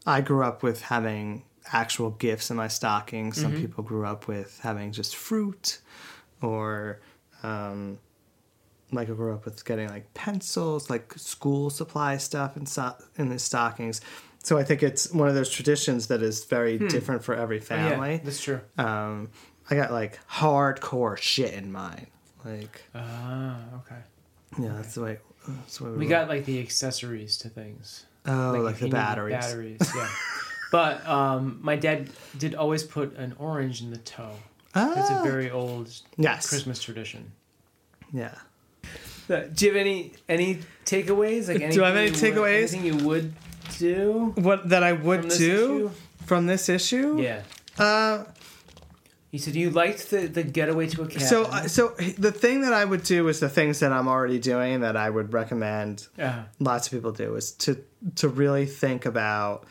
I 0.06 0.20
grew 0.20 0.42
up 0.42 0.62
with 0.62 0.82
having 0.82 1.44
actual 1.72 2.10
gifts 2.10 2.50
in 2.50 2.56
my 2.56 2.68
stocking. 2.68 3.32
Some 3.32 3.54
people 3.54 3.84
grew 3.84 4.04
up 4.06 4.26
with 4.26 4.58
having 4.62 4.92
just 4.92 5.14
fruit, 5.14 5.80
or 6.40 7.00
um, 7.42 7.98
like 8.90 9.08
I 9.08 9.12
grew 9.12 9.32
up 9.34 9.44
with 9.44 9.64
getting 9.64 9.88
like 9.88 10.12
pencils, 10.14 10.90
like 10.90 11.12
school 11.14 11.70
supply 11.70 12.16
stuff 12.16 12.56
in 12.56 12.66
so- 12.66 12.96
in 13.16 13.28
the 13.28 13.38
stockings. 13.38 14.00
So 14.42 14.58
I 14.58 14.64
think 14.64 14.82
it's 14.82 15.12
one 15.12 15.28
of 15.28 15.34
those 15.36 15.48
traditions 15.50 16.08
that 16.08 16.20
is 16.20 16.44
very 16.46 16.76
different 16.76 17.22
for 17.22 17.34
every 17.34 17.58
Oh, 17.58 17.62
family. 17.62 18.14
Yeah, 18.14 18.20
that's 18.24 18.42
true. 18.42 18.60
Um, 18.76 19.30
I 19.70 19.74
got 19.74 19.92
like 19.92 20.18
hardcore 20.28 21.16
shit 21.18 21.54
in 21.54 21.72
mine. 21.72 22.06
Like, 22.44 22.82
Ah, 22.94 23.56
okay. 23.76 24.00
yeah, 24.58 24.72
that's 24.76 24.94
the 24.94 25.02
way. 25.02 25.18
That's 25.48 25.78
the 25.78 25.84
way 25.84 25.90
We 25.92 25.96
roll. 25.98 26.08
got 26.08 26.28
like 26.28 26.44
the 26.44 26.60
accessories 26.60 27.36
to 27.38 27.48
things. 27.48 28.06
oh, 28.26 28.60
like, 28.62 28.74
if 28.74 28.80
the 28.80 28.88
batteries. 28.88 29.34
Batteries, 29.34 29.92
yeah. 29.94 30.08
but 30.72 31.06
um, 31.06 31.58
my 31.62 31.76
dad 31.76 32.08
did 32.38 32.54
always 32.54 32.82
put 32.82 33.16
an 33.16 33.34
orange 33.38 33.80
in 33.82 33.90
the 33.90 33.96
toe. 33.98 34.34
Oh. 34.74 34.94
That's 34.94 35.10
a 35.10 35.14
Ah. 35.14 35.22
very 35.22 35.50
old 35.50 35.90
Yes. 36.16 36.48
Christmas 36.48 36.82
tradition. 36.82 37.32
Yeah. 38.12 38.34
Uh, 39.30 39.42
Do 39.54 39.66
you 39.66 39.72
have 39.72 39.80
any 39.80 40.12
any 40.28 40.58
takeaways? 40.84 41.48
Like 41.48 41.72
Do 41.72 41.84
I 41.84 41.88
have 41.88 41.96
any 41.96 42.10
takeaways? 42.10 42.72
Anything 42.74 42.84
you 42.84 43.06
would 43.06 43.32
do 43.78 44.32
What 44.36 44.68
that 44.70 44.82
I 44.82 44.92
would 44.92 45.20
from 45.20 45.28
do 45.28 45.34
issue? 45.88 45.90
from 46.26 46.46
this 46.46 46.68
issue? 46.68 47.20
Yeah. 47.20 47.42
Uh, 47.78 48.24
You 49.32 49.38
said 49.38 49.54
you 49.56 49.70
liked 49.70 50.10
the, 50.10 50.26
the 50.26 50.42
getaway 50.42 50.86
to 50.88 51.02
a 51.02 51.06
cabin. 51.06 51.26
so 51.26 51.44
uh, 51.44 51.66
so 51.66 51.88
the 52.18 52.30
thing 52.30 52.60
that 52.60 52.72
I 52.74 52.84
would 52.84 53.02
do 53.02 53.26
is 53.28 53.40
the 53.40 53.48
things 53.48 53.80
that 53.80 53.90
I'm 53.90 54.06
already 54.06 54.38
doing 54.38 54.80
that 54.82 54.94
I 54.96 55.08
would 55.08 55.32
recommend 55.32 56.06
uh, 56.18 56.42
lots 56.60 56.86
of 56.86 56.92
people 56.92 57.12
do 57.12 57.34
is 57.36 57.50
to 57.52 57.82
to 58.16 58.28
really 58.28 58.66
think 58.66 59.06
about 59.06 59.64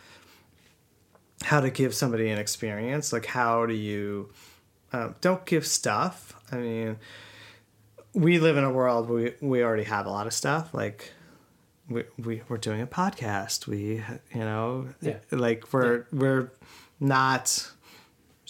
how 1.44 1.62
to 1.62 1.70
give 1.70 1.94
somebody 1.94 2.30
an 2.30 2.40
experience. 2.40 3.14
Like 3.14 3.28
how 3.28 3.66
do 3.68 3.74
you 3.76 4.32
um, 4.94 5.16
don't 5.22 5.46
give 5.46 5.66
stuff. 5.66 6.34
I 6.52 6.58
mean, 6.58 6.98
we 8.14 8.40
live 8.40 8.58
in 8.58 8.64
a 8.64 8.72
world 8.72 9.10
where 9.10 9.36
we, 9.42 9.48
we 9.48 9.64
already 9.64 9.84
have 9.86 10.06
a 10.06 10.10
lot 10.10 10.26
of 10.28 10.34
stuff. 10.34 10.74
Like 10.74 11.12
we, 11.88 12.04
we 12.18 12.42
we're 12.50 12.58
doing 12.58 12.82
a 12.82 12.88
podcast. 12.88 13.68
We 13.68 14.04
you 14.34 14.40
know 14.40 14.88
Yeah. 15.02 15.18
like 15.30 15.72
we're 15.72 16.08
we're 16.12 16.52
not 17.00 17.72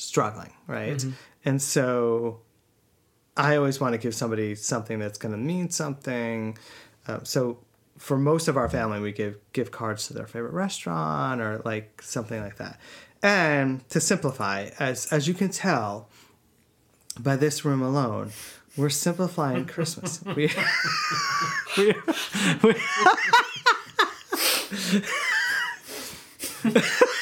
struggling, 0.01 0.53
right? 0.67 1.03
And 1.45 1.61
so 1.61 2.41
I 3.37 3.55
always 3.55 3.79
want 3.79 3.93
to 3.93 3.97
give 3.97 4.13
somebody 4.13 4.55
something 4.55 4.99
that's 4.99 5.17
going 5.17 5.31
to 5.31 5.37
mean 5.37 5.69
something. 5.69 6.57
Um, 7.07 7.25
so 7.25 7.59
for 7.97 8.17
most 8.17 8.47
of 8.47 8.57
our 8.57 8.69
family, 8.69 8.99
we 8.99 9.11
give 9.11 9.37
gift 9.53 9.71
cards 9.71 10.07
to 10.07 10.13
their 10.13 10.27
favorite 10.27 10.53
restaurant 10.53 11.39
or 11.41 11.61
like 11.63 12.01
something 12.01 12.41
like 12.41 12.57
that. 12.57 12.79
And 13.23 13.87
to 13.89 13.99
simplify, 13.99 14.69
as 14.79 15.05
as 15.11 15.27
you 15.27 15.33
can 15.35 15.49
tell 15.49 16.09
by 17.19 17.35
this 17.35 17.63
room 17.63 17.81
alone, 17.81 18.31
We're 18.77 18.89
simplifying 18.89 19.65
Christmas. 19.75 20.23
We, 20.35 20.49
we, 21.77 21.93
we, 22.63 22.73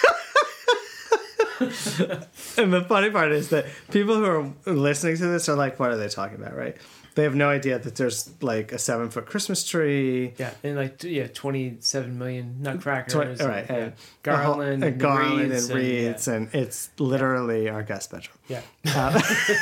and 1.60 2.74
the 2.74 2.86
funny 2.88 3.10
part 3.10 3.32
is 3.32 3.49
that 3.49 3.66
people 3.91 4.16
who 4.16 4.26
are 4.26 4.53
listening 4.66 5.18
to 5.18 5.28
this 5.28 5.49
are 5.49 5.55
like, 5.55 5.80
what 5.80 5.91
are 5.91 5.97
they 5.97 6.07
talking 6.07 6.38
about, 6.38 6.55
right? 6.55 6.78
They 7.16 7.24
have 7.24 7.36
no 7.36 7.49
idea 7.49 7.78
that 7.80 7.95
there's 7.95 8.32
like 8.41 8.72
a 8.72 8.80
seven 8.80 9.10
foot 9.10 9.26
Christmas 9.26 9.68
tree. 9.68 10.34
Yeah, 10.38 10.51
and 10.64 10.78
like 10.78 11.03
yeah, 11.03 11.28
twenty 11.28 11.76
seven 11.80 12.18
million 12.18 12.62
nutcrackers, 12.62 13.16
right? 13.16 13.28
and, 13.28 13.41
all 13.41 13.47
right, 13.47 13.66
yeah, 13.70 13.76
and 13.76 13.93
garland, 14.24 14.84
a 14.84 14.88
and 14.88 14.99
garland 14.99 15.49
wreaths 15.49 15.70
and 15.70 15.78
wreaths, 15.78 16.28
and, 16.28 16.49
it's 16.53 16.89
literally 16.97 17.68
our 17.68 17.84
guest 17.84 18.12
bedroom. 18.12 18.38
yeah, 18.47 18.62
uh, 18.86 19.20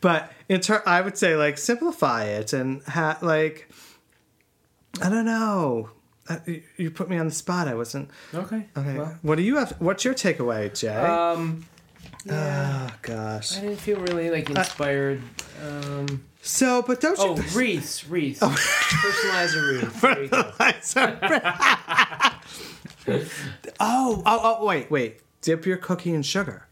But 0.00 0.32
in 0.48 0.60
ter- 0.60 0.82
I 0.86 1.00
would 1.00 1.18
say 1.18 1.34
like 1.36 1.58
simplify 1.58 2.24
it 2.24 2.52
and 2.52 2.82
ha- 2.84 3.18
like 3.20 3.68
I 5.02 5.08
don't 5.08 5.24
know. 5.24 5.90
Uh, 6.28 6.38
you- 6.76 6.90
put 6.90 7.08
me 7.08 7.16
on 7.18 7.26
the 7.26 7.32
spot. 7.34 7.68
I 7.68 7.74
wasn't. 7.74 8.10
Okay. 8.34 8.66
okay. 8.76 8.98
Well, 8.98 9.16
what 9.22 9.36
do 9.36 9.42
you 9.42 9.56
have? 9.56 9.72
What's 9.80 10.04
your 10.04 10.14
takeaway, 10.14 10.78
Jay? 10.78 10.88
um, 10.88 11.64
yeah, 12.24 12.88
oh 12.90 12.94
gosh. 13.02 13.56
I 13.56 13.60
didn't 13.62 13.76
feel 13.78 13.98
really 14.00 14.30
like 14.30 14.50
inspired. 14.50 15.22
Um, 15.66 16.24
So, 16.42 16.82
but 16.82 17.00
don't 17.00 17.18
oh, 17.18 17.36
you? 17.36 17.42
wreaths, 17.54 18.04
wreaths, 18.08 18.40
personalize 18.40 19.54
a 19.56 19.60
wreath. 19.62 20.02
Oh, 23.80 24.22
oh, 24.26 24.40
oh, 24.60 24.66
wait, 24.66 24.90
wait. 24.90 25.20
Dip 25.40 25.64
your 25.64 25.76
cookie 25.78 26.12
in 26.12 26.22
sugar. 26.22 26.66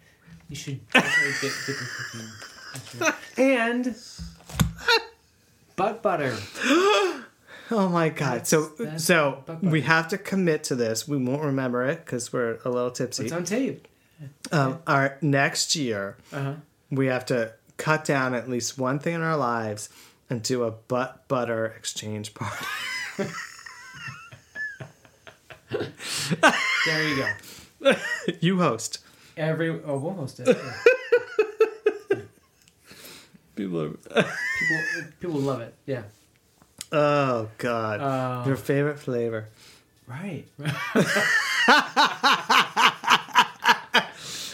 You 0.48 0.56
should 0.56 0.86
definitely 0.90 1.32
dip, 1.40 1.52
dip 1.66 1.76
your 1.78 3.12
cookie 3.12 3.42
in. 3.42 3.48
and 3.86 3.96
butt 5.76 6.02
butter. 6.02 6.36
Oh 7.70 7.88
my 7.88 8.08
god! 8.10 8.46
so, 8.46 8.66
that's 8.78 9.04
so 9.04 9.42
we 9.60 9.80
have 9.82 10.08
to 10.08 10.18
commit 10.18 10.62
to 10.64 10.74
this. 10.76 11.08
We 11.08 11.16
won't 11.16 11.42
remember 11.42 11.84
it 11.84 12.04
because 12.04 12.32
we're 12.32 12.58
a 12.64 12.70
little 12.70 12.90
tipsy. 12.92 13.24
It's 13.24 13.32
on 13.32 13.44
tape. 13.44 13.88
Um, 14.52 14.78
our 14.86 15.18
next 15.20 15.74
year, 15.76 16.16
Uh 16.32 16.42
huh. 16.42 16.54
we 16.90 17.06
have 17.06 17.26
to 17.26 17.52
cut 17.76 18.04
down 18.04 18.34
at 18.34 18.48
least 18.48 18.78
one 18.78 18.98
thing 18.98 19.14
in 19.14 19.20
our 19.22 19.36
lives 19.36 19.88
and 20.30 20.42
do 20.42 20.62
a 20.64 20.70
butt 20.70 21.26
butter 21.28 21.66
exchange 21.66 22.34
party. 22.34 22.64
There 26.86 27.08
you 27.08 27.16
go. 27.82 27.92
you 28.40 28.58
host. 28.60 29.00
Every 29.36 29.70
oh, 29.70 29.98
we'll 29.98 30.12
host 30.14 30.40
it. 30.40 30.56
People 33.56 33.82
are. 33.82 33.90
People 33.90 34.30
people 35.20 35.40
love 35.40 35.60
it. 35.62 35.74
Yeah. 35.86 36.02
Oh 36.92 37.48
God! 37.58 38.00
Uh, 38.00 38.44
Your 38.46 38.56
favorite 38.56 38.98
flavor? 38.98 39.48
Right. 40.06 40.44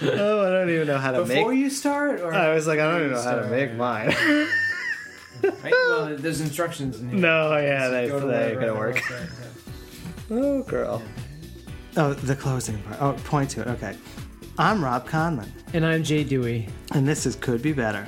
Oh, 0.04 0.44
I 0.46 0.50
don't 0.50 0.68
even 0.70 0.88
know 0.88 0.98
how 0.98 1.12
to 1.12 1.18
Before 1.18 1.28
make. 1.28 1.36
Before 1.38 1.52
you 1.52 1.70
start, 1.70 2.20
or 2.20 2.34
I 2.34 2.52
was 2.54 2.66
like, 2.66 2.80
I 2.80 2.90
don't 2.90 3.02
even 3.02 3.12
know 3.12 3.22
how 3.22 3.36
to 3.36 3.46
make 3.48 3.72
mine. 3.74 4.08
Right? 5.42 5.72
Well, 5.72 6.16
there's 6.16 6.40
instructions 6.40 7.00
in 7.00 7.10
here. 7.10 7.18
no, 7.20 7.56
yeah, 7.56 7.84
So 7.86 7.90
they, 7.92 8.08
go 8.08 8.20
they 8.26 8.54
gonna 8.54 8.74
work. 8.74 8.96
website, 8.96 9.30
yeah. 10.30 10.36
Oh, 10.36 10.62
girl. 10.62 11.02
Oh, 11.96 12.14
the 12.14 12.34
closing 12.34 12.78
part. 12.82 13.00
Oh, 13.00 13.12
point 13.24 13.50
to 13.50 13.60
it. 13.62 13.68
Okay. 13.68 13.96
I'm 14.58 14.82
Rob 14.84 15.08
Conlon, 15.08 15.48
And 15.72 15.86
I'm 15.86 16.02
Jay 16.02 16.24
Dewey. 16.24 16.68
and 16.94 17.06
this 17.06 17.24
is 17.26 17.36
Could 17.36 17.62
Be 17.62 17.72
Better. 17.72 18.06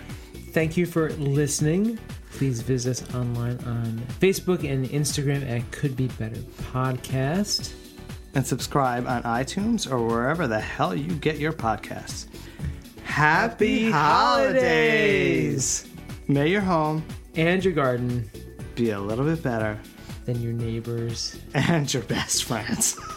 Thank 0.51 0.77
you 0.77 0.87
for 0.87 1.11
listening. 1.12 1.99
Please 2.35 2.61
visit 2.62 3.03
us 3.03 3.14
online 3.14 3.59
on 3.66 4.03
Facebook 4.20 4.68
and 4.70 4.87
Instagram 4.87 5.49
at 5.49 5.70
Could 5.70 5.97
Be 5.97 6.09
Better 6.09 6.37
Podcast. 6.72 7.72
and 8.35 8.45
subscribe 8.47 9.07
on 9.07 9.22
iTunes 9.22 9.89
or 9.91 10.05
wherever 10.05 10.47
the 10.49 10.59
hell 10.61 10.95
you 10.95 11.12
get 11.14 11.39
your 11.39 11.53
podcasts. 11.53 12.26
Happy, 13.05 13.85
Happy 13.85 13.91
holidays! 13.93 15.87
May 16.26 16.49
your 16.49 16.61
home 16.62 17.05
And 17.37 17.64
your 17.64 17.72
garden, 17.74 18.28
be 18.74 18.91
a 18.91 18.99
little 19.01 19.24
bit 19.24 19.41
better 19.43 19.78
than 20.24 20.41
your 20.43 20.53
neighbors. 20.53 21.39
and 21.55 21.93
your 21.95 22.03
best 22.05 22.45
friends. 22.45 22.99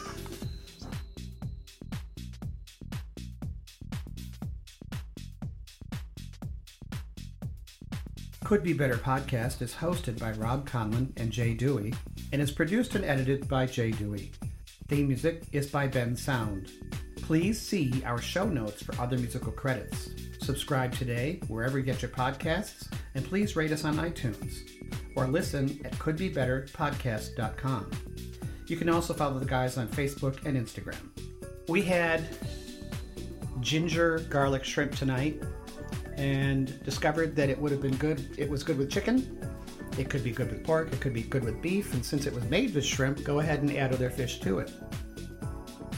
Could 8.47 8.63
Be 8.63 8.71
Better 8.71 8.95
podcast 8.95 9.61
is 9.61 9.73
hosted 9.73 10.17
by 10.19 10.31
Rob 10.31 10.65
Conlon 10.69 11.11
and 11.17 11.33
Jay 11.33 11.53
Dewey 11.53 11.93
and 12.31 12.41
is 12.41 12.49
produced 12.49 12.95
and 12.95 13.03
edited 13.03 13.45
by 13.49 13.65
Jay 13.65 13.91
Dewey. 13.91 14.31
Theme 14.87 15.09
music 15.09 15.43
is 15.51 15.69
by 15.69 15.89
Bensound. 15.89 16.71
Please 17.17 17.59
see 17.59 18.01
our 18.05 18.21
show 18.21 18.47
notes 18.47 18.81
for 18.81 18.97
other 19.01 19.17
musical 19.17 19.51
credits. 19.51 20.11
Subscribe 20.39 20.93
today 20.93 21.41
wherever 21.49 21.77
you 21.77 21.83
get 21.83 22.01
your 22.01 22.11
podcasts 22.11 22.87
and 23.15 23.25
please 23.25 23.57
rate 23.57 23.73
us 23.73 23.83
on 23.83 23.97
iTunes 23.97 24.59
or 25.17 25.27
listen 25.27 25.81
at 25.83 25.91
couldbebetterpodcast.com. 25.95 27.91
You 28.67 28.77
can 28.77 28.87
also 28.87 29.13
follow 29.13 29.39
the 29.39 29.45
guys 29.45 29.77
on 29.77 29.89
Facebook 29.89 30.45
and 30.45 30.55
Instagram. 30.55 31.09
We 31.67 31.81
had 31.81 32.25
ginger 33.59 34.19
garlic 34.29 34.63
shrimp 34.63 34.95
tonight 34.95 35.43
and 36.17 36.83
discovered 36.83 37.35
that 37.35 37.49
it 37.49 37.57
would 37.59 37.71
have 37.71 37.81
been 37.81 37.95
good. 37.95 38.35
It 38.37 38.49
was 38.49 38.63
good 38.63 38.77
with 38.77 38.91
chicken. 38.91 39.39
It 39.97 40.09
could 40.09 40.23
be 40.23 40.31
good 40.31 40.51
with 40.51 40.63
pork. 40.63 40.91
It 40.91 40.99
could 40.99 41.13
be 41.13 41.23
good 41.23 41.43
with 41.43 41.61
beef. 41.61 41.93
And 41.93 42.03
since 42.03 42.25
it 42.25 42.33
was 42.33 42.43
made 42.45 42.73
with 42.75 42.85
shrimp, 42.85 43.23
go 43.23 43.39
ahead 43.39 43.61
and 43.61 43.71
add 43.75 43.93
other 43.93 44.09
fish 44.09 44.39
to 44.41 44.59
it. 44.59 44.71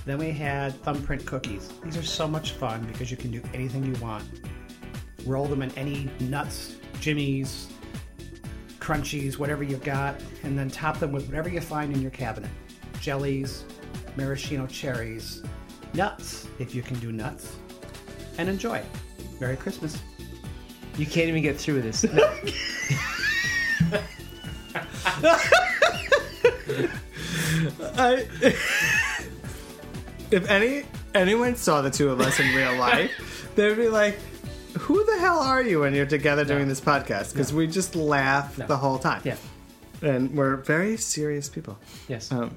Then 0.05 0.17
we 0.17 0.31
had 0.31 0.73
thumbprint 0.83 1.25
cookies. 1.25 1.69
These 1.83 1.97
are 1.97 2.03
so 2.03 2.27
much 2.27 2.51
fun 2.51 2.83
because 2.91 3.11
you 3.11 3.17
can 3.17 3.31
do 3.31 3.41
anything 3.53 3.85
you 3.85 3.99
want. 4.01 4.23
Roll 5.25 5.45
them 5.45 5.61
in 5.61 5.71
any 5.77 6.09
nuts, 6.19 6.75
jimmies, 6.99 7.67
crunchies, 8.79 9.37
whatever 9.37 9.63
you've 9.63 9.83
got, 9.83 10.15
and 10.43 10.57
then 10.57 10.69
top 10.69 10.99
them 10.99 11.11
with 11.11 11.27
whatever 11.27 11.49
you 11.49 11.61
find 11.61 11.93
in 11.93 12.01
your 12.01 12.11
cabinet. 12.11 12.49
Jellies, 13.01 13.65
maraschino 14.15 14.65
cherries, 14.67 15.43
nuts, 15.93 16.47
if 16.57 16.73
you 16.73 16.81
can 16.81 16.97
do 16.99 17.11
nuts, 17.11 17.55
and 18.37 18.49
enjoy. 18.49 18.81
Merry 19.39 19.57
Christmas. 19.57 20.01
You 20.99 21.05
can't 21.05 21.29
even 21.29 21.41
get 21.41 21.57
through 21.57 21.81
this. 21.81 22.03
I, 27.95 28.25
if 30.31 30.49
any 30.49 30.83
anyone 31.13 31.55
saw 31.55 31.81
the 31.81 31.89
two 31.89 32.09
of 32.09 32.21
us 32.21 32.39
in 32.39 32.53
real 32.55 32.75
life, 32.75 33.49
they'd 33.55 33.75
be 33.75 33.87
like, 33.89 34.17
"Who 34.79 35.03
the 35.05 35.17
hell 35.19 35.39
are 35.39 35.61
you?" 35.61 35.79
When 35.81 35.93
you're 35.93 36.05
together 36.05 36.45
doing 36.45 36.67
this 36.67 36.81
podcast, 36.81 37.33
because 37.33 37.53
we 37.53 37.67
just 37.67 37.95
laugh 37.95 38.57
No. 38.57 38.67
the 38.67 38.77
whole 38.77 38.99
time. 38.99 39.21
yeah. 39.23 39.35
and 40.01 40.33
we're 40.35 40.57
very 40.57 40.97
serious 40.97 41.49
people. 41.49 41.77
Yes. 42.07 42.31
Um, 42.31 42.55